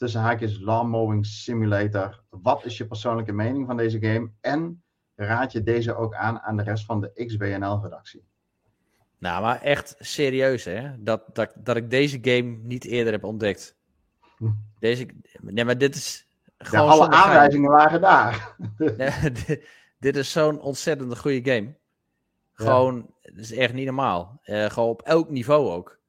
[0.00, 2.22] Tussen haakjes Lawnmowing Simulator.
[2.30, 4.30] Wat is je persoonlijke mening van deze game?
[4.40, 4.82] En
[5.14, 8.24] raad je deze ook aan aan de rest van de XBNL-redactie?
[9.18, 11.02] Nou, maar echt serieus hè.
[11.02, 13.76] Dat, dat, dat ik deze game niet eerder heb ontdekt.
[14.78, 15.08] Deze,
[15.40, 16.26] nee, maar dit is,
[16.70, 18.56] ja, alle aanwijzingen waren daar.
[19.46, 21.74] dit, dit is zo'n ontzettend goede game.
[22.52, 24.40] Gewoon, het is echt niet normaal.
[24.44, 25.99] Uh, gewoon op elk niveau ook.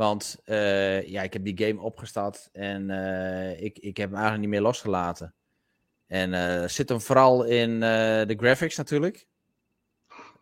[0.00, 4.40] Want uh, ja, ik heb die game opgestart en uh, ik, ik heb hem eigenlijk
[4.40, 5.34] niet meer losgelaten.
[6.06, 9.26] En zit hem vooral in de graphics natuurlijk.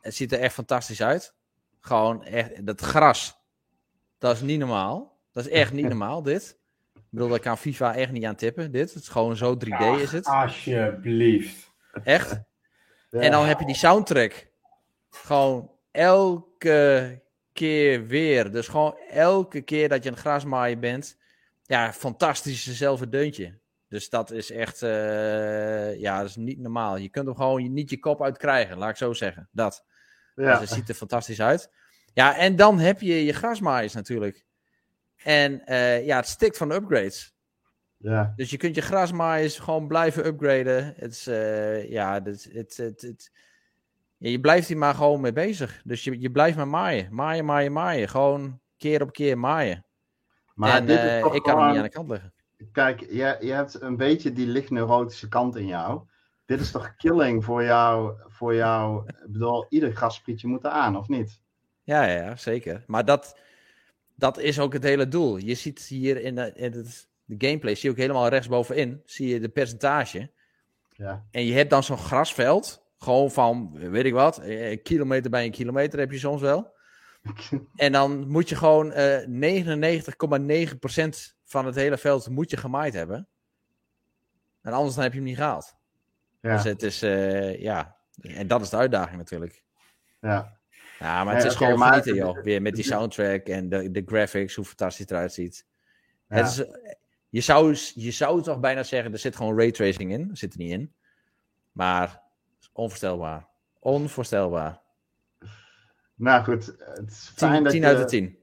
[0.01, 1.35] Het ziet er echt fantastisch uit.
[1.81, 3.39] Gewoon echt, dat gras.
[4.19, 5.19] Dat is niet normaal.
[5.33, 6.59] Dat is echt niet normaal, dit.
[6.95, 8.95] Ik bedoel, ik kan FIFA echt niet aan tippen, dit.
[8.95, 10.27] Het is gewoon zo 3D is het.
[10.27, 11.73] Alsjeblieft.
[12.05, 12.41] Echt?
[13.11, 14.51] En dan heb je die soundtrack.
[15.11, 17.27] Gewoon elke
[17.59, 18.51] keer weer.
[18.51, 21.17] Dus gewoon elke keer dat je een grasmaaier bent.
[21.63, 23.59] Ja, fantastisch dezelfde deuntje.
[23.89, 26.97] Dus dat is echt, uh, ja, dat is niet normaal.
[26.97, 29.49] Je kunt hem gewoon niet je kop uitkrijgen, laat ik zo zeggen.
[29.53, 29.85] Dat.
[30.35, 30.51] Ja.
[30.51, 31.71] Dus het ziet er fantastisch uit.
[32.13, 34.45] Ja, en dan heb je je grasmaaiers natuurlijk.
[35.17, 37.35] En uh, ja, het stikt van upgrades.
[37.97, 38.33] Ja.
[38.37, 40.95] Dus je kunt je grasmaaiers gewoon blijven upgraden.
[40.97, 43.33] Het is, uh, ja, het, het, het, het,
[44.19, 45.81] je blijft hier maar gewoon mee bezig.
[45.85, 47.09] Dus je, je blijft maar maaien.
[47.15, 48.09] Maaien, maaien, maaien.
[48.09, 49.87] Gewoon keer op keer maaien.
[50.55, 52.33] Maar en, dit is uh, ik kan hem niet aan de kant leggen.
[52.73, 56.03] Kijk, je, je hebt een beetje die lichtneurotische kant in jou.
[56.47, 59.07] Dit is toch killing voor jou, voor jou.
[59.07, 61.41] Ik bedoel, ieder grasprietje moet eraan, of niet?
[61.83, 62.85] Ja, ja, zeker.
[62.87, 63.39] Maar dat,
[64.15, 65.37] dat is ook het hele doel.
[65.37, 69.29] Je ziet hier in de, in het, de gameplay, zie je ook helemaal rechtsbovenin, zie
[69.29, 70.31] je de percentage.
[70.89, 71.27] Ja.
[71.31, 75.51] En je hebt dan zo'n grasveld, gewoon van, weet ik wat, een kilometer bij een
[75.51, 76.77] kilometer heb je soms wel.
[77.75, 83.29] en dan moet je gewoon uh, 99,9% van het hele veld moet je gemaaid hebben.
[84.63, 85.77] En anders dan heb je hem niet gehaald.
[86.41, 86.55] Ja.
[86.55, 89.63] Dus het is, uh, ja, en dat is de uitdaging natuurlijk.
[90.21, 90.57] Ja.
[90.99, 92.43] Ja, maar het is gewoon okay, genieten, joh.
[92.43, 95.67] Weer met die soundtrack en de, de graphics, hoe fantastisch het eruit ziet.
[96.29, 96.37] Ja.
[96.37, 96.65] Het is,
[97.29, 100.31] je, zou, je zou toch bijna zeggen, er zit gewoon raytracing in.
[100.33, 100.95] Zit er niet in.
[101.73, 102.23] Maar
[102.79, 103.47] onvoorstelbaar.
[103.79, 104.81] Onvoorstelbaar.
[106.15, 107.87] Nou goed, het is fijn 10, dat 10 je...
[107.87, 108.39] uit de 10.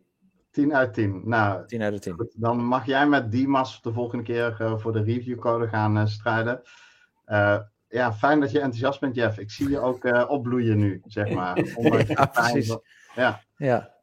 [0.52, 1.22] 10 uit 10.
[1.26, 2.14] Nou, 10 uit de 10.
[2.14, 6.06] goed, dan mag jij met Dimas de volgende keer eh, voor de reviewcode gaan eh,
[6.06, 6.62] strijden.
[7.26, 9.38] Eh, ja, fijn dat je enthousiast bent, Jeff.
[9.38, 11.60] Ik zie je ook opbloeien nu, zeg maar.
[12.07, 12.68] Ja, precies.
[12.68, 12.84] dat-
[13.16, 13.94] Ja, Ja.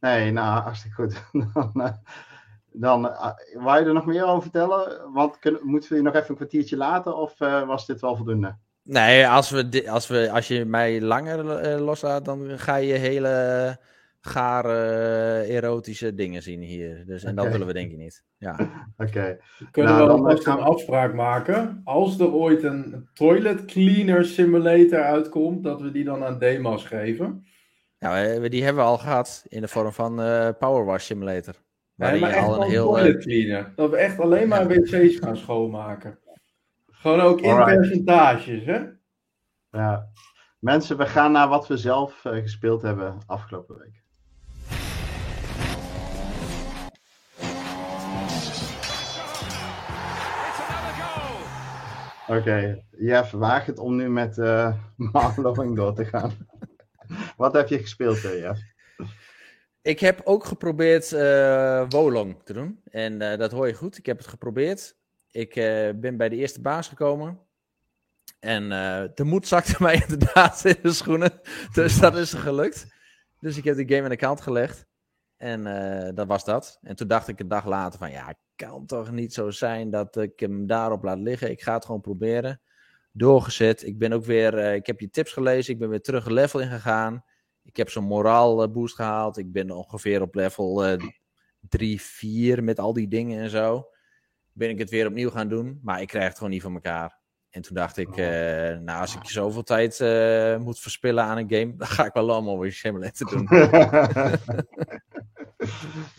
[0.00, 1.22] nee, nou, hartstikke goed.
[1.52, 2.00] dan,
[2.72, 3.02] dan
[3.54, 5.12] wou je er nog meer over vertellen?
[5.12, 8.56] Want kunnen, moeten we je nog even een kwartiertje laten of was dit wel voldoende?
[8.88, 13.76] Nee, als, we als, we, als je mij langer eh, loslaat, dan ga je hele
[14.20, 14.72] gare
[15.44, 17.04] eh, erotische dingen zien hier.
[17.06, 18.24] Dus, en dat willen we denk ik niet.
[18.38, 18.56] Ja.
[18.96, 19.38] Oké.
[19.58, 21.80] We kunnen Nou, wel dan alvast gaan een we- afspraak maken.
[21.84, 27.46] Als er ooit een toilet cleaner simulator uitkomt, dat we die dan aan Demas geven.
[27.98, 31.54] Ja, we- die hebben we al gehad in de vorm van eh Power Wash Simulator.
[31.94, 32.96] Nee, maar je echt al een heel.
[32.96, 33.72] eh, toilet cleaner.
[33.76, 36.18] Dat we echt alleen maar wc's gaan schoonmaken.
[37.06, 37.80] Gewoon ook in Alright.
[37.80, 38.80] percentages, hè?
[39.70, 40.08] Ja.
[40.58, 44.02] Mensen, we gaan naar wat we zelf eh, gespeeld hebben afgelopen week.
[52.26, 54.74] Oké, Jeff, waag het om nu met eh
[55.12, 56.32] Marloing door te gaan.
[57.36, 58.60] wat heb je gespeeld, eh, Jeff?
[59.82, 62.80] Ik heb ook geprobeerd eh Wolong te doen.
[62.84, 63.98] En eh, dat hoor je goed.
[63.98, 64.95] Ik heb het geprobeerd.
[65.36, 67.40] Ik eh, ben bij de eerste baas gekomen.
[68.40, 71.40] En eh, de moed zakte mij inderdaad in de schoenen.
[71.72, 72.94] Dus dat is gelukt.
[73.40, 74.86] Dus ik heb de game aan de kant gelegd.
[75.36, 76.78] En eh, dat was dat.
[76.82, 78.10] En toen dacht ik een dag later van...
[78.10, 81.50] Ja, kan toch niet zo zijn dat ik hem daarop laat liggen.
[81.50, 82.60] Ik ga het gewoon proberen.
[83.12, 83.86] Doorgezet.
[83.86, 84.74] Ik ben ook weer...
[84.74, 85.72] ik heb je tips gelezen.
[85.72, 87.24] Ik ben weer terug level in gegaan.
[87.62, 89.38] Ik heb zo'n moraal boost gehaald.
[89.38, 91.02] Ik ben ongeveer op level eh
[91.68, 93.88] 3, 4 met al die dingen en zo.
[94.56, 95.80] Ben ik het weer opnieuw gaan doen.
[95.82, 97.18] Maar ik krijg het gewoon niet van elkaar.
[97.50, 101.50] En toen dacht ik, eh, nou als ik zoveel tijd eh, moet verspillen aan een
[101.50, 103.48] game, dan ga ik wel allemaal weer Simulator doen.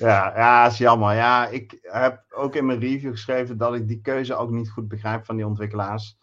[0.08, 1.14] ja, ja, is jammer.
[1.14, 4.88] Ja, ik heb ook in mijn review geschreven dat ik die keuze ook niet goed
[4.88, 6.18] begrijp van die ontwikkelaars.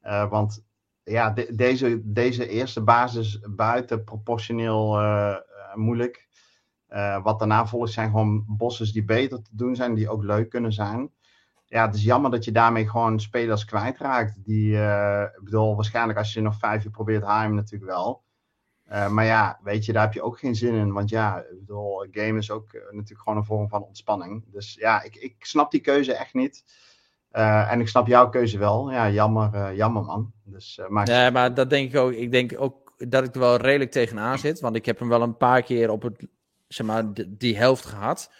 [0.00, 0.64] Eh, want
[1.02, 4.98] ja, de- deze, deze eerste basis buiten proportioneel
[5.74, 6.28] moeilijk.
[7.22, 10.72] Wat daarna volgt zijn gewoon bosses die beter te doen zijn, die ook leuk kunnen
[10.72, 11.10] zijn.
[11.70, 14.34] Ja, het is jammer dat je daarmee gewoon spelers kwijtraakt.
[14.44, 18.22] Die, eh, ik bedoel, waarschijnlijk als je nog vijf uur probeert, haal hem natuurlijk wel.
[18.84, 20.92] Eh, maar ja, weet je, daar heb je ook geen zin in.
[20.92, 24.44] Want ja, ik bedoel, game is ook eh, natuurlijk gewoon een vorm van ontspanning.
[24.46, 26.64] Dus ja, ik, ik snap die keuze echt niet.
[27.30, 28.90] En ik snap jouw keuze wel.
[28.90, 30.32] Ja, jammer, jammer man.
[30.44, 32.12] Dus, maar Nee, maar dat denk ik ook.
[32.12, 34.60] Ik denk ook dat ik er wel redelijk tegenaan zit.
[34.60, 36.26] Want ik heb hem wel een paar keer op het,
[36.68, 38.30] zeg maar, die helft gehad.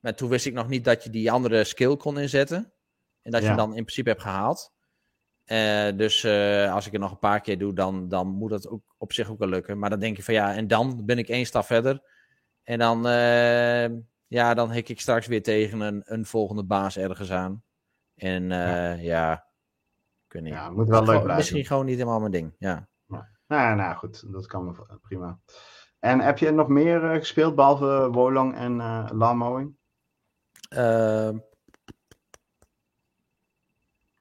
[0.00, 2.72] Maar toen wist ik nog niet dat je die andere skill kon inzetten.
[3.28, 3.54] En dat je Ja.
[3.54, 4.72] hem dan in principe hebt gehaald.
[5.44, 8.68] Eh, dus eh, als ik het nog een paar keer doe, dan, dan moet dat
[8.68, 9.78] ook op zich ook wel lukken.
[9.78, 12.02] Maar dan denk je van ja, en dan ben ik één stap verder.
[12.62, 13.88] En dan, eh,
[14.26, 17.62] ja, dan hik ik straks weer tegen een, een volgende baas ergens aan.
[18.14, 19.32] En eh, ja.
[20.26, 20.52] ik weet niet.
[20.52, 21.36] ja, moet wel leuk blijven.
[21.36, 22.54] Misschien gewoon niet helemaal mijn ding.
[22.58, 22.88] Ja.
[23.46, 25.38] Nou, nou goed, dat kan me- prima.
[25.98, 28.80] En heb je nog meer gespeeld, behalve Wolong en?
[30.68, 31.38] Ehm,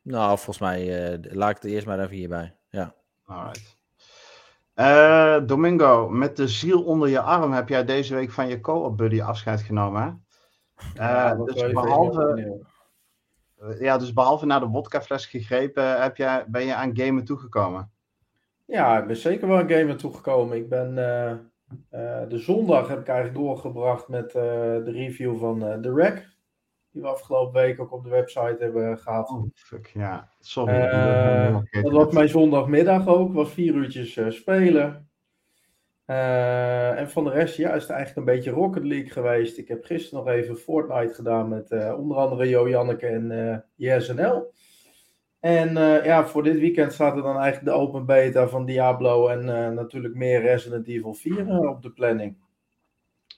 [0.08, 2.56] nou, volgens mij eh, laat ik het eerst maar even hierbij.
[2.70, 2.94] Ja.
[3.26, 3.78] Alright.
[4.74, 8.98] Eh, Domingo, met de ziel onder je arm heb jij deze week van je co-op
[8.98, 10.10] buddy afscheid genomen, hè?
[11.04, 12.58] Ja, Eh, dus, behalve,
[13.56, 17.92] eh, ja, dus behalve naar de wodkafles gegrepen, heb jij, ben je aan gamen toegekomen.
[18.66, 20.58] Ja, ik ben zeker wel een game naartoe gekomen.
[20.58, 21.32] Ik ben eh,
[21.90, 24.42] eh, de zondag heb ik eigenlijk doorgebracht met eh,
[24.84, 26.26] de review van eh The Rack.
[26.98, 29.30] Die we afgelopen week ook op de website hebben gehad.
[29.30, 30.30] Oh, fuck, ja.
[30.40, 30.74] Sorry.
[30.74, 31.92] Eh, helemaal vergeten.
[31.92, 33.34] dat was mijn zondagmiddag ook.
[33.34, 35.10] Was vier uurtjes eh, spelen.
[36.06, 39.58] Eh, en van de rest, ja, is het eigenlijk een beetje Rocket League geweest.
[39.58, 43.58] Ik heb gisteren nog even Fortnite gedaan met eh, onder andere Jo Janneke en eh
[43.76, 44.54] JSNL.
[45.40, 49.28] En eh, ja, voor dit weekend staat er dan eigenlijk de open beta van Diablo
[49.28, 52.38] en eh, natuurlijk meer Resident Evil 4 eh, op de planning.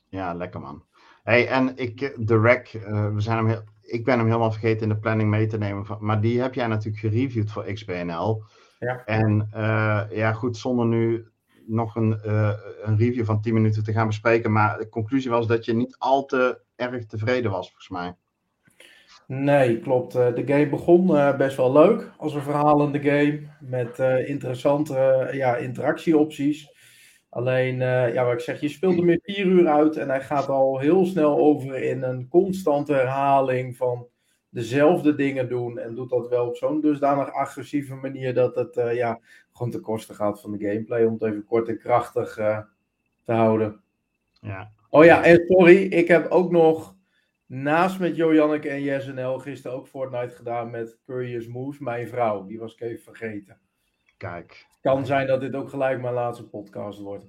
[0.10, 0.84] Ja, lekker man.
[1.30, 4.51] Hey, en ik, eh, de rec, eh, we zijn hem heel, ik ben hem helemaal
[4.51, 5.85] vergeten in de planning mee te nemen.
[5.85, 8.43] Van, maar die heb jij natuurlijk gereviewd voor XBNL.
[8.80, 9.01] Ja.
[9.06, 11.27] En eh, ja, goed, zonder nu
[11.65, 12.19] nog een,
[12.84, 14.51] een review van 10 minuten te gaan bespreken.
[14.51, 18.15] Maar de conclusie was dat je niet al te erg tevreden was, volgens mij.
[19.27, 20.14] Nee, klopt.
[20.14, 21.07] De game begon
[21.38, 26.78] best wel leuk als een verhalende game met interessante ja, interactieopties.
[27.30, 30.22] Alleen, eh, ja, wat ik zeg, je speelt hem in vier uur uit en hij
[30.22, 34.07] gaat al heel snel over in een constante herhaling van
[34.49, 35.80] dezelfde dingen doen.
[35.80, 39.19] En doet dat wel op zo'n dusdanig agressieve manier dat het eh, ja,
[39.51, 42.60] gewoon ten koste gaat van de gameplay, om het even kort en krachtig eh,
[43.23, 43.81] te houden.
[44.41, 44.72] Ja.
[44.89, 46.95] Oh ja, en sorry, ik heb ook nog
[47.45, 52.45] naast met Jo Janneke en JSNL gisteren ook Fortnite gedaan met Curious Moves, mijn vrouw.
[52.45, 53.60] Die was ik even vergeten.
[54.18, 54.68] Kijk.
[54.81, 57.26] Kan zijn dat dit ook gelijk mijn laatste podcast wordt.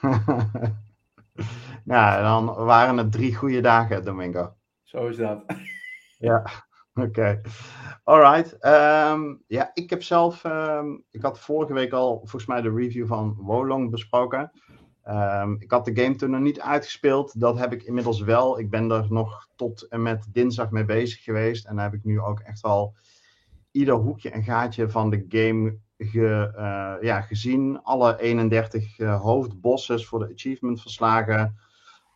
[1.84, 4.54] nou, dan waren het drie goede dagen, Domingo.
[4.82, 5.44] Zo is dat.
[6.18, 6.44] ja,
[6.94, 7.40] oké.
[8.04, 8.58] Alright.
[8.58, 13.06] Ehm, ja, ik heb zelf, ehm, ik had vorige week al volgens mij de review
[13.06, 14.52] van Wolong besproken.
[15.02, 17.40] Ehm, ik had de game toen nog niet uitgespeeld.
[17.40, 18.58] Dat heb ik inmiddels wel.
[18.58, 21.66] Ik ben er nog tot en met dinsdag mee bezig geweest.
[21.66, 22.94] En daar heb ik nu ook echt al
[23.70, 27.82] ieder hoekje en gaatje van de game ge, uh, ja, gezien.
[27.82, 31.58] Alle 31 uh, hoofdbosses voor de achievement verslagen.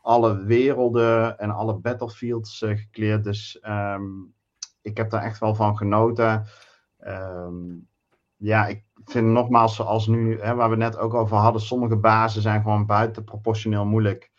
[0.03, 3.25] Alle werelden en alle battlefields uh, gekleerd.
[3.25, 4.35] Dus um,
[4.83, 6.47] ik heb daar echt wel van genoten.
[7.07, 7.89] Um,
[8.37, 12.43] ja, ik vind nogmaals, zoals nu, hè, waar we net ook over hadden, sommige bazen
[12.43, 14.31] zijn gewoon buitenproportioneel moeilijk.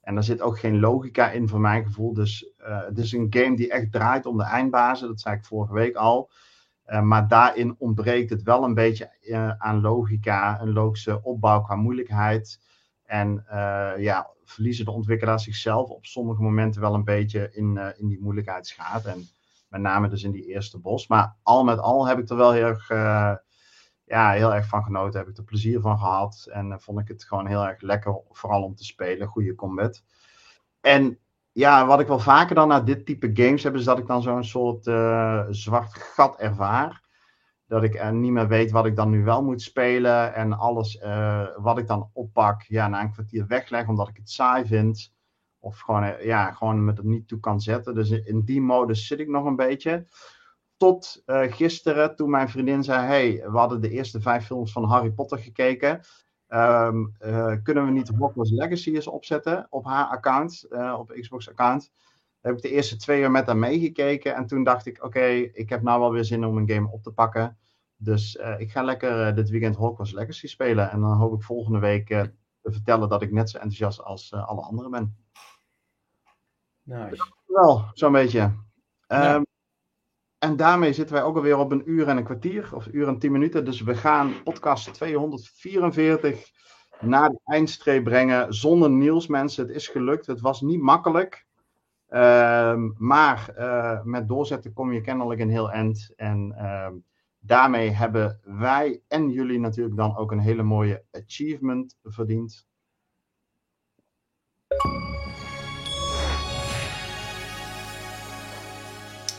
[0.00, 2.14] En daar zit ook geen logica in, voor mijn gevoel.
[2.14, 5.08] Dus het is een game die echt draait om de eindbazen.
[5.08, 6.30] Dat zei ik vorige week al.
[6.86, 11.74] Uh, maar daarin ontbreekt het wel een beetje uh, aan logica, een logische opbouw qua
[11.74, 12.60] moeilijkheid.
[13.04, 13.44] En
[13.98, 19.04] ja, verliezen de ontwikkelaars zichzelf op sommige momenten wel een beetje in, in die moeilijkheidsgraad.
[19.04, 19.28] En
[19.68, 21.06] met name dus in die eerste bos.
[21.06, 22.88] Maar al met al heb ik er wel heel erg,
[24.04, 25.20] ja, heel erg van genoten.
[25.20, 26.48] Heb ik er plezier van gehad.
[26.52, 29.28] En vond ik het gewoon heel erg lekker, vooral om te spelen.
[29.28, 30.04] Goede combat.
[30.80, 31.18] En
[31.54, 34.22] ja, wat ik wel vaker dan naar dit type games heb, is dat ik dan
[34.22, 37.02] zo'n soort uh, zwart gat ervaar.
[37.66, 40.34] Dat ik niet meer weet wat ik dan nu wel moet spelen.
[40.34, 40.98] En alles
[41.56, 45.12] wat ik dan oppak, ja, na een kwartier wegleg, omdat ik het saai vind.
[45.58, 47.94] Of gewoon, ja, gewoon met het niet toe kan zetten.
[47.94, 50.06] Dus in die modus zit ik nog een beetje.
[50.76, 54.84] Tot uh, gisteren, toen mijn vriendin zei: Hey, we hadden de eerste vijf films van
[54.84, 56.00] Harry Potter gekeken.
[56.54, 61.92] Um, uh, kunnen we niet Hogwarts Legacy eens opzetten op haar account, uh, op Xbox-account?
[62.40, 64.34] Daar heb ik de eerste twee uur met haar meegekeken.
[64.34, 66.90] En toen dacht ik: Oké, okay, ik heb nou wel weer zin om een game
[66.90, 67.58] op te pakken.
[67.96, 70.90] Dus ik ga lekker dit weekend Hogwarts Legacy spelen.
[70.90, 74.60] En dan hoop ik volgende week te vertellen dat ik net zo enthousiast als alle
[74.60, 75.16] anderen ben.
[76.82, 77.32] Nice.
[77.46, 78.52] Wel, zo'n beetje.
[79.06, 79.42] Ja.
[80.44, 83.08] En daarmee zitten wij ook alweer op een uur en een kwartier, of een uur
[83.08, 83.64] en tien minuten.
[83.64, 86.50] Dus we gaan podcast 244
[87.00, 89.66] naar de eindstreep brengen zonder Niels, mensen.
[89.66, 90.26] Het is gelukt.
[90.26, 91.46] Het was niet makkelijk.
[92.08, 96.12] Um, maar uh, met doorzetten kom je kennelijk een heel eind.
[96.16, 97.04] En um,
[97.38, 102.66] daarmee hebben wij en jullie natuurlijk dan ook een hele mooie achievement verdiend.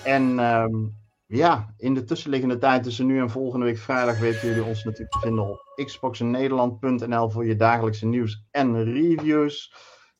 [0.05, 0.95] En um,
[1.25, 5.11] ja, in de tussenliggende tijd tussen nu en volgende week vrijdag weten jullie ons natuurlijk
[5.11, 9.73] te vinden op xboxennederland.nl voor je dagelijkse nieuws en reviews.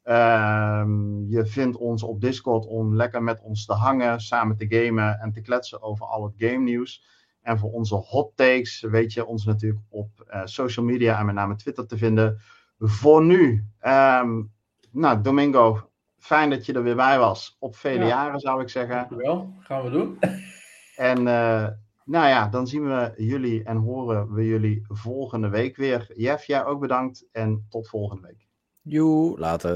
[0.04, 5.20] Um, je vindt ons op Discord om lekker met ons te hangen, samen te gamen
[5.20, 7.06] en te kletsen over al het game nieuws.
[7.42, 11.36] En voor onze hot takes weet je ons natuurlijk op uh, social media en met
[11.36, 12.42] name Twitter te vinden.
[12.78, 14.52] Voor nu, um,
[14.92, 15.90] nou Domingo,
[16.26, 17.56] fijn dat je er weer bij was.
[17.60, 18.08] Op vele ja.
[18.08, 18.96] jaren zou ik zeggen.
[18.96, 20.18] Dankjewel, gaan we doen.
[20.96, 21.68] En uh,
[22.06, 26.12] nou ja, dan zien we jullie en horen we jullie volgende week weer.
[26.14, 28.48] Jeff, jij ook bedankt en tot volgende week.
[28.82, 29.74] Joe, later.